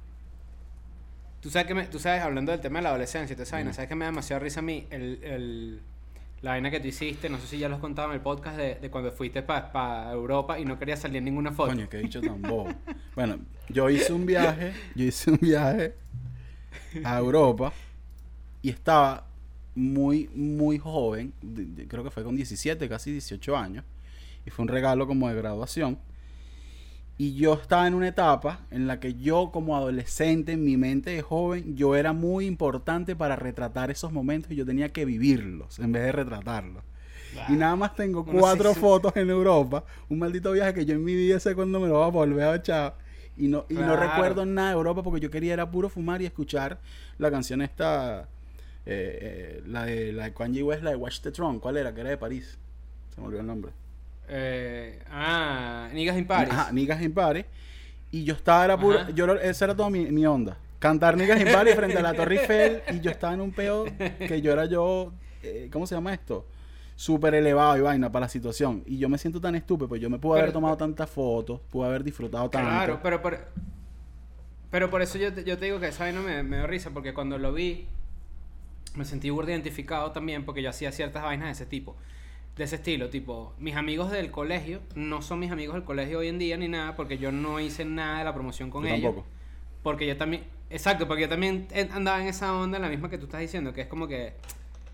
Tú 1.40 1.48
sabes 1.48 1.66
que 1.66 1.74
me- 1.74 1.86
tú 1.86 1.98
sabes, 1.98 2.20
hablando 2.22 2.52
del 2.52 2.60
tema 2.60 2.80
de 2.80 2.82
la 2.82 2.88
adolescencia 2.90 3.34
toda 3.34 3.44
esa 3.44 3.56
vaina, 3.56 3.72
sabes 3.72 3.88
que 3.88 3.94
me 3.94 4.04
da 4.04 4.10
demasiada 4.10 4.40
risa 4.40 4.60
a 4.60 4.62
mí 4.62 4.86
el, 4.90 5.18
el- 5.22 5.80
la 6.42 6.52
vaina 6.52 6.70
que 6.70 6.80
tú 6.80 6.88
hiciste, 6.88 7.28
no 7.28 7.38
sé 7.38 7.46
si 7.46 7.58
ya 7.58 7.68
lo 7.68 7.74
has 7.74 7.80
contado 7.80 8.08
en 8.08 8.14
el 8.14 8.20
podcast 8.20 8.56
de, 8.56 8.76
de 8.76 8.90
cuando 8.90 9.12
fuiste 9.12 9.42
para 9.42 10.10
Europa 10.12 10.58
y 10.58 10.64
no 10.64 10.78
querías 10.78 11.00
salir 11.00 11.18
en 11.18 11.26
ninguna 11.26 11.52
foto. 11.52 11.70
Coño, 11.70 11.88
qué 11.88 11.98
dicho 11.98 12.20
tan 12.20 12.40
bobo. 12.42 12.68
Bueno, 13.14 13.38
yo 13.68 13.90
hice 13.90 14.12
un 14.12 14.24
viaje, 14.24 14.72
yo 14.94 15.04
hice 15.04 15.30
un 15.30 15.38
viaje 15.38 15.94
a 17.04 17.18
Europa 17.18 17.72
y 18.62 18.70
estaba 18.70 19.26
muy, 19.74 20.28
muy 20.34 20.78
joven, 20.78 21.32
creo 21.88 22.04
que 22.04 22.10
fue 22.10 22.24
con 22.24 22.36
17, 22.36 22.88
casi 22.88 23.12
18 23.12 23.56
años, 23.56 23.84
y 24.46 24.50
fue 24.50 24.62
un 24.62 24.68
regalo 24.68 25.06
como 25.06 25.28
de 25.28 25.34
graduación. 25.34 25.98
Y 27.20 27.34
yo 27.34 27.52
estaba 27.52 27.86
en 27.86 27.92
una 27.92 28.08
etapa 28.08 28.60
en 28.70 28.86
la 28.86 28.98
que 28.98 29.12
yo 29.12 29.50
como 29.52 29.76
adolescente, 29.76 30.52
en 30.52 30.64
mi 30.64 30.78
mente 30.78 31.10
de 31.10 31.20
joven, 31.20 31.76
yo 31.76 31.94
era 31.94 32.14
muy 32.14 32.46
importante 32.46 33.14
para 33.14 33.36
retratar 33.36 33.90
esos 33.90 34.10
momentos 34.10 34.50
y 34.52 34.56
yo 34.56 34.64
tenía 34.64 34.88
que 34.88 35.04
vivirlos 35.04 35.78
en 35.80 35.92
vez 35.92 36.04
de 36.04 36.12
retratarlos. 36.12 36.82
Y 37.50 37.52
nada 37.52 37.76
más 37.76 37.94
tengo 37.94 38.24
cuatro 38.24 38.70
sí, 38.70 38.74
sí. 38.76 38.80
fotos 38.80 39.14
en 39.16 39.28
Europa. 39.28 39.84
Un 40.08 40.18
maldito 40.18 40.50
viaje 40.52 40.72
que 40.72 40.86
yo 40.86 40.94
en 40.94 41.04
mi 41.04 41.14
vida 41.14 41.38
sé 41.38 41.54
cuándo 41.54 41.78
me 41.78 41.88
lo 41.88 41.98
voy 41.98 42.04
a 42.04 42.10
volver 42.10 42.44
a 42.44 42.54
echar. 42.54 42.96
Y 43.36 43.48
no, 43.48 43.66
y 43.68 43.74
no 43.74 43.96
recuerdo 43.96 44.46
nada 44.46 44.68
de 44.70 44.76
Europa 44.76 45.02
porque 45.02 45.20
yo 45.20 45.30
quería 45.30 45.52
era 45.52 45.70
puro 45.70 45.90
fumar 45.90 46.22
y 46.22 46.24
escuchar 46.24 46.80
la 47.18 47.30
canción 47.30 47.60
esta. 47.60 48.30
eh, 48.86 49.58
eh, 49.58 49.62
la 49.66 49.84
de 49.84 50.14
la 50.14 50.24
de 50.24 50.32
Kanye 50.32 50.62
West, 50.62 50.82
la 50.82 50.88
de 50.88 50.96
Watch 50.96 51.20
the 51.20 51.32
Throne. 51.32 51.60
¿Cuál 51.60 51.76
era? 51.76 51.92
Que 51.92 52.00
era 52.00 52.08
de 52.08 52.16
París. 52.16 52.56
Se 53.14 53.20
me 53.20 53.26
olvidó 53.26 53.42
el 53.42 53.46
nombre. 53.46 53.72
Eh, 54.32 55.02
ah, 55.10 55.88
Niggas 55.92 56.16
in 56.16 56.26
Paris. 56.26 56.52
Ajá, 56.52 56.72
Niggas 56.72 57.02
in 57.02 57.12
Paris. 57.12 57.44
Y 58.12 58.24
yo 58.24 58.34
estaba, 58.34 58.64
era 58.64 58.78
puro, 58.78 58.98
Ajá. 59.00 59.10
yo 59.10 59.34
esa 59.34 59.64
era 59.66 59.74
toda 59.76 59.90
mi, 59.90 60.06
mi 60.06 60.24
onda. 60.26 60.56
Cantar 60.78 61.16
Niggas 61.16 61.40
in 61.40 61.48
Paris 61.52 61.74
frente 61.76 61.98
a 61.98 62.02
la 62.02 62.14
Torre 62.14 62.40
Eiffel. 62.40 62.82
Y 62.92 63.00
yo 63.00 63.10
estaba 63.10 63.34
en 63.34 63.40
un 63.40 63.52
peo 63.52 63.84
que 64.18 64.40
yo 64.40 64.52
era 64.52 64.64
yo, 64.66 65.12
eh, 65.42 65.68
¿cómo 65.72 65.86
se 65.86 65.94
llama 65.94 66.14
esto? 66.14 66.46
Súper 66.96 67.34
elevado 67.34 67.76
y 67.78 67.80
vaina 67.80 68.10
para 68.12 68.26
la 68.26 68.28
situación. 68.28 68.82
Y 68.86 68.98
yo 68.98 69.08
me 69.08 69.18
siento 69.18 69.40
tan 69.40 69.54
estúpido, 69.54 69.88
pues 69.88 70.00
yo 70.00 70.08
me 70.10 70.18
pude 70.18 70.34
haber 70.38 70.44
Pero- 70.46 70.52
tomado 70.54 70.76
tantas 70.76 71.08
fotos, 71.10 71.60
pude 71.70 71.86
haber 71.88 72.04
disfrutado 72.04 72.48
tanto. 72.50 72.68
Claro, 72.68 73.00
pero 73.02 73.20
por, 73.22 73.38
pero 74.70 74.90
por 74.90 75.02
eso 75.02 75.18
yo 75.18 75.32
te, 75.32 75.44
yo 75.44 75.56
te 75.58 75.64
digo 75.66 75.80
que 75.80 75.88
esa 75.88 76.04
vaina 76.04 76.20
me, 76.20 76.42
me 76.42 76.58
dio 76.58 76.66
risa, 76.66 76.90
porque 76.90 77.12
cuando 77.14 77.38
lo 77.38 77.52
vi, 77.52 77.86
me 78.96 79.04
sentí 79.04 79.30
burda 79.30 79.50
identificado 79.52 80.12
también, 80.12 80.44
porque 80.44 80.62
yo 80.62 80.70
hacía 80.70 80.92
ciertas 80.92 81.22
vainas 81.22 81.46
de 81.46 81.52
ese 81.52 81.66
tipo, 81.66 81.96
de 82.60 82.66
ese 82.66 82.76
estilo, 82.76 83.08
tipo, 83.08 83.54
mis 83.58 83.74
amigos 83.74 84.10
del 84.10 84.30
colegio 84.30 84.80
no 84.94 85.22
son 85.22 85.38
mis 85.38 85.50
amigos 85.50 85.74
del 85.74 85.82
colegio 85.84 86.18
hoy 86.18 86.28
en 86.28 86.38
día 86.38 86.58
ni 86.58 86.68
nada, 86.68 86.94
porque 86.94 87.16
yo 87.16 87.32
no 87.32 87.58
hice 87.58 87.86
nada 87.86 88.18
de 88.18 88.24
la 88.24 88.34
promoción 88.34 88.68
con 88.68 88.82
Yo 88.82 88.90
ellos. 88.90 89.02
tampoco. 89.02 89.26
Porque 89.82 90.06
yo 90.06 90.14
también, 90.18 90.44
exacto, 90.68 91.08
porque 91.08 91.22
yo 91.22 91.28
también 91.30 91.68
andaba 91.90 92.20
en 92.20 92.28
esa 92.28 92.54
onda, 92.54 92.78
la 92.78 92.90
misma 92.90 93.08
que 93.08 93.16
tú 93.16 93.24
estás 93.24 93.40
diciendo, 93.40 93.72
que 93.72 93.80
es 93.80 93.86
como 93.86 94.06
que, 94.06 94.34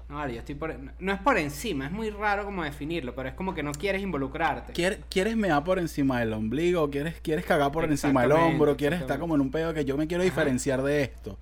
no 0.08 0.14
vale, 0.14 0.34
yo 0.34 0.38
estoy 0.38 0.54
por, 0.54 0.76
no 1.00 1.12
es 1.12 1.18
por 1.18 1.36
encima, 1.38 1.86
es 1.86 1.90
muy 1.90 2.10
raro 2.10 2.44
como 2.44 2.62
definirlo, 2.62 3.16
pero 3.16 3.28
es 3.30 3.34
como 3.34 3.52
que 3.52 3.64
no 3.64 3.72
quieres 3.72 4.00
involucrarte. 4.00 4.72
¿Quieres, 4.72 5.00
¿Quieres 5.10 5.36
mear 5.36 5.64
por 5.64 5.80
encima 5.80 6.20
del 6.20 6.34
ombligo? 6.34 6.88
¿Quieres, 6.88 7.20
quieres 7.20 7.44
cagar 7.44 7.72
por 7.72 7.82
encima 7.82 8.22
del 8.22 8.30
hombro? 8.30 8.76
¿Quieres 8.76 9.00
estar 9.00 9.18
como 9.18 9.34
en 9.34 9.40
un 9.40 9.50
pedo 9.50 9.74
que 9.74 9.84
yo 9.84 9.96
me 9.96 10.06
quiero 10.06 10.22
diferenciar 10.22 10.84
de 10.84 11.02
esto? 11.02 11.36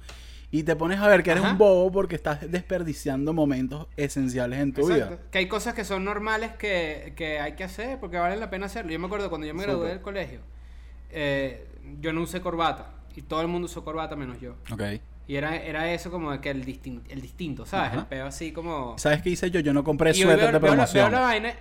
Y 0.56 0.62
te 0.62 0.76
pones 0.76 1.00
a 1.00 1.08
ver 1.08 1.24
que 1.24 1.32
eres 1.32 1.42
Ajá. 1.42 1.50
un 1.52 1.58
bobo 1.58 1.90
porque 1.90 2.14
estás 2.14 2.48
desperdiciando 2.48 3.32
momentos 3.32 3.88
esenciales 3.96 4.60
en 4.60 4.72
tu 4.72 4.82
Exacto. 4.88 5.16
vida. 5.16 5.22
Que 5.32 5.38
hay 5.38 5.48
cosas 5.48 5.74
que 5.74 5.84
son 5.84 6.04
normales 6.04 6.52
que, 6.52 7.12
que 7.16 7.40
hay 7.40 7.54
que 7.54 7.64
hacer 7.64 7.98
porque 7.98 8.18
vale 8.18 8.36
la 8.36 8.50
pena 8.50 8.66
hacerlo. 8.66 8.92
Yo 8.92 9.00
me 9.00 9.06
acuerdo 9.06 9.28
cuando 9.30 9.48
yo 9.48 9.54
me 9.54 9.64
gradué 9.64 9.88
del 9.88 10.00
colegio, 10.00 10.38
eh, 11.10 11.66
yo 12.00 12.12
no 12.12 12.20
usé 12.22 12.40
corbata 12.40 12.90
y 13.16 13.22
todo 13.22 13.40
el 13.40 13.48
mundo 13.48 13.66
usó 13.66 13.82
corbata 13.82 14.14
menos 14.14 14.40
yo. 14.40 14.54
Ok. 14.72 14.82
Y 15.26 15.34
era, 15.34 15.56
era 15.56 15.90
eso 15.92 16.12
como 16.12 16.30
de 16.30 16.40
que 16.40 16.50
el, 16.50 16.64
distin- 16.64 17.02
el 17.08 17.20
distinto, 17.20 17.66
¿sabes? 17.66 17.90
Ajá. 17.90 18.00
El 18.02 18.06
peo 18.06 18.26
así 18.26 18.52
como... 18.52 18.96
¿Sabes 18.96 19.22
qué 19.22 19.30
hice 19.30 19.50
yo? 19.50 19.58
Yo 19.58 19.72
no 19.72 19.82
compré 19.82 20.14
suéter 20.14 20.46
de 20.46 20.52
la- 20.52 20.60
promoción. 20.60 21.10
veo 21.10 21.18
la 21.18 21.26
vaina, 21.26 21.52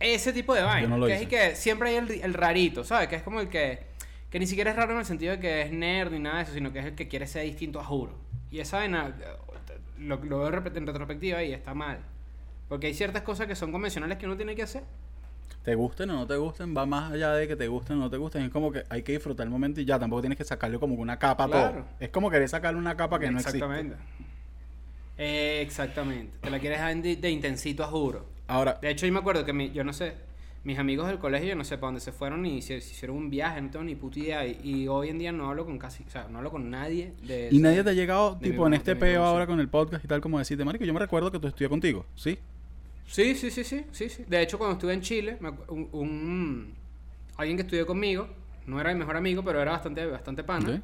ese 0.00 0.32
tipo 0.32 0.52
de 0.52 0.62
vaina, 0.62 0.88
no 0.88 0.98
lo 0.98 1.06
que 1.06 1.12
es 1.14 1.22
hice. 1.22 1.24
y 1.26 1.28
que 1.28 1.54
siempre 1.54 1.90
hay 1.90 1.94
el, 1.96 2.10
el 2.10 2.34
rarito, 2.34 2.82
¿sabes? 2.82 3.06
Que 3.06 3.14
es 3.16 3.22
como 3.22 3.38
el 3.40 3.48
que, 3.48 3.94
que 4.36 4.40
ni 4.40 4.46
siquiera 4.46 4.70
es 4.72 4.76
raro 4.76 4.92
en 4.92 4.98
el 4.98 5.06
sentido 5.06 5.32
de 5.32 5.40
que 5.40 5.62
es 5.62 5.72
nerd 5.72 6.12
ni 6.12 6.18
nada 6.18 6.36
de 6.36 6.42
eso, 6.42 6.52
sino 6.52 6.70
que 6.70 6.80
es 6.80 6.84
el 6.84 6.94
que 6.94 7.08
quiere 7.08 7.26
ser 7.26 7.44
distinto 7.44 7.80
a 7.80 7.84
juro. 7.84 8.12
Y 8.50 8.58
esa 8.60 8.76
vaina 8.76 9.14
lo, 9.98 10.22
lo 10.22 10.38
veo 10.40 10.48
en 10.48 10.86
retrospectiva 10.86 11.42
y 11.42 11.54
está 11.54 11.72
mal. 11.72 12.00
Porque 12.68 12.86
hay 12.88 12.92
ciertas 12.92 13.22
cosas 13.22 13.46
que 13.46 13.56
son 13.56 13.72
convencionales 13.72 14.18
que 14.18 14.26
uno 14.26 14.36
tiene 14.36 14.54
que 14.54 14.62
hacer. 14.62 14.82
Te 15.64 15.74
gusten 15.74 16.10
o 16.10 16.16
no 16.16 16.26
te 16.26 16.36
gusten, 16.36 16.76
va 16.76 16.84
más 16.84 17.12
allá 17.12 17.32
de 17.32 17.48
que 17.48 17.56
te 17.56 17.66
gusten 17.66 17.96
o 17.96 18.00
no 18.00 18.10
te 18.10 18.18
gusten. 18.18 18.42
Es 18.42 18.50
como 18.50 18.70
que 18.70 18.84
hay 18.90 19.02
que 19.02 19.12
disfrutar 19.12 19.46
el 19.46 19.50
momento 19.50 19.80
y 19.80 19.86
ya. 19.86 19.98
Tampoco 19.98 20.20
tienes 20.20 20.36
que 20.36 20.44
sacarle 20.44 20.78
como 20.78 20.96
una 20.96 21.18
capa 21.18 21.44
a 21.44 21.48
Claro. 21.48 21.72
todo. 21.72 21.84
Es 21.98 22.10
como 22.10 22.30
querer 22.30 22.46
sacarle 22.50 22.78
una 22.78 22.94
capa 22.94 23.18
que 23.18 23.30
no 23.30 23.38
existe. 23.38 23.56
Exactamente. 23.56 23.96
Eh, 25.16 25.60
exactamente. 25.62 26.36
Te 26.42 26.50
la 26.50 26.58
quieres 26.58 26.78
dar 26.78 26.94
de, 26.94 27.16
de 27.16 27.30
intensito 27.30 27.82
a 27.82 27.86
juro. 27.86 28.26
Ahora, 28.48 28.74
De 28.82 28.90
hecho, 28.90 29.06
yo 29.06 29.12
me 29.14 29.18
acuerdo 29.20 29.46
que 29.46 29.54
mi- 29.54 29.72
yo 29.72 29.82
no 29.82 29.94
sé, 29.94 30.14
mis 30.66 30.78
amigos 30.78 31.06
del 31.08 31.18
colegio, 31.18 31.48
yo 31.50 31.56
no 31.56 31.64
sé 31.64 31.76
para 31.78 31.88
dónde 31.88 32.00
se 32.00 32.12
fueron 32.12 32.44
y 32.46 32.60
se, 32.62 32.80
se 32.80 32.92
hicieron 32.92 33.16
un 33.16 33.30
viaje, 33.30 33.60
no 33.62 33.70
tengo 33.70 33.84
ni 33.84 33.94
puta 33.94 34.18
idea. 34.18 34.46
Y, 34.46 34.60
y 34.64 34.88
hoy 34.88 35.08
en 35.10 35.18
día 35.18 35.32
no 35.32 35.48
hablo 35.48 35.64
con 35.64 35.78
casi, 35.78 36.04
o 36.04 36.10
sea, 36.10 36.28
no 36.28 36.38
hablo 36.38 36.50
con 36.50 36.70
nadie 36.70 37.14
de 37.22 37.48
y 37.50 37.58
nadie 37.60 37.84
te 37.84 37.90
ha 37.90 37.92
llegado, 37.92 38.36
mi 38.40 38.50
tipo, 38.50 38.66
en 38.66 38.74
este 38.74 38.96
peo 38.96 39.24
ahora 39.24 39.46
con 39.46 39.60
el 39.60 39.68
podcast 39.68 40.04
y 40.04 40.08
tal, 40.08 40.20
como 40.20 40.38
decirte, 40.38 40.64
Marico, 40.64 40.84
yo 40.84 40.94
me 40.94 41.00
recuerdo 41.00 41.30
que 41.30 41.38
tú 41.38 41.46
estudié 41.48 41.68
contigo, 41.68 42.04
¿sí? 42.14 42.38
Sí, 43.06 43.34
sí, 43.34 43.50
sí, 43.50 43.64
sí, 43.64 43.84
sí, 43.92 44.08
sí. 44.08 44.24
De 44.26 44.42
hecho, 44.42 44.58
cuando 44.58 44.74
estuve 44.74 44.92
en 44.94 45.00
Chile, 45.00 45.36
me 45.40 45.50
un, 45.68 45.88
un- 45.92 46.74
alguien 47.36 47.56
que 47.56 47.62
estudió 47.62 47.86
conmigo, 47.86 48.28
no 48.66 48.80
era 48.80 48.92
mi 48.92 48.98
mejor 48.98 49.16
amigo, 49.16 49.44
pero 49.44 49.60
era 49.62 49.72
bastante, 49.72 50.04
bastante 50.06 50.42
pana, 50.44 50.82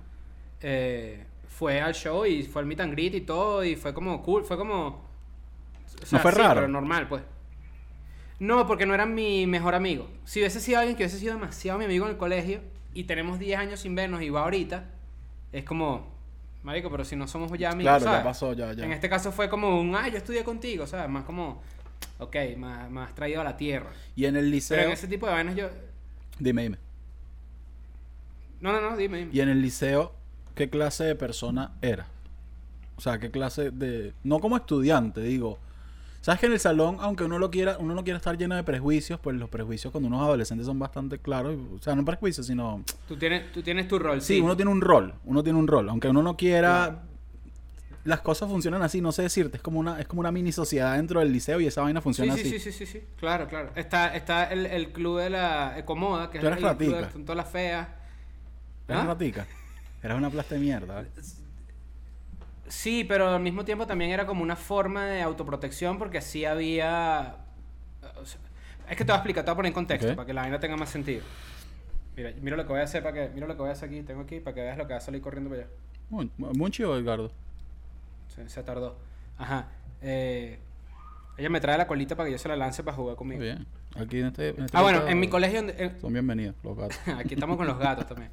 eh, 0.61 1.25
fue 1.49 1.81
al 1.81 1.95
show 1.95 2.25
y 2.27 2.42
fue 2.45 2.62
al 2.62 2.66
meet 2.66 2.81
and 2.81 2.92
greet 2.92 3.14
y 3.14 3.21
todo, 3.23 3.64
y 3.64 3.77
fue 3.77 3.92
como 3.92 4.23
cool, 4.23 4.45
fue 4.45 4.57
como... 4.57 5.03
o 6.03 6.07
sea, 6.07 6.18
fue 6.18 6.31
sí, 6.31 6.38
raro? 6.38 6.55
pero 6.55 6.68
normal, 6.68 7.09
pues. 7.09 7.23
No, 8.43 8.67
porque 8.67 8.87
no 8.87 8.93
era 8.95 9.07
mi 9.07 9.47
mejor 9.47 9.77
amigo. 9.77 10.11
Si 10.25 10.41
hubiese 10.41 10.59
sido 10.59 10.81
alguien 10.81 10.97
que 10.97 11.05
hubiese 11.05 11.21
sido 11.21 11.33
demasiado 11.33 11.79
mi 11.79 11.85
amigo 11.85 12.07
en 12.07 12.11
el 12.11 12.17
colegio 12.17 12.61
y 12.93 13.05
tenemos 13.05 13.39
10 13.39 13.57
años 13.57 13.79
sin 13.79 13.95
vernos 13.95 14.21
y 14.21 14.31
va 14.31 14.43
ahorita, 14.43 14.91
es 15.53 15.65
como, 15.65 16.13
marico, 16.65 16.91
pero 16.91 17.05
si 17.05 17.15
no 17.15 17.29
somos 17.29 17.57
ya 17.57 17.71
amigos, 17.71 17.89
Claro, 17.89 18.05
ya 18.05 18.11
¿sabes? 18.11 18.25
pasó, 18.25 18.53
ya, 18.53 18.73
ya. 18.73 18.85
En 18.85 18.91
este 18.91 19.09
caso 19.09 19.31
fue 19.31 19.49
como 19.49 19.81
un, 19.81 19.95
ah, 19.95 20.09
yo 20.09 20.17
estudié 20.17 20.43
contigo, 20.43 20.89
¿sabes? 20.89 21.09
Más 21.09 21.23
como, 21.23 21.63
ok, 22.19 22.35
más, 22.57 22.91
más 22.91 23.15
traído 23.15 23.43
a 23.43 23.45
la 23.45 23.57
tierra. 23.57 23.93
Y 24.17 24.25
en 24.25 24.35
el 24.35 24.51
liceo... 24.51 24.77
Pero 24.77 24.89
en 24.89 24.95
ese 24.95 25.07
tipo 25.07 25.27
de 25.27 25.33
vainas 25.35 25.55
yo... 25.55 25.69
Dime, 26.41 26.65
dime. 26.65 26.79
No, 28.61 28.73
no, 28.73 28.81
no, 28.81 28.97
dime, 28.97 29.19
dime. 29.19 29.31
Y 29.33 29.39
en 29.39 29.51
el 29.51 29.63
liceo, 29.63 30.17
¿qué 30.57 30.69
clase 30.69 31.05
de 31.05 31.15
persona 31.15 31.75
era? 31.81 32.09
O 32.97 33.01
sea, 33.01 33.21
¿qué 33.21 33.31
clase 33.31 33.71
de... 33.71 34.15
No 34.25 34.41
como 34.41 34.57
estudiante, 34.57 35.21
digo. 35.21 35.61
¿Sabes 36.23 36.41
que 36.41 36.47
en 36.47 36.53
el 36.53 36.61
salón, 36.61 36.97
aunque 37.01 37.25
uno 37.25 37.39
lo 37.39 37.51
quiera, 37.51 37.77
uno 37.81 37.95
no 37.95 38.05
quiera 38.05 38.17
estar 38.17 38.39
lleno 38.39 38.55
de 38.55 38.63
prejuicios, 38.63 39.19
pues 39.21 39.37
los 39.37 39.51
prejuicios 39.51 39.91
cuando 39.91 40.07
uno 40.09 40.19
es 40.19 40.23
adolescente 40.23 40.65
son 40.65 40.79
bastante 40.79 41.19
claros. 41.19 41.57
O 41.75 41.83
sea, 41.83 41.95
no 41.97 42.05
prejuicios, 42.05 42.47
sino... 42.47 42.83
Tú 43.09 43.17
tienes, 43.17 43.51
tú 43.53 43.61
tienes 43.63 43.89
tu 43.89 43.99
rol, 43.99 44.23
Sí, 44.23 44.41
uno 44.41 44.55
tiene 44.57 44.71
un 44.71 44.81
rol, 44.81 45.15
uno 45.25 45.43
tiene 45.43 45.59
un 45.59 45.67
rol. 45.67 45.89
Aunque 45.89 46.09
uno 46.09 46.23
no 46.23 46.37
quiera... 46.37 47.03
Las 48.05 48.21
cosas 48.21 48.49
funcionan 48.49 48.83
así, 48.83 49.01
no 49.01 49.13
sé 49.13 49.23
decirte. 49.23 49.57
Es 49.59 49.63
como 49.63 49.79
una, 49.79 50.01
es 50.01 50.07
como 50.09 50.21
una 50.21 50.33
mini 50.33 50.51
sociedad 50.51 50.97
dentro 50.97 51.21
del 51.21 51.33
liceo 51.33 51.61
y 51.61 51.67
esa 51.67 51.83
vaina 51.83 52.01
Sí, 52.01 52.05
funciona 52.05 52.35
sí, 52.35 52.41
así. 52.41 52.51
sí, 52.51 52.59
sí, 52.59 52.73
sí, 52.73 52.87
sí, 52.87 53.03
claro, 53.17 53.47
claro. 53.47 53.71
Está, 53.77 54.15
está 54.17 54.45
el, 54.45 54.67
el 54.67 54.91
club 54.93 55.19
de 55.21 55.31
la 55.31 55.79
Ecomoda, 55.79 56.29
que 56.31 56.41
Tú 56.41 56.47
es 56.47 56.53
eres 56.53 56.65
el 56.65 56.77
club 56.77 56.89
de 56.89 56.95
ratica. 56.97 57.13
son 57.13 57.25
todas 57.25 57.37
las 57.37 57.49
feas. 57.51 57.89
Eras 58.89 59.03
¿Ah? 59.05 59.07
ratica. 59.07 59.47
Eras 60.03 60.19
una 60.19 60.31
plasta 60.31 60.55
de 60.57 60.61
mierda. 60.61 61.05
Sí, 62.73 63.05
pero 63.05 63.29
al 63.29 63.41
mismo 63.43 63.67
tiempo 63.67 63.87
también 63.87 64.11
era 64.13 64.25
como 64.25 64.43
una 64.43 64.57
forma 64.57 65.05
de 65.05 65.21
autoprotección 65.21 65.99
porque 65.99 66.17
así 66.19 66.47
había... 66.47 67.37
o 68.17 68.25
sea, 68.25 68.41
es 68.89 68.97
que 68.97 69.05
te 69.05 69.13
voy 69.13 69.15
a 69.15 69.17
explicar, 69.17 69.45
te 69.45 69.51
voy 69.51 69.53
a 69.53 69.57
poner 69.57 69.69
en 69.71 69.75
contexto 69.75 70.09
Ok. 70.09 70.17
para 70.17 70.27
que 70.27 70.33
la 70.33 70.41
vaina 70.41 70.59
tenga 70.59 70.77
más 70.79 70.89
sentido. 70.89 71.23
Mira, 72.17 72.33
mira 72.41 72.57
lo 72.57 72.63
que 72.65 72.71
voy 72.73 72.81
a 72.81 72.85
hacer 72.85 73.03
para 73.03 73.15
que... 73.29 73.35
Mira 73.35 73.47
lo 73.47 73.55
que 73.55 73.61
voy 73.61 73.69
a 73.69 73.73
hacer 73.73 73.91
aquí, 73.91 74.01
tengo 74.03 74.23
aquí, 74.23 74.41
para 74.41 74.55
que 74.55 74.63
veas 74.63 74.79
lo 74.79 74.87
que 74.87 74.95
va 74.95 74.99
a 74.99 75.03
salir 75.03 75.21
corriendo 75.21 75.51
para 75.51 75.63
allá. 75.63 75.71
¿Munchi 76.39 76.83
o 76.85 76.97
Edgardo? 76.97 77.31
Se, 78.35 78.49
se 78.49 78.63
tardó. 78.63 78.97
Ajá. 79.37 79.69
Eh, 80.01 80.59
ella 81.37 81.51
me 81.51 81.61
trae 81.61 81.77
la 81.77 81.87
colita 81.87 82.17
para 82.17 82.27
que 82.29 82.33
yo 82.33 82.39
se 82.39 82.49
la 82.49 82.57
lance 82.57 82.83
para 82.83 82.97
jugar 82.97 83.13
Muy 83.13 83.19
conmigo. 83.19 83.43
bien. 83.43 83.67
Aquí 83.97 84.19
en 84.21 84.27
este. 84.29 84.49
en 84.49 84.63
este 84.65 84.77
Ah, 84.77 84.81
bueno, 84.83 85.07
en 85.07 85.21
mi 85.21 85.29
colegio... 85.29 85.59
donde- 85.63 85.83
en- 85.85 86.01
Son 86.01 86.11
bienvenidos 86.13 86.55
los 86.63 86.75
gatos. 86.77 86.99
Aquí 87.19 87.35
estamos 87.35 87.59
con 87.59 87.67
los 87.67 87.79
gatos 87.79 88.07
también. 88.07 88.31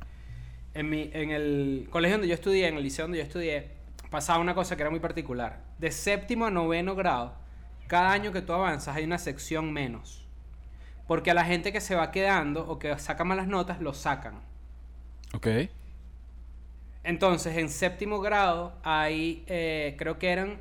En, 0.73 0.89
mi, 0.89 1.09
en 1.13 1.31
el 1.31 1.87
colegio 1.89 2.15
donde 2.15 2.29
yo 2.29 2.33
estudié, 2.35 2.67
en 2.69 2.77
el 2.77 2.83
liceo 2.83 3.03
donde 3.03 3.17
yo 3.17 3.23
estudié, 3.25 3.78
pasaba 4.09 4.39
una 4.39 4.55
cosa 4.55 4.75
que 4.75 4.81
era 4.81 4.89
muy 4.89 4.99
particular. 4.99 5.61
De 5.77 5.91
séptimo 5.91 6.45
a 6.45 6.51
noveno 6.51 6.95
grado, 6.95 7.33
cada 7.87 8.11
año 8.11 8.31
que 8.31 8.41
tú 8.41 8.53
avanzas 8.53 8.95
hay 8.95 9.03
una 9.03 9.17
sección 9.17 9.71
menos. 9.71 10.27
Porque 11.07 11.31
a 11.31 11.33
la 11.33 11.45
gente 11.45 11.71
que 11.71 11.81
se 11.81 11.95
va 11.95 12.11
quedando 12.11 12.67
o 12.67 12.77
que 12.77 12.97
saca 12.99 13.23
malas 13.23 13.47
notas, 13.47 13.81
lo 13.81 13.93
sacan. 13.93 14.41
ok. 15.33 15.47
Entonces, 17.03 17.57
en 17.57 17.69
séptimo 17.69 18.19
grado 18.19 18.73
hay, 18.83 19.43
eh, 19.47 19.95
creo 19.97 20.19
que 20.19 20.29
eran 20.29 20.59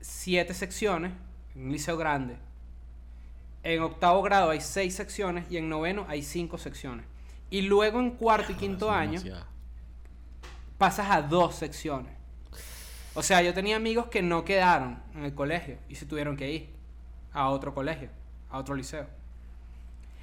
siete 0.00 0.52
secciones, 0.52 1.12
en 1.54 1.66
un 1.66 1.72
liceo 1.72 1.96
grande. 1.96 2.36
En 3.62 3.80
octavo 3.80 4.22
grado 4.22 4.50
hay 4.50 4.60
seis 4.60 4.94
secciones 4.94 5.46
y 5.50 5.56
en 5.56 5.68
noveno 5.68 6.04
hay 6.08 6.22
cinco 6.22 6.58
secciones. 6.58 7.06
Y 7.50 7.62
luego 7.62 8.00
en 8.00 8.10
cuarto 8.10 8.52
y 8.52 8.56
quinto 8.56 8.90
año 8.90 9.20
demasiadas. 9.20 9.46
pasas 10.76 11.10
a 11.10 11.22
dos 11.22 11.54
secciones. 11.54 12.15
O 13.16 13.22
sea, 13.22 13.40
yo 13.42 13.54
tenía 13.54 13.76
amigos 13.76 14.06
que 14.06 14.20
no 14.22 14.44
quedaron 14.44 14.98
en 15.14 15.24
el 15.24 15.34
colegio 15.34 15.78
y 15.88 15.94
se 15.94 16.04
tuvieron 16.04 16.36
que 16.36 16.50
ir 16.50 16.70
a 17.32 17.48
otro 17.48 17.74
colegio, 17.74 18.10
a 18.50 18.58
otro 18.58 18.74
liceo. 18.74 19.06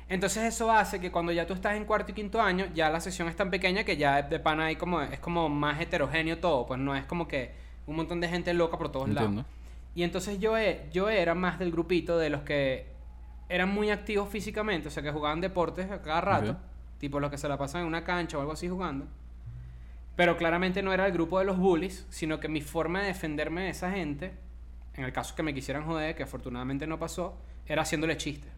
Entonces 0.09 0.43
eso 0.43 0.71
hace 0.71 0.99
que 0.99 1.11
cuando 1.11 1.31
ya 1.31 1.47
tú 1.47 1.53
estás 1.53 1.75
en 1.75 1.85
cuarto 1.85 2.11
y 2.11 2.13
quinto 2.13 2.39
año, 2.39 2.67
ya 2.75 2.89
la 2.91 2.99
sección 2.99 3.27
es 3.27 3.35
tan 3.35 3.49
pequeña 3.49 3.83
que 3.83 3.97
ya 3.97 4.21
de 4.21 4.39
pana 4.39 4.65
ahí 4.65 4.75
como 4.75 5.01
es 5.01 5.19
como 5.19 5.49
más 5.49 5.81
heterogéneo 5.81 6.37
todo, 6.37 6.67
pues 6.67 6.79
no 6.79 6.95
es 6.95 7.05
como 7.05 7.27
que 7.27 7.51
un 7.87 7.95
montón 7.95 8.21
de 8.21 8.27
gente 8.29 8.53
loca 8.53 8.77
por 8.77 8.91
todos 8.91 9.07
Entiendo. 9.07 9.37
lados. 9.41 9.51
Y 9.95 10.03
entonces 10.03 10.39
yo, 10.39 10.55
e- 10.57 10.87
yo 10.91 11.09
era 11.09 11.33
más 11.33 11.57
del 11.57 11.71
grupito 11.71 12.17
de 12.17 12.29
los 12.29 12.41
que 12.41 12.87
eran 13.49 13.69
muy 13.69 13.89
activos 13.89 14.29
físicamente, 14.29 14.87
o 14.87 14.91
sea, 14.91 15.01
que 15.01 15.11
jugaban 15.11 15.41
deportes 15.41 15.89
a 15.89 16.01
cada 16.01 16.21
rato, 16.21 16.57
tipo 16.99 17.19
los 17.19 17.31
que 17.31 17.37
se 17.37 17.47
la 17.47 17.57
pasan 17.57 17.81
en 17.81 17.87
una 17.87 18.03
cancha 18.03 18.37
o 18.37 18.41
algo 18.41 18.53
así 18.53 18.67
jugando. 18.69 19.07
Pero 20.15 20.37
claramente 20.37 20.81
no 20.83 20.93
era 20.93 21.05
el 21.07 21.11
grupo 21.11 21.39
de 21.39 21.45
los 21.45 21.57
bullies, 21.57 22.05
sino 22.09 22.39
que 22.39 22.47
mi 22.47 22.61
forma 22.61 23.01
de 23.01 23.07
defenderme 23.07 23.63
de 23.63 23.69
esa 23.69 23.91
gente, 23.91 24.31
en 24.93 25.05
el 25.05 25.11
caso 25.11 25.35
que 25.35 25.43
me 25.43 25.53
quisieran 25.53 25.85
joder, 25.85 26.15
que 26.15 26.23
afortunadamente 26.23 26.85
no 26.85 26.99
pasó, 26.99 27.37
era 27.65 27.81
haciéndole 27.81 28.15
chistes. 28.17 28.51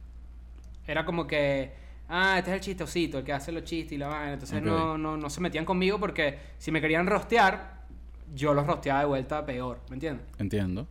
Era 0.86 1.06
como 1.06 1.26
que, 1.26 1.74
ah, 2.10 2.38
este 2.38 2.52
es 2.52 2.56
el 2.56 2.62
chistosito, 2.62 3.20
el 3.20 3.24
que 3.24 3.32
hace 3.32 3.52
los 3.52 3.64
chistes 3.64 3.94
y 3.94 3.98
la 3.98 4.08
vaina. 4.08 4.34
Entonces 4.34 4.62
no, 4.62 4.98
no, 4.98 5.16
no 5.16 5.30
se 5.30 5.40
metían 5.40 5.64
conmigo 5.64 6.00
porque 6.00 6.38
si 6.58 6.72
me 6.72 6.82
querían 6.82 7.08
rostear, 7.08 7.86
yo 8.34 8.54
los 8.54 8.68
rosteaba 8.68 9.00
de 9.00 9.06
vuelta 9.06 9.46
peor, 9.46 9.80
¿me 9.90 9.96
entiendes? 9.96 10.26
Entiendo. 10.38 10.88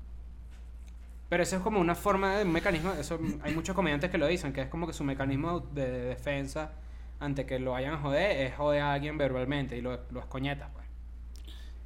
Pero 1.29 1.43
eso 1.43 1.57
es 1.57 1.63
como 1.63 1.81
una 1.81 1.95
forma 1.95 2.37
de 2.37 2.45
un 2.45 2.53
mecanismo, 2.53 2.93
eso 2.93 3.19
hay 3.43 3.55
muchos 3.55 3.75
comediantes 3.75 4.11
que 4.11 4.19
lo 4.19 4.27
dicen, 4.27 4.53
que 4.53 4.63
es 4.63 4.69
como 4.69 4.87
que 4.87 4.93
su 4.93 5.05
mecanismo 5.05 5.61
de 5.61 5.91
defensa 5.91 6.73
ante 7.21 7.47
que 7.47 7.59
lo 7.59 7.73
vayan 7.73 7.95
a 7.95 7.99
joder 7.99 8.47
es 8.47 8.55
joder 8.57 8.83
a 8.83 8.93
alguien 8.93 9.17
verbalmente 9.19 9.77
y 9.77 9.81
lo, 9.81 9.99
lo 10.11 10.21
escoñetas, 10.21 10.71
pues. 10.73 10.85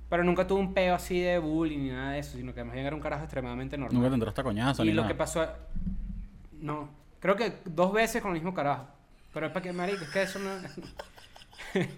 Pero 0.08 0.24
nunca 0.24 0.46
tuve 0.46 0.60
un 0.60 0.72
peo 0.72 0.94
así 0.94 1.20
de 1.20 1.38
bullying 1.38 1.78
ni 1.80 1.90
nada 1.90 2.12
de 2.12 2.20
eso, 2.20 2.36
sino 2.38 2.54
que 2.54 2.64
más 2.64 2.72
bien 2.74 2.86
era 2.86 2.96
un 2.96 3.02
carajo 3.02 3.24
extremadamente 3.24 3.76
normal. 3.76 3.94
Nunca 3.94 4.10
tendrás 4.10 4.32
esta 4.32 4.42
coñazo 4.42 4.82
y 4.84 4.88
ni 4.88 4.92
lo 4.94 5.02
nada. 5.02 5.12
que 5.12 5.18
pasó... 5.18 5.46
No, 6.60 6.88
creo 7.20 7.36
que 7.36 7.58
dos 7.66 7.92
veces 7.92 8.22
con 8.22 8.30
el 8.30 8.36
mismo 8.36 8.54
carajo. 8.54 8.86
Pero 9.34 9.46
es 9.46 9.52
para 9.52 9.62
que, 9.62 9.72
marico, 9.72 10.02
es 10.04 10.10
que 10.10 10.22
eso 10.22 10.38
no... 10.38 10.50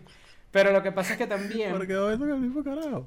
Pero 0.50 0.72
lo 0.72 0.82
que 0.82 0.90
pasa 0.90 1.12
es 1.12 1.18
que 1.18 1.26
también... 1.28 1.70
¿Por 1.70 1.86
qué 1.86 1.92
dos 1.92 2.08
veces 2.10 2.20
con 2.20 2.30
el 2.30 2.40
mismo 2.40 2.64
carajo? 2.64 3.06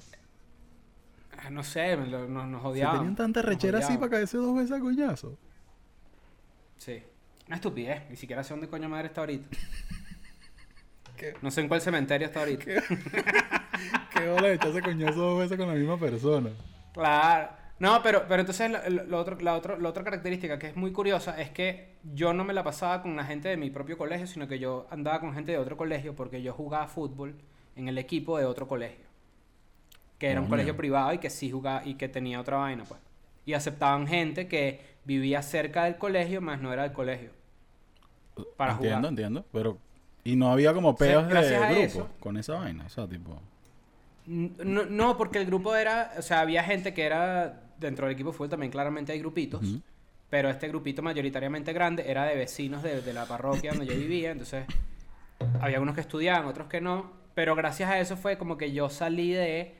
ah, 1.38 1.50
No 1.50 1.62
sé, 1.64 1.98
me 1.98 2.08
lo- 2.08 2.28
nos, 2.30 2.48
nos 2.48 2.62
Si 2.62 2.68
odiaban. 2.68 2.98
tenían 3.00 3.16
tanta 3.18 3.42
rechera 3.42 3.80
así 3.80 3.98
para 3.98 4.12
caerse 4.12 4.38
dos 4.38 4.56
veces 4.56 4.72
a 4.72 4.80
coñazo. 4.80 5.38
Sí. 6.78 7.04
Una 7.48 7.58
estupidez. 7.58 8.10
Ni 8.10 8.16
siquiera 8.16 8.42
sé 8.44 8.54
dónde 8.54 8.70
coño 8.70 8.88
madre 8.88 9.08
está 9.08 9.20
ahorita. 9.22 9.50
¿Qué? 11.16 11.34
No 11.42 11.52
sé 11.52 11.62
en 11.62 11.68
cuál 11.68 11.82
cementerio 11.82 12.28
está 12.28 12.40
ahorita. 12.42 12.66
Qué 12.66 14.30
bola 14.30 14.48
de 14.48 14.54
echarse 14.56 14.82
coñazo 14.82 15.20
dos 15.20 15.40
veces 15.40 15.58
con 15.58 15.68
la 15.68 15.74
misma 15.76 16.00
persona. 16.00 16.50
Claro. 16.94 17.50
No, 17.80 18.02
pero, 18.04 18.26
pero 18.28 18.42
entonces 18.42 18.72
lo, 18.72 19.04
lo- 19.06 19.20
otro, 19.20 19.38
la, 19.42 19.56
otro- 19.56 19.78
la 19.78 19.90
otra 19.90 20.04
característica 20.04 20.58
que 20.60 20.68
es 20.68 20.76
muy 20.76 20.92
curiosa 20.92 21.40
es 21.42 21.50
que 21.50 21.96
yo 22.14 22.34
no 22.34 22.44
me 22.46 22.54
la 22.54 22.64
pasaba 22.64 23.02
con 23.02 23.16
la 23.16 23.26
gente 23.26 23.50
de 23.50 23.58
mi 23.58 23.70
propio 23.72 23.98
colegio, 23.98 24.28
sino 24.28 24.48
que 24.48 24.60
yo 24.60 24.88
andaba 24.90 25.20
con 25.20 25.34
gente 25.34 25.52
de 25.52 25.58
otro 25.58 25.76
colegio 25.76 26.16
porque 26.16 26.42
yo 26.42 26.54
jugaba 26.54 26.88
fútbol 26.88 27.36
en 27.76 27.88
el 27.88 27.98
equipo 27.98 28.38
de 28.38 28.46
otro 28.46 28.68
colegio. 28.68 29.06
Que 30.20 30.30
era 30.30 30.40
un 30.40 30.48
colegio 30.48 30.78
privado 30.78 31.12
y 31.14 31.18
que 31.18 31.30
sí 31.30 31.52
jugaba 31.52 31.84
y 31.86 31.96
que 31.96 32.08
tenía 32.08 32.40
otra 32.40 32.58
vaina, 32.58 32.86
pues. 32.86 33.02
Y 33.46 33.54
aceptaban 33.54 34.08
gente 34.08 34.48
que 34.48 34.80
vivía 35.04 35.42
cerca 35.42 35.84
del 35.84 35.98
colegio, 35.98 36.40
más 36.40 36.62
no 36.62 36.72
era 36.72 36.84
del 36.84 36.94
colegio. 36.94 37.32
Para 38.56 38.74
entiendo, 38.74 38.98
jugar. 39.00 39.10
entiendo. 39.12 39.46
Pero. 39.52 39.78
Y 40.24 40.36
no 40.36 40.52
había 40.52 40.74
como 40.74 40.90
O 40.92 40.98
sea, 40.98 41.08
peos 41.08 41.28
de 41.28 41.58
grupo 41.60 41.82
eso- 41.82 42.10
con 42.20 42.38
esa 42.38 42.56
vaina. 42.56 42.86
O 42.86 42.90
sea, 42.90 43.08
tipo. 43.08 43.40
No, 44.26 44.86
no, 44.86 45.18
porque 45.18 45.40
el 45.40 45.46
grupo 45.46 45.76
era, 45.76 46.14
o 46.18 46.22
sea, 46.22 46.40
había 46.40 46.64
gente 46.64 46.94
que 46.94 47.04
era 47.04 47.62
dentro 47.78 48.06
del 48.06 48.14
equipo 48.14 48.30
de 48.32 48.38
fútbol 48.38 48.50
también 48.50 48.72
claramente 48.72 49.12
hay 49.12 49.20
grupitos, 49.20 49.62
pero 50.30 50.50
este 50.50 50.70
grupito 50.70 51.02
mayoritariamente 51.02 51.74
grande 51.74 52.10
era 52.10 52.24
de 52.24 52.36
vecinos 52.36 52.82
de, 52.84 53.02
de 53.02 53.14
la 53.14 53.26
parroquia 53.26 53.72
donde 53.72 53.86
yo 53.88 53.96
vivía, 53.96 54.32
entonces 54.32 54.66
había 55.60 55.82
unos 55.82 55.94
que 55.96 56.00
estudiaban, 56.02 56.46
otros 56.46 56.68
que 56.70 56.80
no, 56.80 57.12
pero 57.34 57.54
gracias 57.56 57.90
a 57.90 58.00
eso 58.00 58.16
fue 58.16 58.38
como 58.38 58.58
que 58.58 58.72
yo 58.72 58.90
salí 58.90 59.34
de 59.34 59.76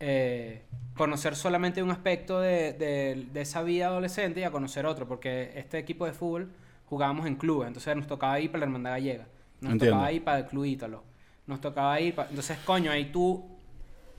eh, 0.00 0.62
conocer 0.96 1.36
solamente 1.36 1.82
un 1.82 1.90
aspecto 1.90 2.40
de, 2.40 2.72
de- 2.72 3.26
de 3.30 3.40
esa 3.42 3.62
vida 3.62 3.88
adolescente 3.88 4.40
y 4.40 4.44
a 4.44 4.50
conocer 4.50 4.86
otro, 4.86 5.06
porque 5.06 5.52
este 5.56 5.76
equipo 5.78 6.06
de 6.06 6.14
fútbol 6.14 6.50
jugábamos 6.86 7.26
en 7.26 7.36
clubes, 7.36 7.68
entonces 7.68 7.94
nos 7.94 8.06
tocaba 8.06 8.40
ir 8.40 8.50
para 8.50 8.60
la 8.60 8.64
Hermandad 8.66 8.92
Gallega, 8.92 9.26
nos 9.62 9.72
Entiendo. 9.72 9.96
tocaba 9.96 10.12
ir 10.12 10.24
para 10.24 10.38
el 10.38 10.46
Club 10.46 10.64
Ítalo, 10.64 11.04
nos 11.46 11.60
tocaba 11.60 12.00
ir 12.00 12.14
para... 12.14 12.28
Entonces, 12.28 12.58
coño, 12.64 12.90
ahí 12.90 13.06
tú 13.06 13.44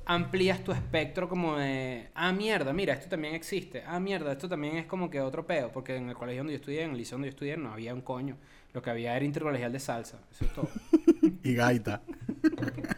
amplías 0.06 0.64
tu 0.64 0.72
espectro 0.72 1.30
como 1.30 1.58
de, 1.58 2.10
ah, 2.16 2.32
mierda, 2.34 2.74
mira, 2.74 2.94
esto 2.94 3.10
también 3.10 3.36
existe, 3.36 3.84
ah, 3.86 4.00
mierda, 4.00 4.32
esto 4.32 4.50
también 4.50 4.78
es 4.78 4.86
como 4.86 5.10
que 5.10 5.22
otro 5.22 5.46
peo, 5.46 5.72
porque 5.72 5.96
en 5.96 6.10
el 6.10 6.16
colegio 6.16 6.42
donde 6.42 6.54
yo 6.54 6.58
estudié, 6.58 6.84
en 6.84 6.92
el 6.92 6.98
liceo 6.98 7.18
donde 7.18 7.28
yo 7.28 7.32
estudié, 7.32 7.58
no 7.58 7.72
había 7.72 7.94
un 7.94 8.02
coño, 8.02 8.38
lo 8.74 8.82
que 8.82 8.90
había 8.90 9.16
era 9.16 9.24
intercolegial 9.24 9.72
de 9.72 9.80
salsa, 9.80 10.20
eso 10.32 10.46
es 10.46 10.54
todo. 10.54 10.70
Y 11.44 11.56
gaita. 11.56 12.02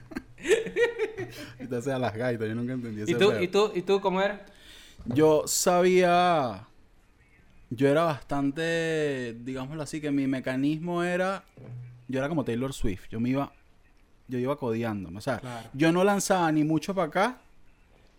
Entonces 1.60 1.94
a 1.94 2.00
las 2.00 2.16
gaitas, 2.16 2.48
yo 2.48 2.56
nunca 2.56 2.74
entendí 2.74 3.02
ese 3.02 3.12
¿Y 3.12 3.16
tú, 3.16 3.34
y 3.40 3.48
tú, 3.48 3.72
y 3.74 3.82
tú 3.82 4.02
cómo 4.02 4.22
eras? 4.22 4.42
Yo 5.06 5.44
sabía. 5.48 6.68
Yo 7.70 7.88
era 7.88 8.04
bastante, 8.04 9.36
digámoslo 9.44 9.84
así, 9.84 10.02
que 10.02 10.12
mi 10.12 10.28
mecanismo 10.28 11.04
era. 11.04 11.44
Yo 12.08 12.20
era 12.20 12.30
como 12.30 12.44
Taylor 12.44 12.74
Swift. 12.74 13.08
Yo 13.10 13.20
me 13.20 13.30
iba. 13.30 13.52
Yo 14.28 14.40
iba 14.40 14.56
codeándome. 14.58 15.18
O 15.18 15.22
sea, 15.22 15.40
Claro. 15.40 15.70
yo 15.74 15.92
no 15.92 16.04
lanzaba 16.04 16.52
ni 16.52 16.64
mucho 16.64 16.96
para 16.96 17.08
acá, 17.08 17.38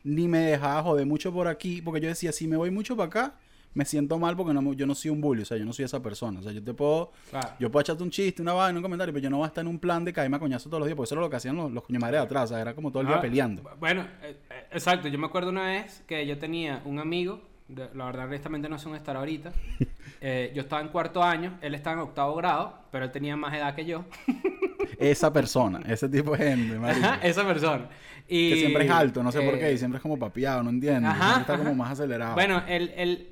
ni 0.05 0.29
me 0.29 0.39
dejaba 0.39 0.83
joder 0.83 1.07
mucho 1.07 1.33
por 1.33 1.49
aquí. 1.49 1.83
Porque 1.83 2.01
yo 2.01 2.09
decía, 2.09 2.33
si 2.33 2.47
me 2.47 2.57
voy 2.57 2.71
mucho 2.71 2.97
para 2.97 3.09
acá, 3.09 3.35
me 3.75 3.85
siento 3.85 4.19
mal 4.19 4.37
porque 4.37 4.55
no, 4.55 4.73
yo 4.73 4.87
no 4.87 4.95
soy 4.95 5.11
un 5.11 5.21
bully. 5.21 5.43
O 5.43 5.45
sea, 5.45 5.57
yo 5.57 5.65
no 5.65 5.73
soy 5.73 5.85
esa 5.85 6.01
persona. 6.01 6.39
O 6.41 6.43
sea, 6.43 6.53
yo 6.53 6.63
te 6.63 6.73
puedo. 6.73 7.11
Claro. 7.31 7.49
Yo 7.59 7.71
puedo 7.71 7.81
echarte 7.83 8.03
un 8.03 8.11
chiste, 8.11 8.41
una 8.41 8.53
vaina, 8.53 8.79
un 8.79 8.83
comentario, 8.83 9.13
pero 9.13 9.23
yo 9.25 9.31
no 9.31 9.39
voy 9.39 9.45
a 9.45 9.49
estar 9.49 9.63
en 9.63 9.69
un 9.69 9.79
plan 9.79 10.05
de 10.05 10.13
caerme 10.13 10.37
a 10.37 10.41
coñazo 10.41 10.69
todos 10.69 10.81
los 10.81 10.87
días. 10.87 10.97
Porque 10.97 11.07
eso 11.07 11.15
era 11.17 11.23
lo 11.23 11.31
que 11.31 11.37
hacían 11.37 11.57
los, 11.57 11.71
los 11.73 11.83
coño 11.85 11.99
madres 12.01 12.21
de 12.21 12.25
atrás. 12.25 12.45
O 12.45 12.47
sea, 12.55 12.61
era 12.61 12.75
como 12.75 12.91
todo 12.93 13.01
el 13.03 13.09
día 13.09 13.17
Ah, 13.17 13.21
peleando. 13.21 13.63
Bueno, 13.81 14.03
eh, 14.23 14.37
eh, 14.49 14.67
exacto. 14.73 15.09
Yo 15.09 15.19
me 15.19 15.27
acuerdo 15.27 15.51
una 15.51 15.67
vez 15.67 16.03
que 16.07 16.25
yo 16.27 16.39
tenía 16.39 16.81
un 16.85 16.99
amigo, 17.01 17.43
de- 17.69 17.91
la 17.95 18.07
verdad, 18.07 18.27
honestamente 18.27 18.69
no 18.69 18.79
sé 18.79 18.85
dónde 18.85 18.99
estar 18.99 19.17
ahorita. 19.17 19.53
Eh, 20.19 20.51
yo 20.55 20.63
estaba 20.63 20.81
en 20.81 20.89
cuarto 20.89 21.23
año, 21.23 21.59
él 21.61 21.75
estaba 21.75 21.95
en 21.95 22.01
octavo 22.01 22.35
grado, 22.37 22.79
pero 22.91 23.05
él 23.05 23.13
tenía 23.13 23.37
más 23.37 23.53
edad 23.55 23.75
que 23.75 23.85
yo. 23.85 24.07
Esa 24.99 25.31
persona, 25.31 25.81
ese 25.87 26.09
tipo 26.09 26.35
de 26.35 26.39
gente. 26.39 26.77
Ajá, 26.85 27.21
esa 27.23 27.45
persona. 27.47 27.87
Y, 28.27 28.51
Que 28.51 28.57
siempre 28.57 28.85
es 28.87 28.91
alto, 28.91 29.23
no 29.23 29.31
sé 29.31 29.43
por 29.43 29.59
qué, 29.59 29.69
eh, 29.69 29.73
y 29.75 29.79
siempre 29.79 29.99
es 29.99 30.03
como 30.03 30.19
papiado, 30.19 30.63
no 30.63 30.71
entiendo. 30.71 31.09
Ajá, 31.09 31.41
está 31.41 31.59
como 31.59 31.75
más 31.75 31.93
acelerado. 31.93 32.35
Bueno, 32.35 32.63
él, 32.67 32.93
él, 32.97 33.29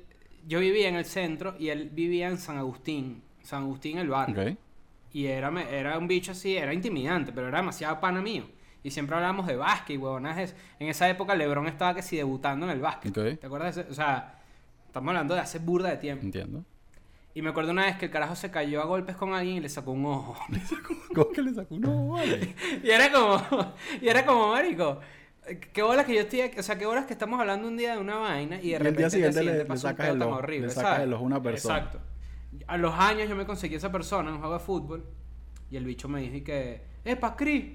yo 0.47 0.59
vivía 0.59 0.87
en 0.87 0.95
el 0.95 1.05
centro 1.05 1.55
y 1.57 1.69
él 1.69 1.89
vivía 1.91 2.27
en 2.27 2.37
San 2.37 2.57
Agustín. 2.57 3.23
San 3.41 3.63
Agustín, 3.63 3.97
el 3.97 4.09
barrio. 4.09 4.51
Ok. 4.51 4.57
Y 5.11 5.25
era, 5.25 5.49
era 5.63 5.97
un 5.97 6.07
bicho 6.07 6.33
así, 6.33 6.55
era 6.55 6.71
intimidante, 6.71 7.31
pero 7.31 7.47
era 7.47 7.57
demasiado 7.57 7.99
pana 7.99 8.21
mío. 8.21 8.43
Y 8.85 8.91
siempre 8.91 9.15
hablábamos 9.15 9.47
de 9.47 9.55
básquet 9.55 9.99
huevonajes. 9.99 10.55
En 10.77 10.87
esa 10.89 11.09
época 11.09 11.33
LeBron 11.33 11.65
estaba 11.65 11.95
que 11.95 12.03
si 12.03 12.17
debutando 12.17 12.67
en 12.67 12.71
el 12.71 12.79
básquet. 12.81 13.17
Ok. 13.17 13.39
¿Te 13.39 13.47
acuerdas 13.47 13.73
de 13.75 13.81
ese? 13.81 13.91
O 13.91 13.95
sea, 13.95 14.35
estamos 14.85 15.09
hablando 15.09 15.33
de 15.33 15.39
hace 15.39 15.57
burda 15.57 15.89
de 15.89 15.97
tiempo. 15.97 16.23
Entiendo. 16.23 16.63
Y 17.33 17.41
me 17.41 17.49
acuerdo 17.49 17.71
una 17.71 17.85
vez 17.85 17.97
que 17.97 18.05
el 18.05 18.11
carajo 18.11 18.35
se 18.35 18.51
cayó 18.51 18.83
a 18.83 18.85
golpes 18.85 19.15
con 19.15 19.33
alguien 19.33 19.57
y 19.57 19.59
le 19.59 19.69
sacó 19.69 19.89
un 19.91 20.05
ojo. 20.05 20.37
¿Cómo 21.15 21.29
que 21.31 21.41
le 21.41 21.53
sacó 21.55 21.73
uno? 21.73 22.09
Vale. 22.09 22.53
y 22.83 22.89
era 22.91 23.11
como, 23.11 23.41
y 24.01 24.07
era 24.07 24.23
como, 24.23 24.49
marico, 24.49 24.99
qué 25.73 25.81
bolas 25.81 26.05
que 26.05 26.13
yo 26.13 26.21
estoy, 26.21 26.41
aquí- 26.41 26.59
o 26.59 26.63
sea, 26.63 26.77
qué 26.77 26.85
bolas 26.85 27.05
que 27.05 27.13
estamos 27.13 27.39
hablando 27.39 27.67
un 27.67 27.77
día 27.77 27.93
de 27.93 27.97
una 27.97 28.17
vaina 28.17 28.57
y 28.57 28.59
de 28.59 28.67
Y 28.67 28.73
el 28.73 28.79
repente 28.81 28.97
día 28.99 29.05
al 29.07 29.11
siguiente 29.11 29.43
le- 29.43 29.63
le 29.63 29.71
un 29.71 29.77
sacas 29.79 30.09
el 30.09 30.21
ojo, 30.21 30.35
horrible, 30.35 30.67
le 30.67 30.73
sacas 30.73 30.89
¿sabes? 30.91 31.07
el 31.07 31.13
ojo 31.13 31.23
a 31.23 31.25
una 31.25 31.41
persona. 31.41 31.77
Exacto. 31.79 31.99
A 32.67 32.77
los 32.77 32.93
años 32.93 33.27
yo 33.27 33.35
me 33.35 33.47
conseguí 33.47 33.73
esa 33.73 33.91
persona 33.91 34.29
en 34.29 34.35
un 34.35 34.39
juego 34.41 34.53
de 34.53 34.63
fútbol 34.63 35.05
y 35.71 35.75
el 35.75 35.85
bicho 35.85 36.07
me 36.07 36.21
dijo 36.21 36.45
que, 36.45 36.83
epa, 37.03 37.35
Cris, 37.35 37.65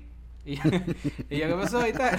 Y 0.44 0.56
yo, 0.56 0.62
y 1.30 1.38
yo, 1.38 1.46
¿qué 1.48 1.54
pasó? 1.54 1.86
Y 1.86 1.92
tal. 1.92 2.18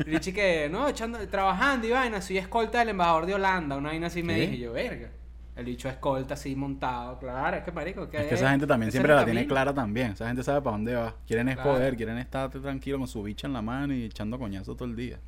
Y 0.00 0.02
Richie 0.04 0.32
que, 0.32 0.68
no, 0.70 0.88
echando, 0.88 1.18
trabajando 1.28 1.86
y 1.86 1.90
vaina, 1.90 2.20
soy 2.22 2.38
escolta 2.38 2.78
del 2.80 2.90
embajador 2.90 3.26
de 3.26 3.34
Holanda, 3.34 3.76
una 3.76 3.90
vaina 3.90 4.06
así 4.06 4.22
me 4.22 4.34
¿Qué? 4.34 4.40
dije, 4.42 4.58
yo, 4.58 4.72
verga. 4.72 5.10
El 5.54 5.66
bicho 5.66 5.86
escolta 5.86 6.32
así 6.32 6.56
montado, 6.56 7.18
claro, 7.18 7.58
es 7.58 7.62
que 7.62 7.72
marico, 7.72 8.08
que 8.08 8.16
Es 8.16 8.26
que 8.26 8.34
esa 8.36 8.50
gente 8.50 8.66
también 8.66 8.90
siempre 8.90 9.14
la 9.14 9.22
tiene 9.24 9.46
clara 9.46 9.74
también. 9.74 10.12
Esa 10.12 10.26
gente 10.26 10.42
sabe 10.42 10.62
para 10.62 10.76
dónde 10.76 10.94
va. 10.94 11.14
Quieren 11.26 11.46
es 11.50 11.56
Claro. 11.56 11.72
poder, 11.72 11.94
quieren 11.94 12.16
estar 12.16 12.48
tranquilo 12.50 12.98
con 12.98 13.06
su 13.06 13.22
bicha 13.22 13.46
en 13.46 13.52
la 13.52 13.60
mano 13.60 13.92
y 13.92 14.04
echando 14.04 14.38
coñazo 14.38 14.74
todo 14.74 14.86
el 14.88 14.96
día. 14.96 15.18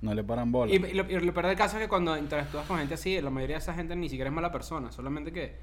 No 0.00 0.14
le 0.14 0.24
paran 0.24 0.50
bola. 0.50 0.72
Y, 0.72 0.76
y 0.76 0.94
lo, 0.94 1.08
y 1.08 1.20
lo 1.20 1.32
peor 1.32 1.46
del 1.46 1.56
caso 1.56 1.76
es 1.76 1.84
que 1.84 1.88
cuando 1.88 2.16
interactúas 2.18 2.66
con 2.66 2.78
gente 2.78 2.94
así, 2.94 3.20
la 3.20 3.30
mayoría 3.30 3.56
de 3.56 3.60
esa 3.62 3.72
gente 3.72 3.94
ni 3.94 4.08
siquiera 4.08 4.30
es 4.30 4.34
mala 4.34 4.50
persona, 4.50 4.90
solamente 4.90 5.30
que, 5.30 5.54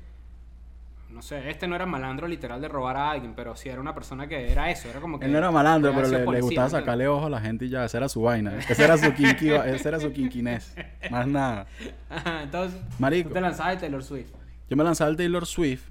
no 1.10 1.22
sé, 1.22 1.49
este 1.49 1.68
no 1.68 1.76
era 1.76 1.86
malandro 1.86 2.28
literal 2.28 2.62
de 2.62 2.68
robar 2.68 2.97
a 2.97 3.12
alguien, 3.12 3.34
pero 3.36 3.55
sí 3.55 3.70
era 3.70 3.80
una 3.80 3.93
persona 3.93 4.28
que 4.28 4.51
era 4.51 4.70
eso, 4.70 4.89
era 4.89 4.99
como 4.99 5.20
que... 5.20 5.26
Él 5.26 5.32
no 5.32 5.38
era 5.38 5.51
malandro, 5.51 5.93
pero 5.95 6.08
le, 6.08 6.41
gustaba 6.41 6.68
¿me 6.68 6.72
sacarle 6.72 7.08
ojo 7.08 7.28
a 7.28 7.30
la 7.30 7.39
gente 7.39 7.66
y 7.66 7.70
ya, 7.70 7.86
esa 7.86 7.97
era 7.97 8.10
su 8.10 8.22
vaina. 8.22 8.58
Ese 8.58 8.84
era 8.84 8.97
su 8.97 9.14
kinky, 9.14 9.51
ese 9.66 9.88
era 9.88 9.99
su 9.99 10.12
kinkiness. 10.12 10.76
Más 11.10 11.28
nada. 11.28 11.68
Ajá, 12.10 12.43
Entonces, 12.43 12.80
Marico. 12.99 13.30
tú 13.30 13.36
te 13.36 13.41
lanzabas 13.41 13.76
de 13.76 13.80
Taylor 13.82 14.03
Swift. 14.03 14.32
Yo 14.70 14.76
me 14.76 14.84
lanzaba 14.84 15.10
al 15.10 15.16
Taylor 15.16 15.45
Swift 15.45 15.84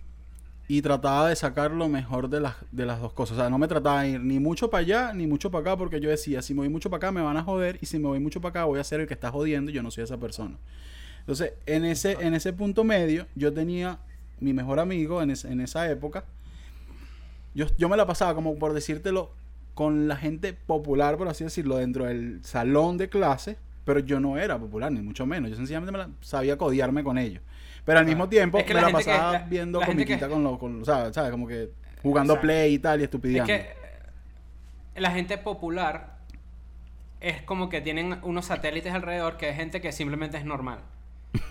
y 0.69 0.83
trataba 0.83 1.29
de 1.29 1.37
sacar 1.37 1.71
lo 1.71 1.89
mejor 1.89 2.29
de 2.29 2.41
las, 2.41 2.57
de 2.73 2.85
las 2.85 3.01
dos 3.01 3.13
cosas. 3.13 3.39
O 3.39 3.41
sea, 3.41 3.51
no 3.51 3.59
me 3.59 3.69
trataba 3.69 4.03
de 4.03 4.11
ir 4.11 4.21
ni 4.21 4.39
mucho 4.39 4.69
para 4.69 4.83
allá 4.83 5.13
ni 5.15 5.27
mucho 5.27 5.51
para 5.51 5.63
acá 5.63 5.77
porque 5.79 6.01
yo 6.01 6.11
decía, 6.11 6.43
si 6.43 6.55
me 6.55 6.59
voy 6.59 6.69
mucho 6.69 6.91
para 6.91 6.99
acá 6.99 7.13
me 7.13 7.23
van 7.23 7.37
a 7.37 7.43
joder 7.43 7.79
y 7.81 7.87
si 7.87 7.99
me 7.99 8.09
voy 8.09 8.21
mucho 8.21 8.41
para 8.41 8.51
acá 8.51 8.65
voy 8.65 8.81
a 8.81 8.85
ser 8.85 9.01
el 9.01 9.07
que 9.07 9.15
está 9.15 9.31
jodiendo 9.31 9.71
y 9.71 9.75
yo 9.75 9.83
no 9.83 9.91
soy 9.91 10.05
esa 10.05 10.19
persona. 10.19 10.57
Entonces, 11.21 11.55
en 11.67 11.85
ese, 11.85 12.13
en 12.21 12.35
ese 12.35 12.53
punto 12.53 12.85
medio, 12.85 13.27
yo 13.35 13.53
tenía 13.53 13.99
mi 14.41 14.53
mejor 14.53 14.81
amigo 14.81 15.23
en, 15.23 15.31
es- 15.31 15.45
en 15.45 15.61
esa 15.61 15.91
época. 15.91 16.25
Yo, 17.55 17.67
yo 17.79 17.89
me 17.89 17.97
la 17.97 18.07
pasaba, 18.07 18.35
como 18.35 18.57
por 18.59 18.73
decírtelo, 18.75 19.31
con 19.75 20.09
la 20.09 20.17
gente 20.17 20.53
popular, 20.53 21.17
por 21.17 21.29
así 21.29 21.45
decirlo, 21.45 21.77
dentro 21.77 22.05
del 22.05 22.41
salón 22.45 22.99
de 22.99 23.09
clase, 23.09 23.57
pero 23.85 24.01
yo 24.01 24.21
no 24.21 24.39
era 24.39 24.59
popular, 24.59 24.91
ni 24.93 25.01
mucho 25.01 25.27
menos. 25.27 25.51
Yo 25.51 25.57
sencillamente 25.57 25.93
me 25.93 25.99
la- 25.99 26.11
sabía 26.21 26.57
codiarme 26.59 27.03
con 27.05 27.19
ellos. 27.19 27.43
Pero 27.85 27.99
al 27.99 28.05
Claro. 28.05 28.17
mismo 28.17 28.29
tiempo 28.29 28.59
Es 28.59 28.65
que 28.65 28.75
me 28.75 28.81
la 28.81 28.89
la 28.91 28.93
gente 28.99 29.05
que- 29.05 29.11
pasaba 29.17 29.33
la- 29.33 29.39
viendo 29.47 29.81
que- 29.81 29.87
comiquita 29.87 30.29
con 30.29 30.43
los, 30.43 30.59
con, 30.59 30.85
¿sabes? 30.85 31.15
¿sabes? 31.15 31.31
Como 31.31 31.47
que 31.47 31.71
jugando 32.03 32.35
Exacto. 32.35 32.47
play 32.47 32.75
y 32.75 32.79
tal 32.79 32.99
y 33.01 33.03
Es 33.03 33.07
estupideando. 33.07 33.47
que 33.47 33.55
eh, 33.61 35.01
la 35.01 35.11
gente 35.13 35.39
popular 35.39 36.17
es 37.21 37.43
como 37.43 37.69
que 37.69 37.81
tienen 37.81 38.19
unos 38.23 38.47
satélites 38.47 38.93
alrededor 38.93 39.37
que 39.37 39.49
es 39.51 39.57
gente 39.57 39.81
que 39.81 39.93
simplemente 39.93 40.37
es 40.37 40.45
normal. 40.45 40.81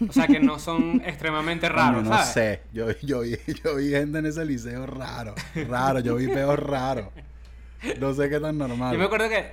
O 0.08 0.12
sea, 0.14 0.28
que 0.28 0.40
no 0.40 0.60
son 0.60 1.02
extremadamente 1.06 1.68
raros, 1.70 2.04
no 2.04 2.10
¿sabes? 2.12 2.28
sé. 2.30 2.62
Yo, 2.74 2.88
yo, 3.02 3.22
vi, 3.22 3.38
yo 3.64 3.76
vi 3.76 3.90
gente 3.90 4.20
en 4.20 4.26
ese 4.26 4.46
liceo 4.46 4.86
raro. 4.86 5.36
Raro. 5.68 6.00
Yo 6.00 6.16
vi 6.16 6.28
peos 6.28 6.58
raros. 6.60 7.08
No 8.00 8.14
sé 8.14 8.30
qué 8.30 8.40
tan 8.40 8.58
normal. 8.58 8.94
Yo 8.94 9.00
me 9.00 9.06
acuerdo 9.06 9.30
que 9.30 9.46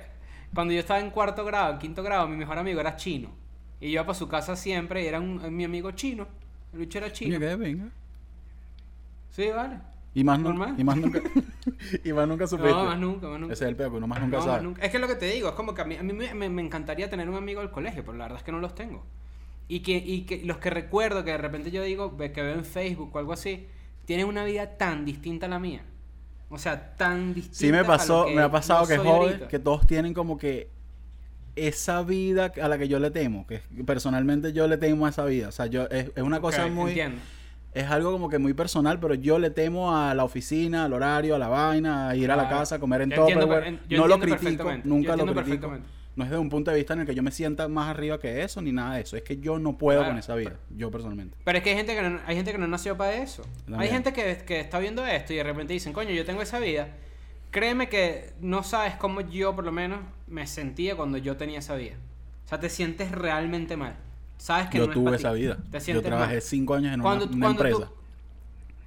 cuando 0.53 0.73
yo 0.73 0.79
estaba 0.79 0.99
en 0.99 1.09
cuarto 1.11 1.43
grado, 1.45 1.73
en 1.73 1.79
quinto 1.79 2.03
grado, 2.03 2.27
mi 2.27 2.35
mejor 2.37 2.57
amigo 2.57 2.79
era 2.79 2.95
chino. 2.95 3.29
Y 3.79 3.87
yo 3.87 3.91
iba 3.93 4.05
para 4.05 4.17
su 4.17 4.27
casa 4.27 4.55
siempre 4.55 5.03
y 5.03 5.07
era 5.07 5.19
un- 5.19 5.55
mi 5.55 5.63
amigo 5.65 5.91
chino. 5.91 6.27
El 6.73 6.79
bicho 6.79 6.97
era 6.99 7.11
chino. 7.11 7.37
Que 7.39 7.55
venga. 7.55 7.85
Sí, 9.31 9.47
vale. 9.49 9.77
Y 10.15 10.23
más, 10.23 10.39
Normal. 10.39 10.75
y 10.77 10.83
más 10.83 10.95
nunca. 10.97 11.21
y 12.03 12.13
más 12.13 12.27
nunca 12.27 12.45
supiste. 12.45 12.71
No, 12.71 12.85
más 12.85 12.99
nunca, 12.99 13.27
más 13.27 13.39
nunca. 13.39 13.53
Ese 13.53 13.63
es 13.65 13.69
el 13.69 13.75
peo, 13.75 13.89
que 13.89 13.97
uno 13.97 14.05
más 14.07 14.21
nunca 14.21 14.37
No, 14.37 14.43
sabe. 14.43 14.53
más 14.57 14.63
nunca. 14.63 14.81
Es 14.83 14.91
que 14.91 14.97
es 14.97 15.01
lo 15.01 15.07
que 15.07 15.15
te 15.15 15.25
digo, 15.25 15.49
es 15.49 15.55
como 15.55 15.73
que 15.73 15.81
a 15.81 15.85
mí, 15.85 15.95
a 15.95 16.03
mí 16.03 16.13
me, 16.13 16.33
me- 16.35 16.49
me 16.49 16.61
encantaría 16.61 17.09
tener 17.09 17.27
un 17.29 17.35
amigo 17.35 17.61
del 17.61 17.71
colegio, 17.71 18.03
pero 18.05 18.15
la 18.17 18.25
verdad 18.25 18.37
es 18.37 18.43
que 18.43 18.51
no 18.51 18.59
los 18.59 18.75
tengo. 18.75 19.03
Y 19.67 19.79
que, 19.79 19.97
y 19.97 20.21
que 20.23 20.43
los 20.43 20.57
que 20.57 20.69
recuerdo, 20.69 21.23
que 21.23 21.31
de 21.31 21.37
repente 21.37 21.71
yo 21.71 21.81
digo, 21.83 22.15
que 22.17 22.29
veo 22.41 22.53
en 22.53 22.65
Facebook 22.65 23.11
o 23.15 23.19
algo 23.19 23.33
así, 23.33 23.65
tienen 24.05 24.27
una 24.27 24.43
vida 24.43 24.77
tan 24.77 25.05
distinta 25.05 25.45
a 25.45 25.49
la 25.49 25.59
mía. 25.59 25.83
O 26.49 26.57
sea, 26.57 26.95
tan 26.95 27.33
distinta. 27.33 27.57
Sí 27.57 27.71
me 27.71 27.79
a 27.79 27.81
lo 27.81 27.87
pasó, 27.87 28.25
que 28.25 28.35
me 28.35 28.41
ha 28.41 28.51
pasado 28.51 28.85
que 28.85 28.95
ahorita. 28.95 29.47
que 29.47 29.59
todos 29.59 29.87
tienen 29.87 30.13
como 30.13 30.37
que 30.37 30.69
esa 31.55 32.01
vida 32.03 32.51
a 32.61 32.67
la 32.67 32.77
que 32.77 32.87
yo 32.87 32.99
le 32.99 33.11
temo, 33.11 33.45
que 33.47 33.61
personalmente 33.85 34.53
yo 34.53 34.67
le 34.67 34.77
temo 34.77 35.05
a 35.05 35.09
esa 35.09 35.25
vida. 35.25 35.47
O 35.49 35.51
sea, 35.51 35.65
yo 35.67 35.83
es, 35.89 36.11
es 36.15 36.23
una 36.23 36.41
cosa 36.41 36.67
muy 36.67 36.89
entiendo. 36.91 37.21
es 37.73 37.85
algo 37.89 38.11
como 38.11 38.29
que 38.29 38.37
muy 38.39 38.53
personal, 38.53 38.99
pero 38.99 39.13
yo 39.15 39.39
le 39.39 39.49
temo 39.49 39.95
a 39.97 40.13
la 40.13 40.23
oficina, 40.23 40.85
al 40.85 40.93
horario, 40.93 41.35
a 41.35 41.39
la 41.39 41.47
vaina, 41.47 42.09
a 42.09 42.15
ir 42.15 42.29
a 42.31 42.35
la 42.35 42.49
casa, 42.49 42.75
a 42.75 42.79
comer 42.79 43.01
en 43.01 43.11
Yo 43.11 43.21
entiendo 43.21 43.45
Tupperware. 43.45 43.77
per- 43.79 43.87
yo 43.87 43.97
No 43.97 44.07
lo 44.07 44.19
critico, 44.19 44.71
nunca 44.83 45.15
yo 45.15 45.25
lo 45.25 45.33
critico. 45.33 45.77
No 46.15 46.23
es 46.23 46.29
de 46.29 46.37
un 46.37 46.49
punto 46.49 46.69
de 46.69 46.77
vista 46.77 46.93
en 46.93 46.99
el 46.99 47.05
que 47.07 47.15
yo 47.15 47.23
me 47.23 47.31
sienta 47.31 47.67
más 47.67 47.89
arriba 47.89 48.19
que 48.19 48.43
eso, 48.43 48.61
ni 48.61 48.71
nada 48.71 48.95
de 48.95 49.01
eso. 49.01 49.17
Es 49.17 49.23
que 49.23 49.37
yo 49.37 49.57
no 49.57 49.77
puedo 49.79 49.99
Claro. 49.99 50.11
con 50.11 50.19
esa 50.19 50.35
vida, 50.35 50.53
yo 50.69 50.91
personalmente. 50.91 51.35
Pero 51.43 51.57
es 51.57 51.63
que 51.63 51.71
hay 51.71 51.75
gente 51.75 51.95
que 51.95 52.01
no, 52.03 52.19
hay 52.27 52.35
gente 52.35 52.51
que 52.51 52.57
no 52.59 52.67
nació 52.67 52.95
para 52.95 53.13
eso. 53.15 53.41
También. 53.65 53.81
Hay 53.81 53.89
gente 53.89 54.13
que, 54.13 54.37
que 54.45 54.59
está 54.59 54.77
viendo 54.77 55.03
esto 55.05 55.33
y 55.33 55.37
de 55.37 55.43
repente 55.43 55.73
dicen, 55.73 55.91
coño, 55.91 56.11
yo 56.11 56.23
tengo 56.23 56.41
esa 56.43 56.59
vida. 56.59 56.87
Créeme 57.49 57.89
que 57.89 58.33
no 58.41 58.61
sabes 58.63 58.93
cómo 58.95 59.21
yo, 59.21 59.55
por 59.55 59.63
lo 59.65 59.71
menos, 59.71 59.99
me 60.27 60.45
sentía 60.47 60.95
cuando 60.95 61.17
yo 61.17 61.35
tenía 61.37 61.59
esa 61.59 61.75
vida. 61.75 61.95
O 62.45 62.47
sea, 62.47 62.59
te 62.59 62.69
sientes 62.69 63.11
realmente 63.11 63.75
mal. 63.77 63.95
Sabes 64.37 64.67
que 64.69 64.77
yo 64.79 64.87
no 64.87 64.93
tuve 64.93 65.15
esa 65.15 65.33
ti. 65.33 65.39
vida. 65.41 65.57
Te 65.71 65.79
Yo 65.79 66.01
trabajé 66.09 66.33
mal. 66.33 66.41
cinco 66.41 66.73
años 66.75 66.93
en 66.93 66.99
una, 67.01 67.03
Cuando- 67.03 67.25
una 67.25 67.45
cuando 67.47 67.61
tú- 67.63 67.67
empresa. 67.69 67.91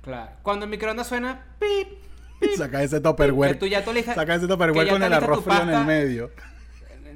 Claro. 0.02 0.30
Cuando 0.42 0.64
el 0.64 0.70
microondas 0.70 1.06
suena, 1.08 1.44
pip, 1.58 1.88
pip, 2.40 2.50
Saca 2.56 2.82
ese 2.82 3.00
listas- 3.92 4.14
Saca 4.14 4.34
ese 4.36 4.46
ya 4.84 4.92
con 4.92 5.02
el 5.02 5.12
arroz 5.12 5.44
frío 5.44 5.62
en 5.62 5.70
el 5.70 5.84
medio. 5.84 6.30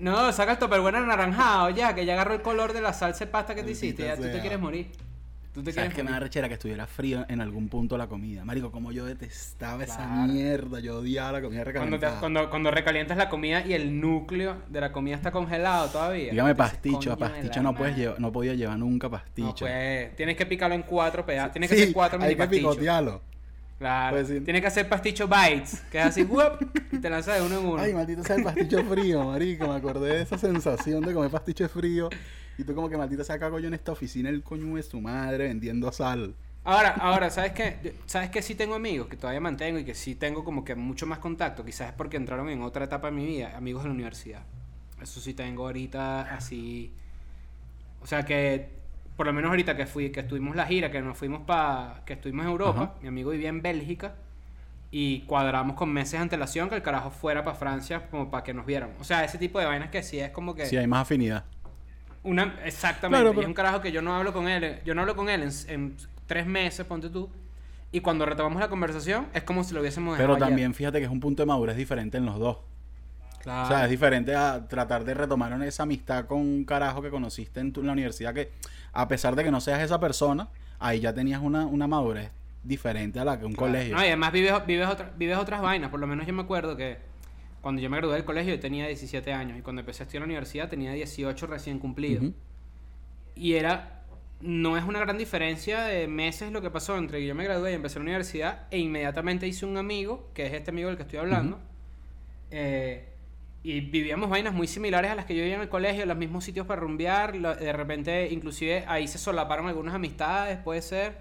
No, 0.00 0.32
saca 0.32 0.52
el 0.52 0.58
topperware 0.58 0.96
anaranjado 0.96 1.70
ya, 1.70 1.94
que 1.94 2.04
ya 2.06 2.14
agarró 2.14 2.34
el 2.34 2.42
color 2.42 2.72
de 2.72 2.80
la 2.80 2.92
salsa 2.92 3.24
de 3.26 3.30
pasta 3.30 3.54
que 3.54 3.62
te 3.62 3.70
hiciste. 3.72 4.04
Ya 4.04 4.16
tú 4.16 4.22
te 4.22 4.40
quieres 4.40 4.58
morir. 4.58 4.90
Tú 5.52 5.64
te 5.64 5.72
¿Sabes 5.72 5.88
quieres 5.90 5.94
que 5.96 6.04
me 6.04 6.12
da 6.12 6.20
rechera 6.20 6.46
que 6.46 6.54
estuviera 6.54 6.86
frío 6.86 7.26
en 7.28 7.40
algún 7.40 7.68
punto 7.68 7.98
la 7.98 8.06
comida? 8.06 8.44
Marico, 8.44 8.70
como 8.70 8.92
yo 8.92 9.04
detestaba 9.04 9.82
esa 9.82 9.96
Claro. 9.96 10.32
mierda. 10.32 10.78
Yo 10.78 10.98
odiaba 11.00 11.32
la 11.32 11.42
comida 11.42 11.64
Cuando, 11.64 11.80
te- 11.98 12.06
recalentada. 12.06 12.20
cuando, 12.20 12.50
cuando 12.50 12.70
recalientas 12.70 13.16
la 13.18 13.28
comida 13.28 13.66
y 13.66 13.72
el 13.72 14.00
núcleo 14.00 14.62
de 14.68 14.80
la 14.80 14.92
comida 14.92 15.16
está 15.16 15.32
congelado 15.32 15.88
todavía. 15.88 16.30
Dígame 16.30 16.54
pasticho, 16.54 17.12
a 17.12 17.16
"Coño 17.16 17.26
de 17.28 17.34
pasticho 17.34 17.62
no 17.64 17.74
puedes 17.74 17.94
madre". 17.94 18.02
llevar, 18.04 18.20
no 18.20 18.30
podía 18.30 18.54
llevar 18.54 18.78
nunca 18.78 19.10
pasticho. 19.10 19.48
No, 19.48 19.54
pues, 19.72 20.14
tienes 20.14 20.36
que 20.36 20.46
picarlo 20.46 20.76
en 20.76 20.82
cuatro 20.82 21.26
pedazos. 21.26 21.50
Tienes 21.52 21.68
que 21.68 21.76
hacer 21.82 21.92
cuatro 21.92 22.22
hay 22.22 22.36
mini 22.36 22.40
que 22.48 22.56
picotearlo. 22.56 23.20
Claro. 23.80 24.16
Pues 24.16 24.28
sí. 24.28 24.40
Tienes 24.42 24.60
que 24.60 24.68
hacer 24.68 24.86
pasticho 24.90 25.26
bites, 25.26 25.80
que 25.90 25.98
es 25.98 26.04
así, 26.04 26.22
¡wup! 26.22 26.60
y 26.92 26.98
te 26.98 27.08
lanzas 27.08 27.36
de 27.36 27.46
uno 27.46 27.58
en 27.58 27.64
uno. 27.64 27.82
Ay, 27.82 27.94
maldito 27.94 28.22
sea 28.22 28.36
el 28.36 28.44
pasticho 28.44 28.84
frío, 28.84 29.24
marico. 29.24 29.66
Me 29.66 29.74
acordé 29.74 30.16
de 30.16 30.22
esa 30.22 30.36
sensación 30.36 31.00
de 31.02 31.14
comer 31.14 31.30
pasticho 31.30 31.66
frío. 31.66 32.10
Y 32.58 32.64
tú 32.64 32.74
como 32.74 32.90
que 32.90 32.98
maldita 32.98 33.24
sea 33.24 33.38
cago 33.38 33.58
yo 33.58 33.68
en 33.68 33.74
esta 33.74 33.92
oficina 33.92 34.28
el 34.28 34.42
coño 34.42 34.76
de 34.76 34.82
su 34.82 35.00
madre 35.00 35.48
vendiendo 35.48 35.90
sal. 35.92 36.34
Ahora, 36.62 36.90
ahora, 36.90 37.30
¿sabes 37.30 37.52
qué? 37.52 37.94
¿Sabes 38.04 38.28
que 38.28 38.42
sí 38.42 38.54
tengo 38.54 38.74
amigos 38.74 39.08
que 39.08 39.16
todavía 39.16 39.40
mantengo 39.40 39.78
y 39.78 39.84
que 39.86 39.94
sí 39.94 40.14
tengo 40.14 40.44
como 40.44 40.62
que 40.62 40.74
mucho 40.74 41.06
más 41.06 41.18
contacto? 41.18 41.64
Quizás 41.64 41.88
es 41.88 41.94
porque 41.94 42.18
entraron 42.18 42.50
en 42.50 42.60
otra 42.60 42.84
etapa 42.84 43.06
de 43.08 43.16
mi 43.16 43.24
vida, 43.24 43.56
amigos 43.56 43.82
de 43.82 43.88
la 43.88 43.94
universidad. 43.94 44.42
Eso 45.00 45.20
sí 45.20 45.32
tengo 45.32 45.64
ahorita 45.64 46.34
así. 46.34 46.92
O 48.02 48.06
sea 48.06 48.26
que, 48.26 48.79
por 49.20 49.26
lo 49.26 49.34
menos 49.34 49.50
ahorita 49.50 49.76
que 49.76 49.84
fui, 49.84 50.08
que 50.08 50.20
estuvimos 50.20 50.56
la 50.56 50.64
gira, 50.64 50.90
que 50.90 51.02
nos 51.02 51.14
fuimos 51.18 51.42
para, 51.42 52.00
que 52.06 52.14
estuvimos 52.14 52.46
en 52.46 52.52
Europa, 52.52 52.82
Ajá. 52.84 52.94
mi 53.02 53.08
amigo 53.08 53.32
vivía 53.32 53.50
en 53.50 53.60
Bélgica 53.60 54.14
y 54.90 55.20
cuadramos 55.26 55.76
con 55.76 55.92
meses 55.92 56.12
de 56.12 56.18
antelación 56.20 56.70
que 56.70 56.76
el 56.76 56.80
carajo 56.80 57.10
fuera 57.10 57.44
para 57.44 57.54
Francia 57.54 58.06
como 58.10 58.30
para 58.30 58.42
que 58.44 58.54
nos 58.54 58.64
vieran. 58.64 58.92
O 58.98 59.04
sea, 59.04 59.22
ese 59.22 59.36
tipo 59.36 59.58
de 59.60 59.66
vainas 59.66 59.90
que 59.90 60.02
sí 60.02 60.18
es 60.18 60.30
como 60.30 60.54
que 60.54 60.64
Sí, 60.64 60.78
hay 60.78 60.86
más 60.86 61.02
afinidad. 61.02 61.44
una 62.22 62.54
exactamente. 62.64 63.18
Claro, 63.20 63.32
Y 63.32 63.32
pero- 63.32 63.42
es 63.42 63.48
un 63.48 63.52
carajo 63.52 63.82
que 63.82 63.92
yo 63.92 64.00
no 64.00 64.16
hablo 64.16 64.32
con 64.32 64.48
él. 64.48 64.78
Yo 64.86 64.94
no 64.94 65.02
hablo 65.02 65.14
con 65.14 65.28
él 65.28 65.42
en, 65.42 65.50
en 65.68 65.96
tres 66.26 66.46
meses, 66.46 66.86
ponte 66.86 67.10
tú. 67.10 67.28
Y 67.92 68.00
cuando 68.00 68.24
retomamos 68.24 68.58
la 68.58 68.70
conversación, 68.70 69.26
es 69.34 69.42
como 69.42 69.64
si 69.64 69.74
lo 69.74 69.80
hubiésemos 69.82 70.16
Pero 70.16 70.32
dejado 70.32 70.46
también 70.48 70.72
fíjate 70.72 70.98
que 70.98 71.04
es 71.04 71.10
un 71.10 71.20
punto 71.20 71.42
de 71.42 71.46
madurez 71.46 71.76
diferente 71.76 72.16
en 72.16 72.24
los 72.24 72.38
dos. 72.38 72.56
Claro. 73.42 73.64
O 73.64 73.68
sea, 73.68 73.84
es 73.84 73.90
diferente 73.90 74.34
a 74.34 74.66
tratar 74.66 75.04
de 75.04 75.12
retomar 75.14 75.62
esa 75.62 75.82
amistad 75.84 76.26
con 76.26 76.38
un 76.40 76.64
carajo 76.64 77.00
que 77.02 77.10
conociste 77.10 77.60
en, 77.60 77.70
tu, 77.72 77.80
en 77.80 77.86
la 77.86 77.92
universidad 77.92 78.34
que, 78.34 78.50
a 78.92 79.08
pesar 79.08 79.36
de 79.36 79.44
que 79.44 79.50
no 79.50 79.60
seas 79.60 79.80
esa 79.82 80.00
persona, 80.00 80.48
ahí 80.78 81.00
ya 81.00 81.12
tenías 81.14 81.40
una, 81.42 81.66
una 81.66 81.86
madurez 81.86 82.30
diferente 82.64 83.18
a 83.20 83.24
la 83.24 83.38
que 83.38 83.44
un 83.46 83.52
Claro. 83.52 83.72
colegio. 83.72 83.96
No, 83.96 84.02
y 84.02 84.06
además 84.06 84.32
vives, 84.32 84.52
vives, 84.66 84.88
otra- 84.88 85.12
vives 85.16 85.36
otras 85.38 85.62
vainas. 85.62 85.90
Por 85.90 86.00
lo 86.00 86.06
menos 86.06 86.26
yo 86.26 86.32
me 86.32 86.42
acuerdo 86.42 86.76
que 86.76 86.98
cuando 87.62 87.80
yo 87.82 87.88
me 87.90 87.96
gradué 87.98 88.14
del 88.14 88.24
colegio 88.24 88.54
yo 88.54 88.60
tenía 88.60 88.86
17 88.86 89.32
años. 89.32 89.58
Y 89.58 89.62
cuando 89.62 89.80
empecé 89.80 90.02
a 90.02 90.04
estudiar 90.04 90.22
en 90.22 90.28
la 90.28 90.32
universidad 90.32 90.68
tenía 90.68 90.92
18 90.92 91.46
recién 91.46 91.78
cumplidos. 91.78 92.24
Ujú. 92.24 92.34
Y 93.36 93.54
era. 93.54 93.96
No 94.42 94.78
es 94.78 94.84
una 94.84 94.98
gran 95.00 95.18
diferencia 95.18 95.82
de 95.82 96.08
meses 96.08 96.50
lo 96.50 96.62
que 96.62 96.70
pasó 96.70 96.96
entre 96.96 97.18
que 97.18 97.26
yo 97.26 97.34
me 97.34 97.44
gradué 97.44 97.72
y 97.72 97.74
empecé 97.74 97.98
la 97.98 98.04
universidad 98.04 98.62
e 98.70 98.78
inmediatamente 98.78 99.46
hice 99.46 99.66
un 99.66 99.76
amigo, 99.76 100.30
que 100.32 100.46
es 100.46 100.54
este 100.54 100.70
amigo 100.70 100.88
del 100.88 100.96
que 100.96 101.02
estoy 101.02 101.18
hablando. 101.18 101.58
eh, 102.50 103.06
y 103.62 103.80
vivíamos 103.80 104.30
vainas 104.30 104.54
muy 104.54 104.66
similares 104.66 105.10
a 105.10 105.14
las 105.14 105.26
que 105.26 105.34
yo 105.34 105.40
vivía 105.42 105.56
en 105.56 105.60
el 105.62 105.68
colegio, 105.68 106.06
los 106.06 106.16
mismos 106.16 106.44
sitios 106.44 106.66
para 106.66 106.80
rumbear. 106.80 107.38
De 107.58 107.72
repente, 107.72 108.28
inclusive 108.32 108.84
ahí 108.88 109.06
se 109.06 109.18
solaparon 109.18 109.68
algunas 109.68 109.94
amistades, 109.94 110.58
puede 110.58 110.82
ser. 110.82 111.18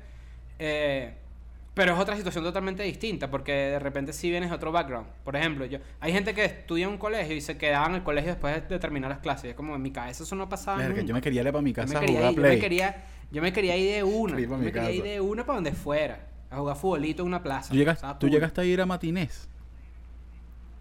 eh, 0.57 1.13
pero 1.73 1.93
es 1.93 1.99
otra 1.99 2.17
situación 2.17 2.43
totalmente 2.43 2.83
distinta, 2.83 3.31
porque 3.31 3.53
de 3.53 3.79
repente 3.79 4.11
sí 4.11 4.29
vienes 4.29 4.49
de 4.49 4.55
otro 4.55 4.69
background. 4.71 5.07
Por 5.23 5.37
ejemplo, 5.37 5.65
yo 5.65 5.79
hay 6.01 6.11
gente 6.11 6.33
que 6.33 6.43
estudia 6.43 6.85
en 6.85 6.91
un 6.91 6.97
colegio 6.97 7.33
y 7.33 7.39
se 7.39 7.57
quedaba 7.57 7.87
en 7.87 7.95
el 7.95 8.03
colegio 8.03 8.31
después 8.31 8.67
de, 8.67 8.79
terminar 8.79 9.09
las 9.09 9.19
clases. 9.19 9.51
Es 9.51 9.55
como 9.55 9.75
en 9.75 9.81
mi 9.81 9.91
cabeza 9.91 10.23
eso 10.23 10.35
no 10.35 10.49
pasaba 10.49 10.77
Verga, 10.77 10.95
nunca. 10.95 11.07
yo 11.07 11.13
me 11.13 11.21
quería 11.21 11.41
ir 11.41 11.51
para 11.51 11.61
mi 11.61 11.69
Yo 11.71 11.75
casa 11.75 11.93
me, 11.93 11.97
a 11.97 12.01
quería 12.01 12.17
jugar 12.19 12.31
ir, 12.33 12.37
yo 12.37 12.41
me 12.49 12.59
quería, 12.59 13.05
yo 13.31 13.41
me 13.41 13.53
quería 13.53 13.77
ir 13.77 13.95
de 13.95 14.03
una. 14.03 14.39
Yo 14.39 14.57
me 14.57 14.71
quería 14.71 14.91
ir 14.91 15.03
de 15.03 15.21
una 15.21 15.45
para 15.45 15.55
donde 15.57 15.71
fuera. 15.71 16.27
A 16.49 16.57
jugar 16.57 16.75
futbolito 16.75 17.21
en 17.21 17.27
una 17.27 17.41
plaza. 17.43 17.69
¿Tú, 17.69 17.77
llegas- 17.77 18.19
tú 18.19 18.27
llegaste 18.27 18.59
a 18.59 18.65
ir 18.65 18.81
a 18.81 18.85
matinés. 18.85 19.47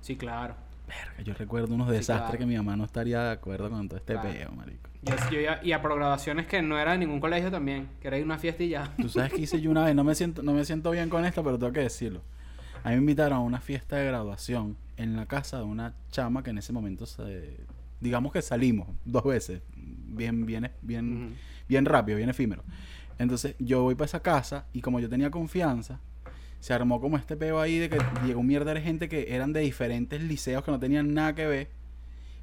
Sí, 0.00 0.16
claro. 0.16 0.56
Verga, 0.89 1.22
yo 1.22 1.34
recuerdo 1.34 1.74
unos 1.74 1.89
desastres 1.89 2.30
claro. 2.30 2.39
que 2.39 2.47
mi 2.47 2.57
mamá 2.57 2.76
no 2.76 2.84
estaría 2.84 3.22
de 3.22 3.30
acuerdo 3.32 3.68
con 3.70 3.89
todo 3.89 3.99
este 3.99 4.14
Claro. 4.14 4.30
peo, 4.30 4.53
marico. 4.53 4.89
Yo, 5.03 5.14
yo 5.30 5.41
iba- 5.41 5.61
y 5.62 5.72
a 5.72 5.80
programaciones 5.82 6.47
que 6.47 6.61
no 6.62 6.78
era 6.78 6.93
de 6.93 6.99
ningún 6.99 7.20
colegio 7.20 7.51
también, 7.51 7.89
que 8.01 8.09
era 8.09 8.18
ir 8.18 8.24
una 8.24 8.39
fiesta 8.39 8.62
y 8.64 8.70
ya. 8.70 8.93
Tú 8.97 9.09
sabes 9.09 9.32
que 9.32 9.43
hice 9.43 9.61
yo 9.61 9.70
una 9.70 9.84
vez, 9.84 9.95
no 9.95 10.03
me 10.05 10.14
siento, 10.14 10.43
no 10.43 10.53
me 10.53 10.64
siento 10.64 10.91
bien 10.91 11.09
con 11.11 11.24
esto, 11.24 11.45
pero 11.45 11.59
tengo 11.59 11.72
que 11.72 11.80
decirlo. 11.80 12.22
A 12.82 12.89
mí 12.91 12.95
me 12.97 13.01
invitaron 13.01 13.39
a 13.39 13.41
una 13.41 13.61
fiesta 13.61 13.97
de 13.97 14.07
graduación 14.07 14.76
en 14.97 15.14
la 15.16 15.26
casa 15.26 15.59
de 15.59 15.64
una 15.64 15.95
chama 16.11 16.43
que 16.43 16.51
en 16.51 16.59
ese 16.59 16.72
momento 16.72 17.07
se, 17.07 17.57
digamos 18.01 18.32
que 18.32 18.41
salimos 18.43 18.89
dos 19.05 19.24
veces, 19.24 19.62
bien, 19.76 20.47
bien, 20.47 20.70
bien, 20.82 21.36
bien 21.68 21.84
rápido, 21.84 22.16
bien 22.16 22.30
efímero. 22.30 22.62
Entonces 23.18 23.57
yo 23.59 23.82
voy 23.82 23.95
para 23.95 24.07
esa 24.07 24.20
casa 24.20 24.66
y 24.72 24.80
como 24.80 25.01
yo 25.01 25.09
tenía 25.09 25.30
confianza, 25.30 26.01
se 26.61 26.74
armó 26.74 27.00
como 27.00 27.16
este 27.16 27.36
peo 27.36 27.61
ahí 27.61 27.78
de 27.78 27.88
que 27.88 27.98
llegó 28.26 28.40
un 28.40 28.46
mierda 28.46 28.74
de 28.74 28.80
gente 28.80 29.09
que 29.09 29.34
eran 29.34 29.52
de 29.52 29.61
diferentes 29.61 30.22
liceos 30.22 30.64
que 30.64 30.70
no 30.70 30.78
tenían 30.78 31.14
nada 31.14 31.34
que 31.34 31.46
ver 31.46 31.68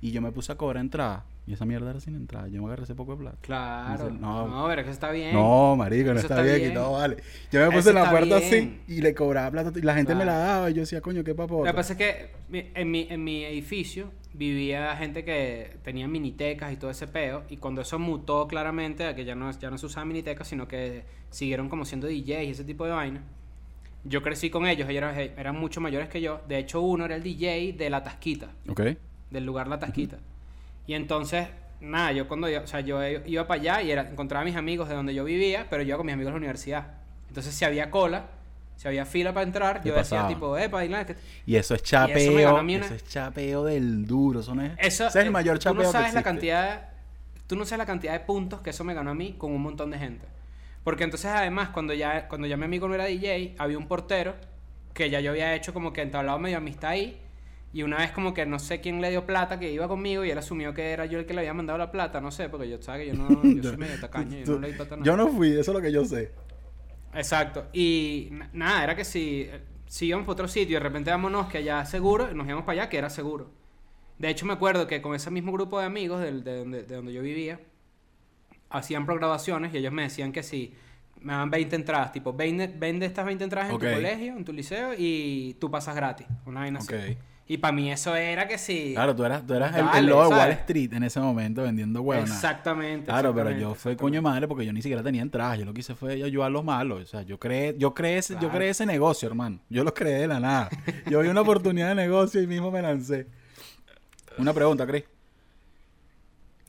y 0.02 0.12
yo 0.12 0.22
me 0.22 0.32
puse 0.32 0.52
a 0.52 0.56
cobrar 0.56 0.82
entrada 0.82 1.26
y 1.48 1.54
esa 1.54 1.66
mierda 1.66 1.92
era 1.92 2.00
sin 2.00 2.16
entrada. 2.16 2.48
Yo 2.48 2.60
me 2.60 2.68
agarré 2.68 2.84
ese 2.86 2.96
poco 2.96 3.12
de 3.12 3.18
plata. 3.20 3.38
Claro. 3.42 4.10
No. 4.10 4.48
No, 4.48 4.68
pero 4.68 4.82
es 4.82 4.86
que 4.86 4.92
está 4.92 5.12
bien. 5.12 5.34
No, 5.34 5.76
marico, 5.76 6.12
no 6.12 6.18
Eso 6.18 6.28
está, 6.28 6.44
está 6.44 6.58
bien, 6.58 6.72
y 6.72 6.74
no 6.74 6.94
vale. 6.94 7.18
Yo 7.52 7.60
me 7.60 7.68
puse 7.68 7.80
Eso 7.80 7.90
en 7.90 7.96
la 7.96 8.10
puerta 8.10 8.40
bien. 8.40 8.80
así 8.88 8.94
y 8.94 9.02
le 9.02 9.14
cobraba 9.14 9.52
plata 9.52 9.72
y 9.78 9.82
la 9.84 9.94
gente 9.94 10.16
me 10.16 10.26
la 10.26 10.38
daba 10.38 10.72
y 10.72 10.74
yo 10.74 10.82
decía, 10.82 11.02
coño, 11.02 11.24
qué 11.24 11.32
Lo 11.32 11.36
papota. 11.38 11.70
que 11.70 11.76
pasa 11.76 11.94
es 11.94 12.00
que 12.00 12.32
en 12.52 12.90
mi, 12.90 13.08
en 13.10 13.24
mi 13.24 13.46
edificio 13.46 14.12
vivía 14.34 14.96
gente 14.98 15.24
que 15.24 15.78
tenía 15.84 16.08
minitecas 16.08 16.74
y 16.74 16.78
todo 16.78 16.90
ese 16.90 17.08
peo. 17.08 17.44
Y 17.50 17.58
cuando 17.58 17.82
eso 17.82 18.00
mutó 18.00 18.48
claramente 18.48 19.06
a 19.06 19.16
que 19.16 19.24
ya 19.24 19.36
no, 19.36 19.52
ya 19.52 19.70
no 19.70 19.78
se 19.78 19.86
usaba 19.86 20.06
minitecas, 20.06 20.48
sino 20.48 20.68
que 20.68 21.04
siguieron 21.30 21.70
como 21.70 21.86
siendo 21.86 22.08
DJs 22.08 22.44
y 22.48 22.50
ese 22.50 22.64
tipo 22.64 22.86
de 22.86 22.92
vaina. 22.92 23.22
Yo 24.06 24.22
crecí 24.22 24.50
con 24.50 24.68
ellos, 24.68 24.88
ellos 24.88 25.04
eran, 25.04 25.18
eran 25.18 25.56
mucho 25.60 25.82
mayores 25.82 26.10
que 26.10 26.22
yo. 26.22 26.42
De 26.48 26.60
hecho, 26.60 26.82
uno 26.82 27.06
era 27.06 27.16
el 27.16 27.24
DJ 27.24 27.74
de 27.74 27.90
La 27.90 28.04
Tasquita, 28.04 28.50
Ok. 28.68 28.82
del 29.32 29.46
lugar 29.46 29.68
La 29.68 29.80
Tasquita. 29.80 30.18
Y 30.88 30.94
entonces, 30.94 31.48
nada, 31.82 32.12
yo 32.12 32.28
cuando 32.28 32.48
yo, 32.48 32.62
o 32.62 32.68
sea, 32.68 32.82
yo 32.82 33.00
iba 33.04 33.48
para 33.48 33.60
allá 33.60 33.82
y 33.82 33.92
era, 33.92 34.08
encontraba 34.08 34.44
a 34.44 34.46
mis 34.46 34.56
amigos 34.56 34.88
de 34.90 34.96
donde 34.96 35.16
yo 35.16 35.24
vivía, 35.24 35.66
pero 35.70 35.82
yo 35.82 35.90
iba 35.90 35.98
con 35.98 36.06
mis 36.06 36.14
amigos 36.14 36.30
a 36.30 36.34
la 36.34 36.38
universidad. 36.38 36.86
Entonces, 37.30 37.56
si 37.56 37.66
había 37.66 37.90
cola, 37.90 38.28
si 38.78 38.88
había 38.88 39.06
fila 39.06 39.34
para 39.34 39.46
entrar, 39.46 39.82
¿Qué 39.82 39.90
yo 39.90 39.96
decía 39.96 40.20
pasaba? 40.20 40.28
tipo, 40.28 40.58
epa, 40.58 40.82
que 40.82 41.16
Y 41.46 41.56
eso 41.56 41.76
es 41.76 41.84
chapeo. 41.84 42.38
Eso, 42.40 42.94
es 42.94 43.08
chapeo 43.08 43.64
del 43.64 44.06
duro. 44.06 44.42
Eso 44.42 44.54
no 44.54 44.64
es, 44.64 44.74
Eso, 44.78 45.08
es 45.08 45.16
el 45.16 45.32
mayor 45.32 45.60
chapeo 45.60 45.82
Tú 45.82 45.84
no 45.86 45.92
sabes 45.92 46.10
que 46.12 46.16
la 46.16 46.24
cantidad, 46.24 46.90
tú 47.48 47.56
no 47.56 47.66
sabes 47.66 47.80
la 47.80 47.86
cantidad 47.86 48.14
de 48.14 48.20
puntos 48.20 48.62
que 48.62 48.70
eso 48.70 48.84
me 48.84 48.94
ganó 48.94 49.12
a 49.12 49.16
mí 49.16 49.36
con 49.38 49.52
un 49.52 49.62
montón 49.62 49.92
de 49.92 49.98
gente. 49.98 50.26
Porque 50.86 51.04
entonces 51.04 51.30
además 51.32 51.70
cuando 51.70 51.94
ya 51.94 52.30
cuando 52.30 52.48
ya 52.48 52.56
mi 52.56 52.64
amigo 52.64 52.88
no 52.88 52.96
era 52.96 53.04
DJ, 53.06 53.56
había 53.58 53.78
un 53.78 53.88
portero 53.90 54.36
que 54.94 55.10
ya 55.10 55.20
yo 55.20 55.32
había 55.32 55.54
hecho 55.54 55.74
como 55.74 55.92
que 55.92 56.02
entablado 56.02 56.40
medio 56.40 56.58
amistad 56.58 56.92
ahí 56.92 57.20
y 57.74 57.84
una 57.84 57.98
vez 57.98 58.12
como 58.12 58.34
que 58.34 58.46
no 58.46 58.58
sé 58.60 58.80
quién 58.80 59.02
le 59.02 59.10
dio 59.10 59.26
plata 59.26 59.60
que 59.60 59.70
iba 59.70 59.90
conmigo 59.90 60.24
y 60.24 60.32
él 60.32 60.38
asumió 60.38 60.74
que 60.74 60.92
era 60.92 61.06
yo 61.06 61.20
el 61.20 61.26
que 61.26 61.34
le 61.34 61.40
había 61.42 61.54
mandado 61.54 61.78
la 61.78 61.92
plata, 61.92 62.22
no 62.22 62.32
sé, 62.32 62.48
porque 62.48 62.70
yo 62.70 62.82
sabes 62.82 63.02
que 63.02 63.08
yo 63.08 63.14
no 63.22 63.52
yo 63.52 63.62
soy 63.64 63.76
medio 63.78 64.00
tacaño, 64.00 64.38
yo 64.38 64.46
no 64.48 64.60
le 64.60 64.68
di 64.68 64.74
plata 64.74 64.94
a 64.94 64.98
nadie. 64.98 65.12
yo 65.12 65.18
no 65.18 65.28
fui, 65.28 65.50
eso 65.52 65.60
es 65.72 65.76
lo 65.76 65.82
que 65.82 65.92
yo 65.92 66.06
sé. 66.06 66.32
Exacto. 67.14 67.66
Y 67.74 68.30
na- 68.32 68.50
nada, 68.54 68.84
era 68.84 68.96
que 68.96 69.04
si, 69.06 69.50
si 69.88 70.06
íbamos 70.08 70.26
para 70.26 70.34
otro 70.34 70.48
sitio 70.48 70.72
y 70.72 70.80
de 70.80 70.80
repente 70.82 71.10
vámonos 71.12 71.48
que 71.48 71.58
allá 71.60 71.84
seguro, 71.86 72.32
nos 72.34 72.46
íbamos 72.48 72.66
para 72.66 72.82
allá 72.84 72.90
que 72.90 72.98
era 72.98 73.10
seguro. 73.10 73.50
De 74.20 74.30
hecho, 74.30 74.46
me 74.46 74.54
acuerdo 74.54 74.88
que 74.88 75.02
con 75.02 75.14
ese 75.16 75.30
mismo 75.32 75.52
grupo 75.52 75.80
de 75.80 75.86
amigos 75.86 76.22
del- 76.22 76.44
de, 76.44 76.60
donde, 76.60 76.84
de 76.84 76.96
donde 76.96 77.12
yo 77.14 77.22
vivía, 77.22 77.60
hacían 78.76 79.06
programaciones 79.06 79.74
y 79.74 79.78
ellos 79.78 79.94
me 79.94 80.04
decían 80.04 80.32
que 80.32 80.44
si 80.44 80.74
me 81.22 81.34
daban 81.34 81.50
20 81.50 81.76
entradas, 81.76 82.12
tipo, 82.12 82.34
vende, 82.34 82.68
vende 82.68 83.06
estas 83.06 83.26
20 83.26 83.44
entradas 83.44 83.72
en 83.72 83.80
tu 83.80 83.86
colegio, 83.86 84.38
en 84.38 84.46
tu 84.46 84.54
liceo 84.54 84.94
y 84.98 85.56
tú 85.60 85.72
pasas 85.72 85.96
gratis. 85.96 86.28
Una 86.46 86.62
vaina 86.62 86.80
así. 86.80 86.94
Ok. 86.94 87.18
Y 87.48 87.58
para 87.58 87.74
mí 87.74 87.92
eso 87.92 88.16
era 88.16 88.48
que 88.48 88.58
si... 88.58 88.94
Claro, 88.94 89.16
tú 89.16 89.24
eras, 89.24 89.46
tú 89.46 89.54
eras 89.54 89.76
el, 89.76 89.86
el 90.00 90.06
lobo 90.08 90.24
de 90.24 90.30
Wall. 90.30 90.52
Street 90.52 90.94
en 90.94 91.04
ese 91.04 91.20
momento 91.20 91.62
vendiendo 91.62 92.02
huevos. 92.02 92.28
Exactamente. 92.28 93.06
Claro, 93.06 93.36
pero 93.36 93.52
yo 93.52 93.76
fui 93.76 93.92
exactamente. 93.92 94.02
coño 94.02 94.14
de 94.16 94.22
madre 94.22 94.48
porque 94.48 94.66
yo 94.66 94.74
ni 94.74 94.82
siquiera 94.82 95.04
tenía 95.04 95.22
entradas. 95.22 95.60
Yo 95.60 95.66
lo 95.66 95.74
que 95.74 95.82
hice 95.82 95.94
fue 95.94 96.14
ayudar 96.24 96.48
a 96.48 96.50
los 96.50 96.64
malos. 96.64 97.04
O 97.04 97.06
sea, 97.06 97.22
yo 97.22 97.40
creé, 97.40 97.76
yo 97.78 97.94
creé 97.94 98.18
ese, 98.18 98.36
yo 98.42 98.50
creé 98.50 98.70
ese 98.70 98.88
negocio, 98.88 99.28
hermano. 99.28 99.60
Yo 99.70 99.84
lo 99.84 99.94
creé 99.94 100.22
de 100.22 100.28
la 100.28 100.40
nada. 100.40 100.70
Yo 101.08 101.22
vi 101.22 101.28
una 101.28 101.42
oportunidad 101.42 101.90
de 101.90 101.96
negocio 101.96 102.42
y 102.42 102.48
mismo 102.48 102.72
me 102.72 102.82
lancé. 102.82 103.28
Una 104.40 104.52
pregunta, 104.52 104.88
Chris. 104.88 105.04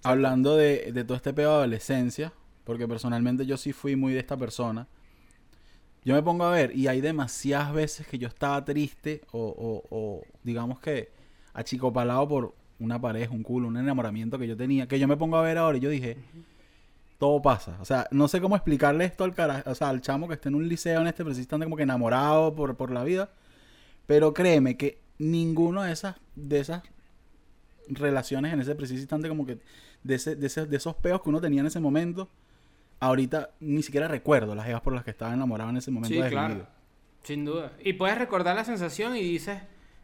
Hablando 0.06 0.56
de, 0.56 0.92
de 0.92 1.04
todo 1.04 1.16
este 1.16 1.32
pedo 1.32 1.50
de 1.50 1.56
adolescencia, 1.56 2.32
porque 2.64 2.86
personalmente 2.86 3.46
yo 3.46 3.56
sí 3.56 3.72
fui 3.72 3.96
muy 3.96 4.12
de 4.12 4.20
esta 4.20 4.36
persona. 4.36 4.86
Yo 6.04 6.14
me 6.14 6.22
pongo 6.22 6.44
a 6.44 6.50
ver 6.50 6.76
y 6.76 6.86
hay 6.86 7.00
demasiadas 7.00 7.72
veces 7.72 8.06
que 8.06 8.18
yo 8.18 8.28
estaba 8.28 8.64
triste 8.64 9.22
o, 9.32 9.40
o, 9.40 9.96
o 9.96 10.22
digamos 10.44 10.78
que 10.78 11.10
achicopalado 11.54 12.28
por 12.28 12.54
una 12.78 13.00
pareja, 13.00 13.32
un 13.32 13.42
culo, 13.42 13.68
un 13.68 13.76
enamoramiento 13.76 14.38
que 14.38 14.46
yo 14.46 14.56
tenía, 14.56 14.86
que 14.86 14.98
yo 14.98 15.08
me 15.08 15.16
pongo 15.16 15.36
a 15.36 15.42
ver 15.42 15.58
ahora 15.58 15.78
y 15.78 15.80
yo 15.80 15.88
dije, 15.88 16.16
todo 17.18 17.40
pasa. 17.40 17.78
O 17.80 17.84
sea, 17.84 18.06
no 18.10 18.28
sé 18.28 18.40
cómo 18.40 18.56
explicarle 18.56 19.04
esto 19.04 19.24
al 19.24 19.34
cara, 19.34 19.62
o 19.66 19.74
sea, 19.74 19.88
al 19.88 20.00
chamo 20.00 20.28
que 20.28 20.34
está 20.34 20.48
en 20.48 20.54
un 20.54 20.68
liceo 20.68 21.00
en 21.00 21.06
este 21.06 21.24
preciso 21.24 21.42
instante 21.42 21.66
como 21.66 21.76
que 21.76 21.84
enamorado 21.84 22.54
por, 22.54 22.76
por 22.76 22.90
la 22.90 23.04
vida, 23.04 23.30
pero 24.06 24.34
créeme 24.34 24.76
que 24.76 25.00
ninguno 25.18 25.82
de 25.82 25.92
esas, 25.92 26.16
de 26.34 26.60
esas 26.60 26.82
relaciones 27.88 28.52
en 28.52 28.60
ese 28.60 28.74
preciso 28.74 29.00
instante 29.00 29.28
como 29.28 29.46
que 29.46 29.58
de, 30.06 30.14
ese, 30.16 30.36
de, 30.36 30.46
ese- 30.46 30.66
de 30.66 30.76
esos 30.76 30.94
peos 30.96 31.22
que 31.22 31.28
uno 31.28 31.40
tenía 31.40 31.60
en 31.60 31.66
ese 31.66 31.80
momento, 31.80 32.28
ahorita 33.00 33.50
ni 33.60 33.82
siquiera 33.82 34.08
recuerdo 34.08 34.54
las 34.54 34.66
jevas 34.66 34.82
por 34.82 34.92
las 34.94 35.04
que 35.04 35.10
estaba 35.10 35.32
enamorado 35.34 35.70
en 35.70 35.76
ese 35.76 35.90
momento 35.90 36.14
Sí, 36.14 36.20
de 36.22 36.28
claro. 36.30 36.54
vida. 36.54 36.68
Sin 37.22 37.44
duda. 37.44 37.72
Y 37.84 37.94
puedes 37.94 38.16
recordar 38.18 38.54
la 38.56 38.64
sensación 38.64 39.16
y 39.16 39.20
dices, 39.20 39.60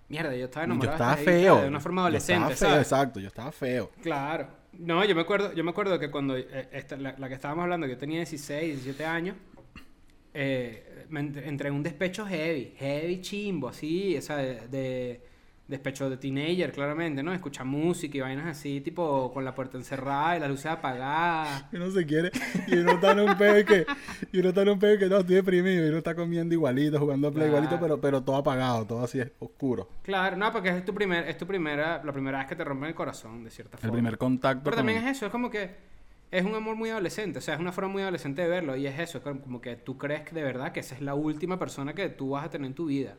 mierda, 0.09 0.35
yo 0.37 0.47
estaba 0.47 0.67
Yo 0.67 0.73
enamorado 0.73 0.95
estaba 0.97 1.17
de 1.17 1.23
feo. 1.25 1.63
de 1.63 1.69
una 1.69 1.81
forma 1.81 2.03
Yo 2.03 2.07
adolescente, 2.07 2.53
estaba 2.53 2.57
feo, 2.57 2.69
¿sabes? 2.71 2.87
exacto, 2.87 3.21
yo 3.21 3.29
estaba 3.29 3.53
feo. 3.53 3.91
Claro. 4.03 4.49
No, 4.79 5.05
yo 5.05 5.15
me 5.15 5.21
acuerdo, 5.21 5.53
yo 5.53 5.63
me 5.65 5.71
acuerdo 5.71 5.99
que 5.99 6.11
cuando 6.11 6.37
eh, 6.37 6.69
esta- 6.73 6.97
la, 6.97 7.15
la 7.19 7.29
que 7.29 7.35
estábamos 7.35 7.63
hablando, 7.65 7.87
que 7.87 7.93
yo 7.93 7.99
tenía 7.99 8.19
16, 8.19 8.75
17 8.85 9.05
años, 9.05 9.37
eh, 10.35 11.05
me 11.11 11.21
ent- 11.21 11.43
entré 11.47 11.69
en 11.69 11.75
un 11.75 11.83
despecho 11.83 12.27
heavy, 12.27 12.75
heavy 12.79 13.21
chimbo, 13.21 13.69
así, 13.69 14.17
o 14.17 14.23
sea, 14.23 14.37
de, 14.39 14.67
de- 14.69 15.21
despecho 15.69 16.11
de 16.11 16.17
teenager, 16.19 16.71
claramente, 16.73 17.23
¿no? 17.23 17.33
Escuchar 17.33 17.65
música 17.65 18.19
y 18.19 18.21
vainas 18.21 18.47
así, 18.47 18.81
tipo 18.83 19.33
con 19.33 19.45
la 19.45 19.55
puerta 19.55 19.79
encerrada 19.79 20.37
y 20.37 20.41
las 20.41 20.51
luces 20.51 20.67
apagadas. 20.67 21.65
Y 21.73 21.77
uno 21.77 21.91
se 21.91 22.05
quiere, 22.05 22.31
y 22.67 22.77
uno 22.77 22.93
está 22.93 23.13
en 23.13 23.21
un 23.21 23.37
pedo 23.37 23.59
y 23.61 23.65
que, 23.65 23.87
y 24.33 24.39
uno 24.41 24.49
está 24.51 24.63
en 24.63 24.69
un 24.71 24.79
pedo 24.79 24.95
y 24.95 24.99
que 24.99 25.07
no, 25.09 25.17
estoy 25.19 25.37
deprimido, 25.37 25.87
y 25.87 25.89
uno 25.89 25.99
está 25.99 26.15
comiendo 26.15 26.55
igualito, 26.55 26.99
jugando 26.99 27.29
a 27.29 27.31
play 27.31 27.49
Claro. 27.49 27.65
igualito, 27.65 27.81
pero, 27.81 28.01
pero 28.01 28.23
todo 28.23 28.37
apagado, 28.37 28.87
todo 28.87 29.05
así 29.05 29.21
oscuro. 29.39 29.89
Claro, 30.03 30.37
no, 30.37 30.53
porque 30.53 30.69
es 30.69 30.85
tu 30.85 30.93
primer, 30.95 31.27
es 31.29 31.39
tu 31.39 31.47
primera, 31.47 32.03
la 32.05 32.13
primera 32.13 32.39
vez 32.39 32.49
que 32.49 32.57
te 32.57 32.65
rompen 32.65 32.89
el 32.91 32.95
corazón, 32.95 33.43
de 33.45 33.51
cierta 33.51 33.77
El 33.79 33.81
forma. 33.83 33.95
primer 33.95 34.19
contacto 34.19 34.65
Pero 34.65 34.77
con- 34.77 34.85
también 34.87 35.05
es 35.07 35.17
eso, 35.17 35.27
es 35.27 35.33
como 35.33 35.49
que 35.49 35.71
es 36.31 36.45
un 36.45 36.55
amor 36.55 36.77
muy 36.77 36.91
adolescente, 36.91 37.39
o 37.39 37.43
sea, 37.43 37.55
es 37.55 37.61
una 37.61 37.73
forma 37.73 37.91
muy 37.91 38.03
adolescente 38.03 38.43
de 38.43 38.49
verlo 38.49 38.77
y 38.77 38.87
es 38.87 38.99
eso, 38.99 39.19
es 39.19 39.25
como 39.25 39.61
que 39.61 39.77
tú 39.77 39.97
crees 39.97 40.23
que 40.23 40.35
de 40.35 40.43
verdad 40.43 40.73
que 40.73 40.81
esa 40.81 40.95
es 40.95 41.01
la 41.03 41.15
última 41.15 41.59
persona 41.59 41.95
que 41.95 42.09
tú 42.09 42.31
vas 42.31 42.45
a 42.47 42.51
tener 42.51 42.67
en 42.67 42.75
tu 42.75 42.87
vida. 42.87 43.17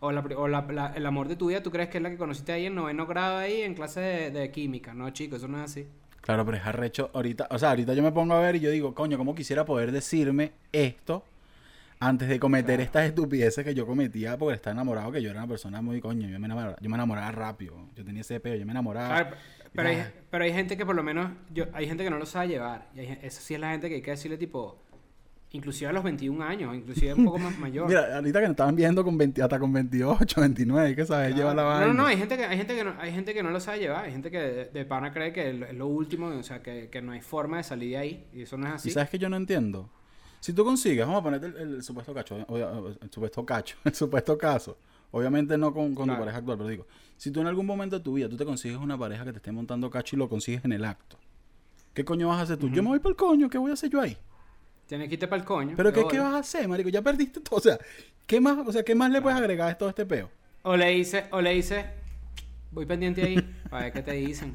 O, 0.00 0.12
la, 0.12 0.22
pri- 0.22 0.34
o 0.36 0.46
la- 0.46 0.62
la- 0.70 0.92
el 0.94 1.04
amor 1.06 1.26
de 1.28 1.36
tu 1.36 1.48
vida, 1.48 1.62
tú 1.62 1.70
crees 1.72 1.88
que 1.88 1.96
es 1.98 2.02
la 2.02 2.10
que 2.10 2.16
conociste 2.16 2.52
ahí 2.52 2.66
en 2.66 2.74
noveno 2.74 3.06
grado 3.06 3.38
ahí 3.38 3.62
en 3.62 3.74
clase 3.74 4.00
de, 4.00 4.30
de 4.30 4.50
química. 4.52 4.94
No, 4.94 5.10
chicos, 5.10 5.38
eso 5.38 5.48
no 5.48 5.58
es 5.58 5.64
así. 5.70 5.86
Claro, 6.20 6.44
pero 6.44 6.56
es 6.58 6.64
arrecho 6.66 7.10
ahorita, 7.14 7.48
o 7.50 7.58
sea, 7.58 7.70
ahorita 7.70 7.94
yo 7.94 8.02
me 8.02 8.12
pongo 8.12 8.34
a 8.34 8.40
ver 8.40 8.56
y 8.56 8.60
yo 8.60 8.70
digo, 8.70 8.94
coño, 8.94 9.16
¿cómo 9.18 9.34
quisiera 9.34 9.64
poder 9.64 9.90
decirme 9.92 10.52
esto 10.72 11.24
antes 12.00 12.28
de 12.28 12.38
cometer 12.38 12.66
Claro. 12.76 12.82
estas 12.82 13.06
estupideces 13.06 13.64
que 13.64 13.74
yo 13.74 13.86
cometía 13.86 14.36
porque 14.36 14.54
estaba 14.54 14.72
enamorado, 14.74 15.10
que 15.10 15.20
yo 15.22 15.30
era 15.30 15.40
una 15.40 15.48
persona 15.48 15.80
muy 15.82 16.00
coño, 16.00 16.28
yo 16.28 16.38
me 16.38 16.46
enamoraba, 16.46 16.76
yo 16.80 16.90
me 16.90 16.96
enamoraba 16.96 17.32
rápido, 17.32 17.74
yo 17.96 18.04
tenía 18.04 18.20
ese 18.20 18.38
pedo, 18.40 18.54
yo 18.56 18.66
me 18.66 18.72
enamoraba. 18.72 19.08
Claro, 19.08 19.36
pero, 19.72 19.88
hay, 19.88 20.04
pero 20.30 20.44
hay 20.44 20.52
gente 20.52 20.76
que 20.76 20.84
por 20.86 20.94
lo 20.94 21.02
menos, 21.02 21.30
yo, 21.52 21.64
hay 21.72 21.86
gente 21.88 22.04
que 22.04 22.10
no 22.10 22.18
lo 22.18 22.26
sabe 22.26 22.48
llevar. 22.48 22.86
Y 22.94 23.00
hay 23.00 23.18
esa 23.22 23.40
sí 23.40 23.54
es 23.54 23.60
la 23.60 23.70
gente 23.72 23.88
que 23.88 23.96
hay 23.96 24.02
que 24.02 24.10
decirle 24.12 24.36
tipo, 24.36 24.80
inclusive 25.52 25.88
a 25.88 25.92
los 25.92 26.04
21 26.04 26.42
años, 26.44 26.74
inclusive 26.74 27.14
un 27.14 27.24
poco 27.24 27.38
más 27.38 27.58
mayor. 27.58 27.88
Mira, 27.88 28.16
ahorita 28.16 28.38
que 28.40 28.46
nos 28.46 28.50
estaban 28.52 28.76
viendo 28.76 29.02
con 29.04 29.16
20 29.16 29.42
hasta 29.42 29.58
con 29.58 29.72
28, 29.72 30.40
29, 30.40 30.94
que 30.96 31.06
sabes 31.06 31.34
llevar 31.34 31.56
la 31.56 31.62
Claro. 31.62 31.68
vaina. 31.78 31.86
No, 31.86 31.94
no, 31.94 32.02
no, 32.02 32.08
hay 32.08 32.16
gente 32.18 32.36
que, 32.36 32.44
hay 32.44 32.56
gente 32.58 32.74
que 32.76 32.84
no, 32.84 32.94
hay 32.98 33.12
gente 33.12 33.34
que 33.34 33.42
no 33.42 33.50
lo 33.50 33.60
sabe 33.60 33.78
llevar, 33.78 34.04
hay 34.04 34.12
gente 34.12 34.30
que 34.30 34.38
de, 34.38 34.64
de 34.66 34.84
pana 34.84 35.12
cree 35.12 35.32
que 35.32 35.50
es 35.50 35.74
lo- 35.74 35.86
último, 35.86 36.26
o 36.28 36.42
sea, 36.42 36.62
que, 36.62 36.88
que 36.90 37.00
no 37.02 37.12
hay 37.12 37.20
forma 37.22 37.56
de 37.58 37.62
salir 37.64 37.90
de 37.90 37.96
ahí, 37.98 38.26
y 38.34 38.42
eso 38.42 38.56
no 38.58 38.66
es 38.66 38.74
así. 38.74 38.88
Y 38.90 38.92
sabes 38.92 39.08
que 39.10 39.18
yo 39.18 39.28
no 39.28 39.36
entiendo. 39.36 39.90
Si 40.40 40.52
tú 40.52 40.64
consigues, 40.64 41.04
vamos 41.04 41.20
a 41.20 41.22
ponerte 41.24 41.46
el, 41.46 41.56
el 41.74 41.82
supuesto 41.82 42.14
cacho, 42.14 42.36
el 42.36 43.10
supuesto 43.10 43.44
cacho, 43.44 43.76
el 43.84 43.94
supuesto 43.94 44.38
caso. 44.38 44.78
Obviamente 45.10 45.56
no 45.56 45.72
con, 45.72 45.94
con 45.94 46.04
tu 46.04 46.10
Claro. 46.10 46.20
pareja 46.20 46.38
actual, 46.38 46.58
pero 46.58 46.68
digo, 46.68 46.86
si 47.16 47.30
tú 47.30 47.40
en 47.40 47.46
algún 47.46 47.64
momento 47.64 47.96
de 47.98 48.04
tu 48.04 48.12
vida 48.12 48.28
tú 48.28 48.36
te 48.36 48.44
consigues 48.44 48.76
una 48.76 48.98
pareja 48.98 49.24
que 49.24 49.32
te 49.32 49.38
esté 49.38 49.50
montando 49.50 49.88
cacho 49.90 50.14
y 50.14 50.18
lo 50.18 50.28
consigues 50.28 50.62
en 50.66 50.72
el 50.72 50.84
acto, 50.84 51.16
¿qué 51.94 52.04
coño 52.04 52.28
vas 52.28 52.38
a 52.38 52.42
hacer 52.42 52.58
tú? 52.58 52.68
Yo 52.68 52.82
me 52.82 52.90
voy 52.90 52.98
para 52.98 53.10
el 53.12 53.16
coño, 53.16 53.48
¿qué 53.48 53.56
voy 53.56 53.70
a 53.70 53.74
hacer 53.74 53.88
yo 53.90 54.00
ahí? 54.02 54.16
Tienes 54.88 55.08
que 55.08 55.14
irte 55.14 55.28
para 55.28 55.40
el 55.40 55.46
coño. 55.46 55.74
Pero 55.76 55.92
¿qué, 55.92 56.00
bola. 56.00 56.10
¿qué 56.12 56.18
vas 56.18 56.34
a 56.34 56.38
hacer, 56.38 56.66
marico? 56.66 56.88
Ya 56.88 57.02
perdiste 57.02 57.40
todo, 57.40 57.58
o 57.58 57.60
sea, 57.60 57.78
¿qué 58.26 58.40
más, 58.40 58.66
o 58.66 58.72
sea, 58.72 58.82
¿qué 58.82 58.94
más 58.94 59.10
le 59.10 59.20
puedes 59.20 59.38
agregar 59.38 59.70
a 59.70 59.76
todo 59.76 59.90
este 59.90 60.06
peo? 60.06 60.30
O 60.62 60.76
le 60.76 60.88
dices, 60.90 61.24
o 61.30 61.42
le 61.42 61.50
dices, 61.52 61.84
voy 62.70 62.86
pendiente 62.86 63.22
ahí, 63.22 63.36
para 63.68 63.84
ver 63.84 63.92
qué 63.92 64.02
te 64.02 64.12
dicen. 64.12 64.54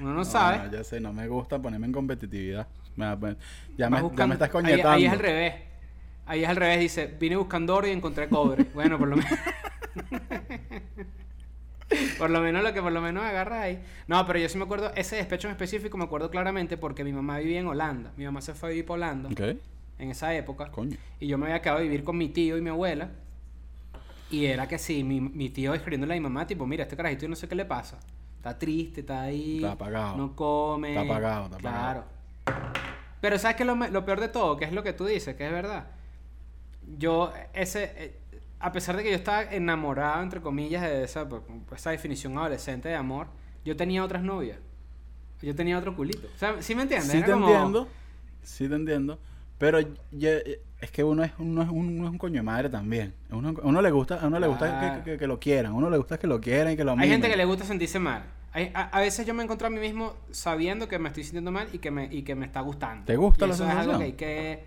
Uno 0.00 0.14
no, 0.14 0.24
sabe. 0.24 0.66
No, 0.66 0.72
ya 0.72 0.82
sé, 0.82 0.98
no 0.98 1.12
me 1.12 1.28
gusta 1.28 1.60
ponerme 1.60 1.86
en 1.86 1.92
competitividad. 1.92 2.66
Ya, 2.96 3.14
me, 3.16 3.36
ya 3.76 3.88
buscando- 3.90 4.28
me 4.28 4.34
estás 4.34 4.48
ahí, 4.48 4.52
coñetando. 4.52 4.88
ahí 4.90 5.04
es 5.04 5.12
al 5.12 5.18
revés. 5.18 5.54
Ahí 6.24 6.42
es 6.42 6.48
al 6.48 6.56
revés, 6.56 6.80
dice, 6.80 7.14
vine 7.20 7.36
buscando 7.36 7.76
oro 7.76 7.86
y 7.86 7.90
encontré 7.90 8.28
cobre. 8.30 8.64
Bueno, 8.74 8.98
por 8.98 9.08
lo 9.08 9.16
menos. 9.16 9.30
por 12.18 12.30
lo 12.30 12.40
menos 12.40 12.62
lo 12.62 12.72
que 12.72 12.82
por 12.82 12.92
lo 12.92 13.00
menos 13.00 13.22
agarras 13.24 13.62
ahí. 13.62 13.82
No, 14.08 14.26
pero 14.26 14.38
yo 14.38 14.48
sí 14.48 14.58
me 14.58 14.64
acuerdo, 14.64 14.90
ese 14.96 15.16
despecho 15.16 15.48
en 15.48 15.52
específico 15.52 15.96
me 15.96 16.04
acuerdo 16.04 16.30
claramente 16.30 16.76
porque 16.76 17.04
mi 17.04 17.12
mamá 17.12 17.38
vivía 17.38 17.60
en 17.60 17.66
Holanda. 17.66 18.12
Mi 18.16 18.24
mamá 18.24 18.40
se 18.40 18.54
fue 18.54 18.68
a 18.68 18.70
vivir 18.70 18.86
por 18.86 18.98
Holanda 18.98 19.28
Ok. 19.30 19.40
en 19.98 20.10
esa 20.10 20.34
época. 20.34 20.70
Coño. 20.70 20.96
Y 21.20 21.26
yo 21.28 21.38
me 21.38 21.46
había 21.46 21.62
quedado 21.62 21.78
a 21.78 21.82
vivir 21.82 22.02
con 22.04 22.16
mi 22.18 22.28
tío 22.28 22.56
y 22.58 22.60
mi 22.60 22.70
abuela. 22.70 23.10
Y 24.30 24.46
era 24.46 24.66
que 24.66 24.78
sí, 24.78 25.04
mi, 25.04 25.20
mi 25.20 25.50
tío 25.50 25.72
escribiéndole 25.74 26.14
a 26.14 26.16
mi 26.16 26.20
mamá, 26.20 26.46
tipo, 26.46 26.66
mira, 26.66 26.82
este 26.82 26.96
carajito 26.96 27.22
yo 27.22 27.28
no 27.28 27.36
sé 27.36 27.48
qué 27.48 27.54
le 27.54 27.64
pasa. 27.64 27.98
Está 28.38 28.58
triste, 28.58 29.00
está 29.00 29.22
ahí. 29.22 29.56
Está 29.56 29.72
apagado. 29.72 30.16
No 30.16 30.34
come. 30.34 30.90
Está 30.90 31.02
apagado, 31.02 31.44
está 31.46 31.58
Claro. 31.58 32.04
Pero 33.20 33.38
¿sabes 33.38 33.56
qué 33.56 33.64
lo 33.64 34.04
peor 34.04 34.20
de 34.20 34.28
todo? 34.28 34.56
Que 34.56 34.64
es 34.64 34.72
lo 34.72 34.82
que 34.82 34.92
tú 34.92 35.04
dices, 35.06 35.36
que 35.36 35.46
es 35.46 35.52
verdad. 35.52 35.86
Yo, 36.98 37.32
ese... 37.54 37.92
eh, 37.96 38.16
a 38.66 38.72
pesar 38.72 38.96
de 38.96 39.04
que 39.04 39.10
yo 39.10 39.16
estaba 39.16 39.42
enamorado, 39.44 40.22
entre 40.22 40.40
comillas, 40.40 40.82
de 40.82 41.04
esa, 41.04 41.28
pues, 41.28 41.42
esa 41.76 41.90
definición 41.90 42.36
adolescente 42.36 42.88
de 42.88 42.96
amor, 42.96 43.28
yo 43.64 43.76
tenía 43.76 44.02
otras 44.04 44.22
novias. 44.22 44.58
Yo 45.40 45.54
tenía 45.54 45.78
otro 45.78 45.94
culito. 45.94 46.26
O 46.34 46.38
sea, 46.38 46.60
¿sí 46.62 46.74
me 46.74 46.82
entiendes? 46.82 47.10
Sí 47.12 47.18
Era 47.18 47.26
te 47.26 47.32
como- 47.32 47.48
entiendo. 47.48 47.88
Sí 48.42 48.68
te 48.68 48.74
entiendo. 48.74 49.18
Pero 49.58 49.78
es 49.78 50.90
que 50.90 51.04
uno 51.04 51.22
es, 51.22 51.30
uno 51.38 51.62
es, 51.62 51.68
un, 51.68 51.98
uno 51.98 52.06
es 52.06 52.10
un 52.10 52.18
coño 52.18 52.34
de 52.34 52.42
madre 52.42 52.68
también. 52.68 53.14
Uno, 53.30 53.80
le 53.82 53.90
gusta, 53.90 54.16
a 54.20 54.26
uno 54.26 54.38
le 54.40 54.46
gusta 54.48 55.02
que, 55.04 55.12
que- 55.12 55.18
que 55.18 55.26
lo 55.28 55.38
quieran. 55.38 55.72
A 55.72 55.74
uno 55.76 55.88
le 55.88 55.96
gusta 55.98 56.18
que 56.18 56.26
lo 56.26 56.40
quieran 56.40 56.72
y 56.72 56.76
que 56.76 56.82
lo 56.84 56.92
Hay 56.98 57.08
gente 57.08 57.28
que 57.30 57.36
le 57.36 57.44
gusta 57.44 57.64
sentirse 57.64 57.98
mal. 58.00 58.24
Hay- 58.52 58.72
a, 58.74 58.82
a 58.88 59.00
veces 59.00 59.24
yo 59.26 59.32
me 59.34 59.42
encuentro 59.44 59.68
a 59.68 59.70
mí 59.70 59.78
mismo 59.78 60.14
sabiendo 60.32 60.88
que 60.88 60.98
me 60.98 61.08
estoy 61.08 61.22
sintiendo 61.22 61.52
mal 61.52 61.68
y 61.72 61.78
que 61.78 61.90
me, 61.92 62.06
y 62.12 62.22
que 62.22 62.34
me 62.34 62.46
está 62.46 62.60
gustando. 62.62 63.04
¿Te 63.04 63.16
gusta 63.16 63.44
Y 63.44 63.48
la 63.48 63.54
eso 63.54 63.64
es 63.64 63.70
algo 63.70 63.98
que 63.98 64.04
hay 64.04 64.12
que... 64.14 64.64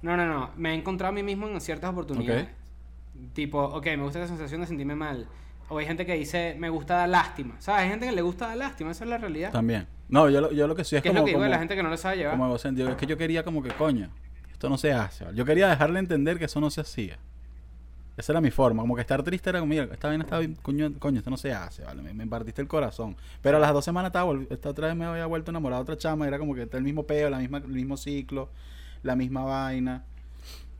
No, 0.00 0.16
no, 0.16 0.26
no. 0.26 0.50
Me 0.56 0.70
he 0.70 0.74
encontrado 0.74 1.10
a 1.10 1.14
mí 1.14 1.22
mismo 1.22 1.46
en 1.48 1.60
ciertas 1.60 1.90
oportunidades. 1.90 2.48
Tipo, 3.32 3.62
ok, 3.62 3.86
me 3.86 4.02
gusta 4.02 4.18
la 4.20 4.26
sensación 4.28 4.60
de 4.60 4.66
sentirme 4.66 4.94
mal. 4.94 5.26
O 5.68 5.78
hay 5.78 5.86
gente 5.86 6.04
que 6.04 6.14
dice, 6.14 6.54
me 6.58 6.68
gusta 6.68 6.94
dar 6.96 7.08
lástima. 7.08 7.54
¿Sabes? 7.58 7.82
Hay 7.84 7.88
gente 7.90 8.06
que 8.06 8.12
le 8.12 8.22
gusta 8.22 8.48
dar 8.48 8.56
lástima. 8.56 8.90
Esa 8.90 9.04
es 9.04 9.10
la 9.10 9.18
realidad. 9.18 9.50
También. 9.52 9.86
No, 10.08 10.28
yo, 10.28 10.40
lo- 10.42 10.52
yo 10.52 10.66
lo 10.66 10.74
que 10.74 10.84
sí 10.84 10.96
es 10.96 11.02
¿Qué 11.02 11.08
es 11.08 11.12
como, 11.12 11.20
lo 11.20 11.24
que 11.24 11.30
digo 11.32 11.42
de 11.42 11.48
la 11.48 11.58
gente 11.58 11.74
que 11.74 11.82
no 11.82 11.88
lo 11.88 11.96
sabe 11.96 12.16
llevar? 12.18 12.32
como 12.34 12.46
egocéntrico. 12.46 12.90
Es 12.90 12.96
que 12.96 13.06
yo 13.06 13.16
quería 13.16 13.42
como 13.44 13.62
que, 13.62 13.70
coño, 13.70 14.10
esto 14.52 14.68
no 14.68 14.76
se 14.76 14.92
hace. 14.92 15.24
Yo 15.34 15.44
quería 15.44 15.68
dejarle 15.68 15.98
entender 15.98 16.38
que 16.38 16.44
eso 16.44 16.60
no 16.60 16.70
se 16.70 16.82
hacía. 16.82 17.18
Esa 18.18 18.32
era 18.32 18.42
mi 18.42 18.50
forma. 18.50 18.82
Como 18.82 18.94
que 18.94 19.00
estar 19.00 19.22
triste 19.22 19.48
era 19.48 19.60
como, 19.60 19.70
mira, 19.70 19.84
esta 19.90 20.08
vaina 20.08 20.24
está 20.24 20.38
bien, 20.38 20.54
coño, 20.60 20.92
coño, 20.98 21.18
esto 21.18 21.30
no 21.30 21.38
se 21.38 21.54
hace, 21.54 21.82
¿vale? 21.82 22.02
Me, 22.02 22.12
me 22.12 22.26
partiste 22.26 22.60
el 22.60 22.68
corazón. 22.68 23.16
Pero 23.40 23.56
a 23.56 23.60
las 23.60 23.72
dos 23.72 23.84
semanas 23.86 24.10
estaba, 24.10 24.34
esta 24.50 24.68
otra 24.68 24.88
vez 24.88 24.96
me 24.96 25.06
había 25.06 25.24
vuelto 25.24 25.50
enamorado 25.50 25.82
de 25.82 25.92
otra 25.92 25.96
chama. 25.96 26.28
Era 26.28 26.38
como 26.38 26.54
que 26.54 26.62
está 26.64 26.76
el 26.76 26.84
mismo 26.84 27.04
peo, 27.04 27.30
la 27.30 27.38
misma, 27.38 27.58
el 27.58 27.68
mismo 27.68 27.96
ciclo, 27.96 28.50
la 29.02 29.16
misma 29.16 29.44
vaina. 29.44 30.04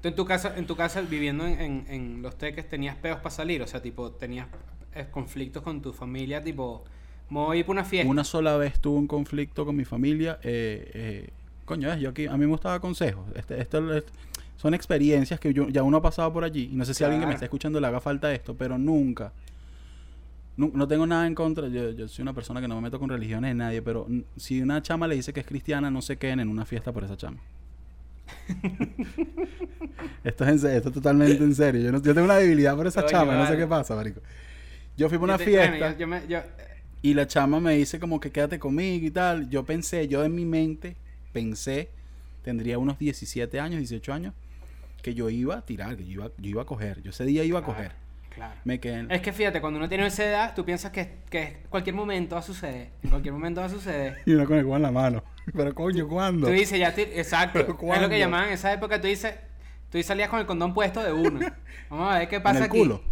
Tú 0.02 0.08
en 0.08 0.14
tu 0.16 0.24
casa, 0.24 0.52
en 0.56 0.66
tu 0.66 0.74
casa 0.76 1.00
viviendo 1.00 1.46
en, 1.46 1.60
en- 1.60 1.86
en 1.88 2.22
los 2.22 2.36
teques, 2.36 2.68
tenías 2.68 2.96
peos 2.96 3.18
para 3.18 3.30
salir. 3.30 3.62
O 3.62 3.66
sea, 3.66 3.80
tipo, 3.80 4.10
tenías 4.10 4.48
eh, 4.94 5.06
conflictos 5.10 5.62
con 5.62 5.80
tu 5.80 5.92
familia, 5.92 6.42
tipo, 6.42 6.84
me 7.30 7.38
voy 7.38 7.56
a 7.56 7.60
ir 7.60 7.64
para 7.66 7.72
una 7.80 7.84
fiesta. 7.84 8.10
Una 8.10 8.24
sola 8.24 8.56
vez 8.56 8.80
tuve 8.80 8.98
un 8.98 9.06
conflicto 9.06 9.64
con 9.64 9.76
mi 9.76 9.84
familia. 9.84 10.38
eh, 10.42 10.90
eh, 10.94 11.30
coño, 11.64 11.88
ves, 11.88 12.00
yo 12.00 12.10
aquí, 12.10 12.26
a 12.26 12.32
mí 12.32 12.38
me 12.40 12.46
gusta 12.46 12.70
dar 12.70 12.80
consejos. 12.80 13.24
Este, 13.36 13.60
esto 13.60 13.94
es- 13.94 14.04
son 14.56 14.74
experiencias 14.74 15.40
que 15.40 15.52
yo, 15.54 15.68
ya 15.68 15.82
uno 15.82 15.96
ha 15.98 16.02
pasado 16.02 16.32
por 16.32 16.44
allí. 16.44 16.68
Y 16.72 16.76
no 16.76 16.84
sé 16.84 16.94
si 16.94 17.02
a 17.04 17.06
alguien 17.06 17.20
que 17.20 17.26
me 17.26 17.30
Claro. 17.30 17.36
está 17.36 17.46
escuchando 17.46 17.80
le 17.80 17.86
haga 17.86 18.00
falta 18.00 18.32
esto, 18.34 18.54
pero 18.56 18.76
nunca. 18.78 19.32
nu- 20.56 20.70
No, 20.74 20.86
tengo 20.86 21.06
nada 21.06 21.26
en 21.26 21.34
contra. 21.34 21.66
Yo, 21.68 21.90
yo 21.92 22.06
soy 22.08 22.22
una 22.22 22.32
persona 22.34 22.60
que 22.60 22.68
no 22.68 22.74
me 22.74 22.82
meto 22.82 22.98
con 22.98 23.08
religiones 23.08 23.50
de 23.50 23.54
nadie, 23.54 23.80
pero 23.82 24.06
si 24.36 24.60
una 24.60 24.82
chama 24.82 25.06
le 25.08 25.14
dice 25.14 25.32
que 25.32 25.40
es 25.40 25.46
cristiana, 25.46 25.90
no 25.90 26.02
se 26.02 26.16
queden 26.18 26.40
en 26.40 26.48
una 26.48 26.64
fiesta 26.66 26.92
por 26.92 27.04
esa 27.04 27.16
chama. 27.16 27.38
esto 30.24 30.44
es 30.44 30.50
en 30.50 30.58
serio, 30.58 30.76
esto 30.76 30.88
es 30.88 30.94
totalmente 30.94 31.42
en 31.42 31.54
serio. 31.54 31.80
Yo, 31.82 31.92
no- 31.92 32.02
yo 32.02 32.14
tengo 32.14 32.24
una 32.24 32.36
debilidad 32.36 32.76
por 32.76 32.86
esa 32.86 33.02
Coño, 33.02 33.10
chama, 33.10 33.34
no 33.36 33.46
sé 33.46 33.56
qué 33.56 33.66
pasa, 33.66 33.94
marico. 33.94 34.20
Yo 34.96 35.08
fui 35.08 35.18
Yo 35.18 35.24
una 35.24 35.38
te- 35.38 35.44
fiesta. 35.44 35.68
bueno, 35.70 35.90
yo- 35.92 35.98
yo 35.98 36.06
me- 36.06 36.26
yo- 36.28 36.42
Y 37.04 37.14
la 37.14 37.26
chama 37.26 37.58
me 37.58 37.74
dice 37.76 37.98
como 37.98 38.20
que 38.20 38.30
quédate 38.30 38.58
conmigo 38.60 39.04
y 39.06 39.10
tal. 39.10 39.48
Yo 39.50 39.64
pensé, 39.64 40.06
yo 40.06 40.24
en 40.24 40.34
mi 40.34 40.44
mente 40.44 40.96
pensé, 41.32 41.88
tendría 42.44 42.78
unos 42.78 42.98
17 42.98 43.58
años, 43.58 43.78
18 43.78 44.12
años, 44.12 44.34
que 45.02 45.12
yo 45.14 45.28
iba 45.28 45.56
a 45.56 45.62
tirar, 45.66 45.96
que 45.96 46.04
yo 46.04 46.12
iba, 46.12 46.26
yo 46.38 46.48
iba 46.50 46.62
a 46.62 46.64
coger. 46.64 47.02
Yo 47.02 47.10
ese 47.10 47.24
día 47.24 47.42
iba 47.42 47.58
a 47.58 47.64
coger. 47.64 47.90
Claro. 48.34 48.54
Me 48.64 48.80
quedé 48.80 49.00
en- 49.00 49.10
Es 49.10 49.20
que 49.20 49.32
fíjate, 49.32 49.60
cuando 49.60 49.78
uno 49.78 49.88
tiene 49.88 50.06
esa 50.06 50.24
edad, 50.24 50.54
tú 50.54 50.64
piensas 50.64 50.90
que, 50.90 51.18
que 51.28 51.42
en 51.42 51.56
cualquier 51.68 51.94
momento 51.94 52.34
va 52.36 52.40
a 52.40 52.44
suceder. 52.44 52.90
En 53.02 53.10
cualquier 53.10 53.34
momento 53.34 53.60
va 53.60 53.66
a 53.66 53.70
suceder. 53.70 54.18
Y 54.26 54.32
uno 54.32 54.46
con 54.46 54.58
el 54.58 54.66
en 54.66 54.82
la 54.82 54.90
mano. 54.90 55.22
Pero 55.54 55.74
coño, 55.74 56.08
¿cuándo? 56.08 56.46
Tú 56.46 56.52
dices, 56.52 56.78
ya, 56.78 56.94
te- 56.94 57.18
exacto. 57.20 57.58
¿Pero 57.66 57.94
Es 57.94 58.00
lo 58.00 58.08
que 58.08 58.18
llamaban 58.18 58.48
en 58.48 58.54
esa 58.54 58.72
época. 58.72 59.00
Tú 59.00 59.06
dices, 59.08 59.34
tú 59.90 60.02
salías 60.02 60.28
con 60.28 60.40
el 60.40 60.46
condón 60.46 60.72
puesto 60.72 61.02
de 61.02 61.12
una. 61.12 61.58
Vamos 61.90 62.14
a 62.14 62.18
ver 62.20 62.28
qué 62.28 62.36
en 62.36 62.42
pasa 62.42 62.58
el 62.58 62.64
aquí. 62.64 62.78
culo. 62.78 63.02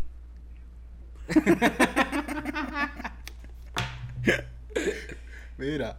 Mira. 5.59 5.99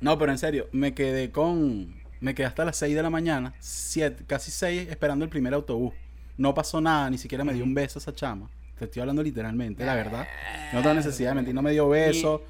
No, 0.00 0.18
pero 0.18 0.32
en 0.32 0.38
serio, 0.38 0.68
me 0.72 0.94
quedé 0.94 1.30
con... 1.30 1.98
Me 2.20 2.34
quedé 2.34 2.46
hasta 2.46 2.64
las 2.66 2.76
6 2.76 2.94
de 2.94 3.02
la 3.02 3.08
mañana, 3.08 3.54
siete, 3.60 4.24
casi 4.26 4.50
6, 4.50 4.88
esperando 4.90 5.24
el 5.24 5.30
primer 5.30 5.54
autobús. 5.54 5.94
No 6.40 6.54
pasó 6.54 6.80
nada, 6.80 7.10
ni 7.10 7.18
siquiera 7.18 7.44
me 7.44 7.52
dio 7.52 7.62
un 7.62 7.74
beso 7.74 7.98
esa 7.98 8.14
chama. 8.14 8.48
Te 8.78 8.86
estoy 8.86 9.00
hablando 9.00 9.22
literalmente, 9.22 9.84
la 9.84 9.94
verdad. 9.94 10.26
No 10.72 10.80
tengo 10.80 10.94
necesidad 10.94 11.32
de 11.32 11.34
mentir, 11.34 11.54
no 11.54 11.60
me 11.60 11.70
dio 11.70 11.86
beso. 11.86 12.42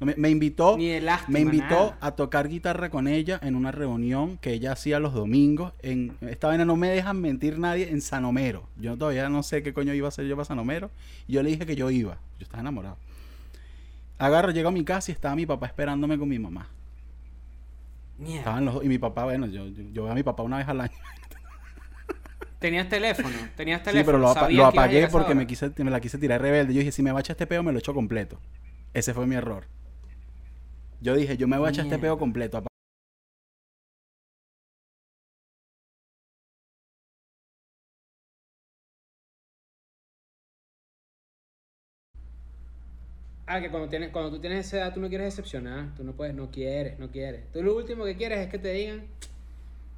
No 0.00 0.06
me, 0.06 0.16
me 0.16 0.30
invitó, 0.30 0.76
Ni 0.76 0.88
de 0.88 1.00
lástima, 1.00 1.38
me 1.38 1.40
invitó 1.42 1.68
nada. 1.68 1.98
a 2.00 2.10
tocar 2.16 2.48
guitarra 2.48 2.90
con 2.90 3.06
ella 3.06 3.38
en 3.40 3.54
una 3.54 3.70
reunión 3.70 4.36
que 4.38 4.52
ella 4.52 4.72
hacía 4.72 4.98
los 4.98 5.14
domingos. 5.14 5.72
En, 5.82 6.16
esta 6.22 6.48
vaina 6.48 6.64
no 6.64 6.74
me 6.74 6.88
dejan 6.88 7.20
mentir 7.20 7.60
nadie 7.60 7.88
en 7.88 8.00
Sanomero. 8.00 8.64
Yo 8.80 8.96
todavía 8.96 9.28
no 9.28 9.44
sé 9.44 9.62
qué 9.62 9.72
coño 9.72 9.94
iba 9.94 10.06
a 10.06 10.10
hacer 10.10 10.26
yo 10.26 10.34
para 10.34 10.44
Sanomero. 10.44 10.90
Y 11.28 11.34
yo 11.34 11.42
le 11.44 11.50
dije 11.50 11.66
que 11.66 11.76
yo 11.76 11.88
iba. 11.88 12.18
Yo 12.40 12.44
estaba 12.44 12.62
enamorado. 12.62 12.96
Agarro, 14.18 14.50
llego 14.50 14.70
a 14.70 14.72
mi 14.72 14.82
casa 14.82 15.12
y 15.12 15.14
estaba 15.14 15.36
mi 15.36 15.46
papá 15.46 15.66
esperándome 15.66 16.18
con 16.18 16.28
mi 16.28 16.40
mamá. 16.40 16.66
Estaban 18.26 18.64
los 18.64 18.74
dos. 18.74 18.84
Y 18.84 18.88
mi 18.88 18.98
papá, 18.98 19.22
bueno, 19.22 19.46
yo, 19.46 19.68
yo, 19.68 19.84
yo 19.92 20.02
veo 20.02 20.12
a 20.12 20.16
mi 20.16 20.24
papá 20.24 20.42
una 20.42 20.56
vez 20.58 20.66
al 20.66 20.80
año. 20.80 20.92
Tenías 22.58 22.88
teléfono. 22.88 23.36
Tenías 23.56 23.80
Sí, 23.80 23.84
teléfono. 23.84 24.06
pero 24.06 24.18
lo, 24.18 24.28
apa- 24.28 24.68
apagué 24.68 25.08
porque 25.08 25.34
me, 25.34 25.46
quise, 25.46 25.72
me 25.76 25.90
la 25.90 26.00
quise 26.00 26.18
tirar 26.18 26.40
rebelde. 26.40 26.72
Yo 26.74 26.78
dije, 26.80 26.92
si 26.92 27.02
me 27.02 27.12
va 27.12 27.18
a 27.18 27.20
echar 27.20 27.34
este 27.34 27.46
peo, 27.46 27.62
me 27.62 27.72
lo 27.72 27.78
echo 27.78 27.92
completo. 27.94 28.40
Ese 28.94 29.12
fue 29.14 29.26
mi 29.26 29.34
error. 29.34 29.66
Yo 31.00 31.14
dije, 31.14 31.36
yo 31.36 31.46
me 31.46 31.58
voy 31.58 31.66
a 31.68 31.70
echar 31.70 31.84
este 31.84 31.98
peo 31.98 32.18
completo. 32.18 32.62
Ah, 43.48 43.60
que 43.60 43.70
cuando, 43.70 43.88
tienes, 43.88 44.10
cuando 44.10 44.30
tú 44.32 44.40
tienes 44.40 44.66
esa 44.66 44.78
edad, 44.78 44.94
tú 44.94 45.00
no 45.00 45.08
quieres 45.08 45.26
decepcionar. 45.36 45.94
Tú 45.94 46.02
no 46.02 46.12
puedes, 46.14 46.34
no 46.34 46.50
quieres, 46.50 46.98
no 46.98 47.10
quieres. 47.10 47.50
Tú 47.52 47.62
lo 47.62 47.76
último 47.76 48.04
que 48.04 48.16
quieres 48.16 48.40
es 48.40 48.48
que 48.48 48.58
te 48.58 48.72
digan, 48.72 49.06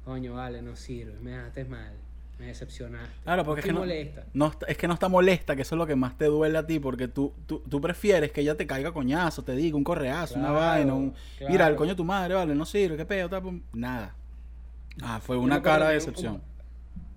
coño, 0.05 0.35
vale, 0.35 0.61
no 0.61 0.75
sirve, 0.75 1.13
me 1.19 1.31
dejaste 1.31 1.65
mal, 1.65 1.93
me 2.39 2.45
decepcionaste. 2.47 3.09
Claro, 3.23 3.43
porque 3.43 3.59
es 3.59 3.65
que 3.65 3.73
no, 3.73 3.79
molesta. 3.79 4.23
no 4.33 4.47
está- 4.47 4.65
es 4.67 4.77
que 4.77 4.87
no 4.87 4.93
está 4.93 5.09
molesta, 5.09 5.55
que 5.55 5.63
eso 5.63 5.75
es 5.75 5.77
lo 5.77 5.85
que 5.85 5.95
más 5.95 6.17
te 6.17 6.25
duele 6.25 6.57
a 6.57 6.65
ti, 6.65 6.79
porque 6.79 7.07
tú, 7.09 7.33
tú, 7.45 7.59
tú 7.69 7.81
prefieres 7.81 8.31
que 8.31 8.41
ella 8.41 8.55
te 8.55 8.65
caiga 8.65 8.91
coñazo, 8.93 9.43
te 9.43 9.51
diga 9.55 9.75
un 9.75 9.83
correazo, 9.83 10.39
una 10.39 10.51
vaina, 10.51 10.93
un... 10.93 11.13
claro. 11.37 11.51
Mira, 11.51 11.67
el 11.67 11.75
coño 11.75 11.89
de 11.91 11.95
tu 11.97 12.05
madre, 12.05 12.35
vale, 12.35 12.55
no 12.55 12.65
sirve, 12.65 12.95
qué 12.95 13.05
peo, 13.05 13.29
tal, 13.29 13.61
nada. 13.73 14.15
Ah, 15.01 15.19
fue 15.21 15.37
una 15.37 15.61
cara 15.61 15.89
de 15.89 15.95
decepción. 15.95 16.41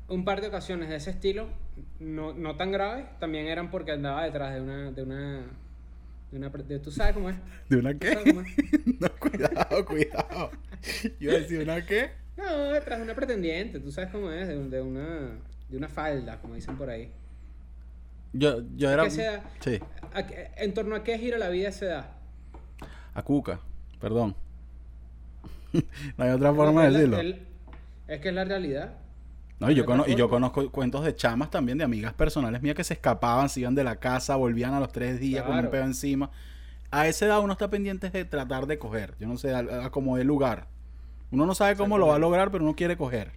Un, 0.09 0.19
un 0.19 0.25
par 0.25 0.41
de 0.41 0.49
ocasiones 0.49 0.89
de 0.89 0.97
ese 0.97 1.11
estilo, 1.11 1.47
no, 2.01 2.33
no 2.35 2.57
tan 2.57 2.73
graves, 2.73 3.07
también 3.21 3.47
eran 3.47 3.71
porque 3.71 3.93
andaba 3.93 4.25
detrás 4.25 4.53
de 4.55 4.61
una, 4.61 4.91
de 4.91 5.03
una, 5.05 5.47
de 6.33 6.37
una, 6.39 6.49
de- 6.51 6.79
¿tú 6.81 6.91
sabes 6.91 7.15
cómo 7.15 7.31
es? 7.31 7.37
¿De 7.69 7.77
una 7.77 7.93
¿Tú 7.93 7.99
qué? 8.01 8.17
no, 9.01 9.09
cuidado, 9.21 9.85
cuidado. 9.87 10.51
Yo 11.21 11.31
iba 11.31 11.35
a 11.35 11.39
decir, 11.39 11.61
¿una 11.61 11.87
qué? 11.87 12.11
No, 12.43 12.73
detrás 12.73 12.99
de 12.99 13.05
una 13.05 13.15
pretendiente, 13.15 13.79
tú 13.81 13.91
sabes 13.93 14.11
cómo 14.11 14.31
es, 14.31 14.49
de, 14.49 14.57
un- 14.59 14.71
de 14.71 14.81
una, 14.83 15.31
de 15.69 15.77
una 15.77 15.89
falda, 15.89 16.39
como 16.41 16.55
dicen 16.55 16.77
por 16.77 16.91
ahí. 16.91 17.11
Yo, 18.33 18.63
yo 18.77 18.91
era... 18.91 19.05
Que 19.05 19.11
sea- 19.11 19.45
Sí, 19.61 19.79
¿A 20.15 20.27
qué- 20.27 20.51
¿En 20.57 20.75
torno 20.75 20.95
a 20.97 21.05
qué 21.05 21.19
gira 21.19 21.39
la 21.39 21.49
vida 21.49 21.69
a 21.69 21.71
esa 21.71 21.85
edad? 21.87 22.07
a 23.15 23.23
Cuca, 23.23 23.61
perdón. 24.01 24.35
no 25.73 26.25
hay 26.25 26.31
otra 26.31 26.53
forma 26.55 26.83
de 26.83 26.89
Es 26.89 26.93
la- 26.95 26.99
decirlo. 27.01 27.21
el- 27.21 27.47
es 28.09 28.21
que 28.21 28.29
es 28.31 28.35
la 28.35 28.45
realidad. 28.45 28.95
No, 29.61 29.71
y 29.71 29.75
yo, 29.77 29.85
cono- 29.87 30.05
y 30.09 30.17
yo 30.17 30.29
conozco 30.29 30.71
cuentos 30.73 31.05
de 31.05 31.15
chamas 31.15 31.51
también, 31.51 31.79
de 31.79 31.85
amigas 31.85 32.13
personales 32.15 32.61
mías 32.63 32.75
que 32.75 32.83
se 32.83 32.95
escapaban, 32.95 33.49
se 33.49 33.61
iban 33.61 33.75
de 33.77 33.85
la 33.85 33.97
casa, 33.97 34.35
volvían 34.35 34.75
a 34.75 34.81
los 34.81 34.91
tres 34.91 35.21
días 35.21 35.43
con 35.45 35.53
un 35.53 35.59
Claro. 35.61 35.71
pedo 35.71 35.85
encima. 35.85 36.31
A 36.91 37.07
esa 37.07 37.27
edad 37.27 37.41
uno 37.41 37.53
está 37.53 37.71
pendiente 37.71 38.11
de 38.11 38.25
tratar 38.25 38.67
de 38.67 38.79
coger. 38.79 39.15
Yo 39.21 39.29
no 39.29 39.37
sé, 39.39 39.55
a, 39.55 39.59
a 39.87 39.91
como 39.91 40.17
de 40.17 40.25
lugar. 40.25 40.67
Uno 41.33 41.47
no 41.47 41.55
sabe 41.55 41.75
cómo 41.77 41.99
lo 41.99 42.07
va 42.09 42.17
a 42.17 42.19
lograr, 42.19 42.51
pero 42.51 42.63
uno 42.63 42.77
quiere 42.77 42.97
coger. 42.97 43.33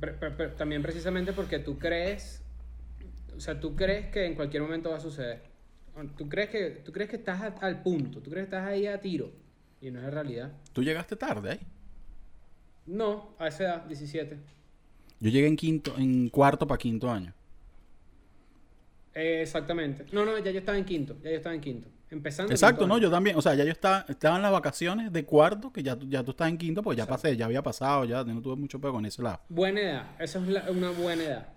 Pero, 0.00 0.16
pero- 0.18 0.36
pero 0.36 0.50
también 0.54 0.82
precisamente 0.82 1.32
porque 1.32 1.58
tú 1.58 1.78
crees, 1.78 2.42
o 3.36 3.40
sea, 3.40 3.60
tú 3.60 3.76
crees 3.76 4.06
que 4.10 4.26
en 4.26 4.34
cualquier 4.34 4.62
momento 4.62 4.90
va 4.90 4.96
a 4.96 5.00
suceder. 5.00 5.42
Tú 6.16 6.28
crees 6.28 6.48
que, 6.50 6.70
tú 6.84 6.90
crees 6.92 7.08
que 7.10 7.16
estás 7.16 7.40
a- 7.40 7.54
al 7.60 7.82
punto, 7.82 8.20
tú 8.20 8.30
crees 8.30 8.48
que 8.48 8.56
estás 8.56 8.66
ahí 8.68 8.86
a 8.86 9.00
tiro. 9.00 9.30
Y 9.80 9.90
no 9.90 10.00
es 10.00 10.12
realidad. 10.12 10.50
Tú 10.72 10.82
llegaste 10.82 11.14
tarde 11.14 11.50
ahí. 11.52 11.60
No, 12.86 13.34
a 13.38 13.48
esa 13.48 13.64
edad, 13.64 13.84
17. 13.86 14.38
Yo 15.20 15.30
llegué 15.30 15.46
en 15.46 15.56
quinto, 15.56 15.94
en 15.96 16.28
cuarto 16.30 16.66
para 16.66 16.78
quinto 16.78 17.10
año. 17.10 17.32
Eh, 19.14 19.42
exactamente. 19.42 20.06
No, 20.12 20.24
no, 20.24 20.36
ya 20.38 20.50
yo 20.50 20.58
estaba 20.58 20.76
en 20.78 20.84
quinto. 20.84 21.16
Ya 21.22 21.30
yo 21.30 21.36
estaba 21.36 21.54
en 21.54 21.60
quinto. 21.60 21.88
Empezando. 22.14 22.52
Exacto, 22.52 22.86
no, 22.86 22.94
año. 22.94 23.02
yo 23.04 23.10
también. 23.10 23.36
O 23.36 23.42
sea, 23.42 23.54
ya 23.54 23.64
yo 23.64 23.72
estaba, 23.72 24.04
estaba 24.08 24.36
en 24.36 24.42
las 24.42 24.52
vacaciones 24.52 25.12
de 25.12 25.24
cuarto, 25.24 25.72
que 25.72 25.82
ya, 25.82 25.96
tú- 25.96 26.08
ya 26.08 26.22
tú 26.22 26.30
estás 26.30 26.48
en 26.48 26.56
quinto, 26.56 26.82
pues 26.82 26.96
ya 26.96 27.06
pasé, 27.06 27.36
ya 27.36 27.44
había 27.44 27.62
pasado, 27.62 28.04
ya 28.04 28.24
no 28.24 28.40
tuve 28.40 28.56
mucho 28.56 28.80
pego 28.80 28.94
con 28.94 29.04
ese 29.04 29.20
lado. 29.22 29.40
Buena 29.48 29.80
edad. 29.80 30.06
Esa 30.18 30.38
es 30.38 30.46
la- 30.48 30.70
una 30.70 30.90
buena 30.90 31.22
edad, 31.24 31.48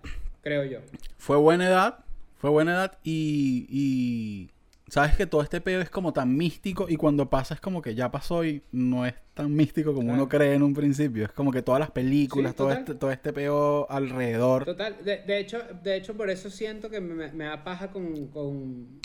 creo 0.42 0.64
yo. 0.64 0.80
Fue 1.16 1.36
buena 1.36 1.66
edad, 1.68 1.98
fue 2.36 2.50
buena 2.50 2.72
edad 2.72 2.98
y, 3.02 3.66
y 3.70 4.50
sabes 4.90 5.16
que 5.16 5.26
todo 5.26 5.42
este 5.42 5.60
peo 5.60 5.80
es 5.80 5.90
como 5.90 6.12
tan 6.12 6.36
místico 6.36 6.86
y 6.88 6.96
cuando 6.96 7.28
pasa 7.28 7.54
es 7.54 7.60
como 7.60 7.82
que 7.82 7.94
ya 7.94 8.10
pasó 8.10 8.44
y 8.44 8.62
no 8.72 9.04
es 9.06 9.14
tan 9.34 9.54
místico 9.54 9.92
como 9.94 10.12
uno 10.12 10.28
cree 10.28 10.54
en 10.54 10.62
un 10.62 10.74
principio. 10.74 11.24
Es 11.26 11.32
como 11.32 11.52
que 11.52 11.62
todas 11.62 11.78
las 11.78 11.90
películas, 11.90 12.52
Sí, 12.52 12.56
todo, 12.56 12.72
este, 12.72 12.94
todo 12.94 13.10
este 13.12 13.32
peo 13.32 13.86
alrededor. 13.90 14.64
Total, 14.64 14.96
de, 15.04 15.18
de 15.18 15.38
hecho, 15.38 15.58
de 15.82 15.96
hecho, 15.96 16.16
por 16.16 16.30
eso 16.30 16.50
siento 16.50 16.90
que 16.90 17.00
me, 17.00 17.30
me 17.32 17.44
da 17.44 17.62
paja 17.62 17.90
con, 17.90 18.26
con, 18.28 19.00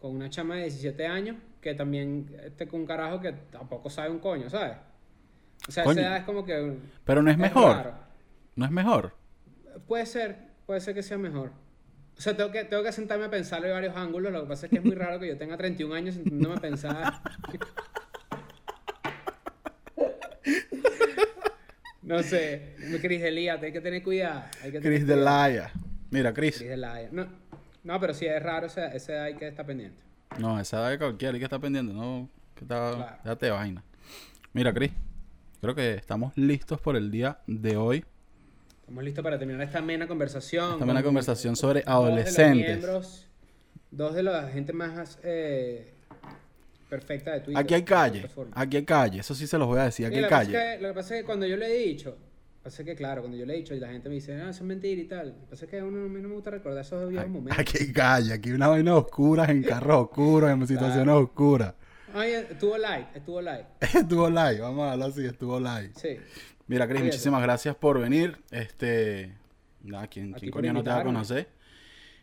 con 0.00 0.14
una 0.14 0.30
chama 0.30 0.56
de 0.56 0.62
17 0.62 1.06
años 1.06 1.36
que 1.60 1.74
también 1.74 2.34
esté 2.44 2.66
con 2.66 2.80
un 2.80 2.86
carajo 2.86 3.20
que 3.20 3.32
tampoco 3.32 3.90
sabe 3.90 4.10
un 4.10 4.18
coño, 4.18 4.48
¿sabes? 4.48 4.76
O 5.68 5.72
sea, 5.72 5.84
Coño. 5.84 6.00
esa 6.00 6.08
edad 6.08 6.16
es 6.18 6.24
como 6.24 6.44
que. 6.44 6.76
Pero 7.04 7.22
no 7.22 7.30
es 7.30 7.38
mejor. 7.38 7.76
raro. 7.76 7.94
No 8.56 8.64
es 8.64 8.70
mejor. 8.70 9.14
Puede 9.86 10.06
ser, 10.06 10.36
puede 10.66 10.80
ser 10.80 10.94
que 10.94 11.02
sea 11.02 11.18
mejor. 11.18 11.50
O 12.16 12.20
sea, 12.20 12.36
tengo 12.36 12.50
que, 12.50 12.64
tengo 12.64 12.82
que 12.82 12.90
sentarme 12.92 13.26
a 13.26 13.30
pensarlo 13.30 13.66
de 13.66 13.72
varios 13.72 13.96
ángulos. 13.96 14.32
Lo 14.32 14.42
que 14.42 14.48
pasa 14.48 14.66
es 14.66 14.70
que 14.70 14.78
es 14.78 14.84
muy 14.84 14.94
raro 14.94 15.20
que 15.20 15.28
yo 15.28 15.36
tenga 15.36 15.56
31 15.56 15.94
años 15.94 16.14
sentándome 16.14 16.56
a 16.56 16.58
pensar. 16.58 17.22
no 22.02 22.22
sé, 22.22 22.74
Cris 23.00 23.22
Delía, 23.22 23.58
hay 23.60 23.72
que 23.72 23.80
tener 23.80 24.02
cuidado. 24.02 24.44
Hay 24.62 24.72
que 24.72 24.80
tener 24.80 24.98
Chris 24.98 25.06
de 25.06 25.14
cuidado. 25.14 25.24
Laia. 25.24 25.72
Mira, 26.10 26.32
Chris. 26.32 26.56
Cris 26.56 26.70
Delaya. 26.70 27.08
No, 27.12 27.28
no, 27.88 27.98
pero 28.00 28.14
sí 28.14 28.26
es 28.26 28.42
raro, 28.42 28.66
esa, 28.66 28.86
esa 28.94 29.12
edad 29.14 29.24
hay 29.24 29.34
que 29.34 29.48
estar 29.48 29.64
pendiente. 29.66 29.98
No, 30.38 30.60
esa 30.60 30.78
edad 30.80 30.90
de 30.90 30.98
cualquiera 30.98 31.32
hay 31.32 31.38
que 31.40 31.44
estar 31.44 31.60
pendiente, 31.60 31.92
no, 31.92 32.28
que 32.54 32.64
está, 32.64 32.92
Claro. 32.94 33.16
déjate 33.24 33.46
de 33.46 33.52
vaina. 33.52 33.82
Mira, 34.52 34.72
Chris, 34.74 34.92
creo 35.60 35.74
que 35.74 35.94
estamos 35.94 36.36
listos 36.36 36.80
por 36.80 36.96
el 36.96 37.10
día 37.10 37.38
de 37.46 37.76
hoy. 37.76 38.04
Estamos 38.80 39.04
listos 39.04 39.22
para 39.24 39.38
terminar 39.38 39.62
esta 39.62 39.78
amena 39.78 40.06
conversación. 40.06 40.72
Esta 40.72 40.84
amena 40.84 41.00
con 41.02 41.08
conversación 41.08 41.56
sobre 41.56 41.80
dos 41.80 41.86
de 41.86 41.90
los 41.90 42.04
adolescentes. 42.08 42.66
miembros, 42.66 43.26
dos 43.90 44.14
de 44.14 44.22
la 44.22 44.48
gente 44.48 44.72
más 44.72 45.18
eh, 45.22 45.92
perfecta 46.88 47.32
de 47.32 47.40
Twitter. 47.40 47.62
Aquí 47.62 47.74
hay 47.74 47.82
calle, 47.84 48.28
aquí 48.52 48.76
hay 48.78 48.84
calle, 48.84 49.20
eso 49.20 49.34
sí 49.34 49.46
se 49.46 49.58
los 49.58 49.66
voy 49.66 49.78
a 49.78 49.84
decir, 49.84 50.06
aquí 50.06 50.16
Sí, 50.16 50.24
hay 50.24 50.28
calle. 50.30 50.56
es 50.56 50.76
que, 50.76 50.82
lo 50.82 50.88
que 50.88 50.94
pasa 50.94 51.14
es 51.16 51.20
que 51.22 51.26
cuando 51.26 51.46
yo 51.46 51.56
le 51.56 51.66
he 51.66 51.86
dicho, 51.86 52.16
pasa 52.68 52.84
que 52.84 52.94
claro, 52.94 53.22
cuando 53.22 53.36
yo 53.36 53.46
le 53.46 53.54
he 53.54 53.56
dicho 53.56 53.74
y 53.74 53.80
la 53.80 53.88
gente 53.88 54.08
me 54.08 54.16
dice, 54.16 54.34
ah, 54.34 54.50
eso 54.50 54.62
es 54.62 54.62
mentira 54.62 55.00
y 55.00 55.06
tal. 55.06 55.28
Lo 55.28 55.40
que 55.40 55.46
pasa 55.46 55.64
es 55.64 55.70
que 55.70 55.78
a 55.78 55.84
uno 55.84 56.04
a 56.04 56.08
mí 56.08 56.20
no 56.20 56.28
me 56.28 56.34
gusta 56.34 56.50
recordar 56.50 56.84
esos 56.84 57.08
viejos 57.08 57.28
momentos. 57.28 57.58
Aquí 57.58 57.78
hay 57.80 57.92
calle, 57.92 58.32
aquí 58.32 58.50
una 58.50 58.68
vaina 58.68 58.94
oscura, 58.94 59.46
en 59.46 59.62
carros 59.62 60.04
oscuros, 60.04 60.50
en 60.50 60.66
situaciones 60.66 61.14
oscuras. 61.14 61.74
Ay, 62.14 62.32
estuvo 62.32 62.76
light, 62.76 63.06
estuvo 63.14 63.40
light. 63.40 63.66
estuvo 63.94 64.28
live, 64.28 64.60
vamos 64.60 64.80
a 64.80 64.92
hablarlo 64.92 65.14
así, 65.14 65.24
estuvo 65.24 65.58
live. 65.58 65.92
Sí. 65.94 66.16
Mira, 66.66 66.86
Cuídate. 66.86 67.04
muchísimas 67.06 67.42
gracias 67.42 67.74
por 67.74 67.98
venir. 67.98 68.36
Este, 68.50 69.34
nada, 69.82 70.06
¿quién, 70.08 70.34
A 70.34 70.36
quién 70.36 70.50
ti 70.50 70.52
por 70.52 70.60
coño 70.60 70.72
no 70.74 70.82
te 70.82 70.90
va 70.90 71.00
a 71.00 71.04
conocer? 71.04 71.48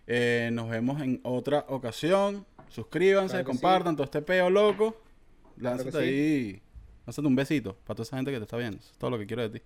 Eh, 0.05 0.49
nos 0.53 0.69
vemos 0.69 1.01
en 1.01 1.19
otra 1.23 1.65
ocasión. 1.69 2.45
Suscríbanse, 2.69 3.33
Claro 3.33 3.45
compartan 3.45 3.95
todo 3.95 4.05
este 4.05 4.21
peo 4.21 4.49
loco. 4.49 5.01
Claro 5.57 5.77
Lánzate 5.77 5.97
ahí. 5.97 6.61
Lánzate 7.05 7.27
un 7.27 7.35
besito 7.35 7.75
para 7.83 7.95
toda 7.95 8.03
esa 8.03 8.17
gente 8.17 8.31
que 8.31 8.37
te 8.37 8.43
está 8.43 8.57
viendo. 8.57 8.77
Eso 8.77 8.91
es 8.91 8.97
todo 8.99 9.09
lo 9.09 9.17
que 9.17 9.25
quiero 9.25 9.41
de 9.49 9.59
ti. 9.59 9.65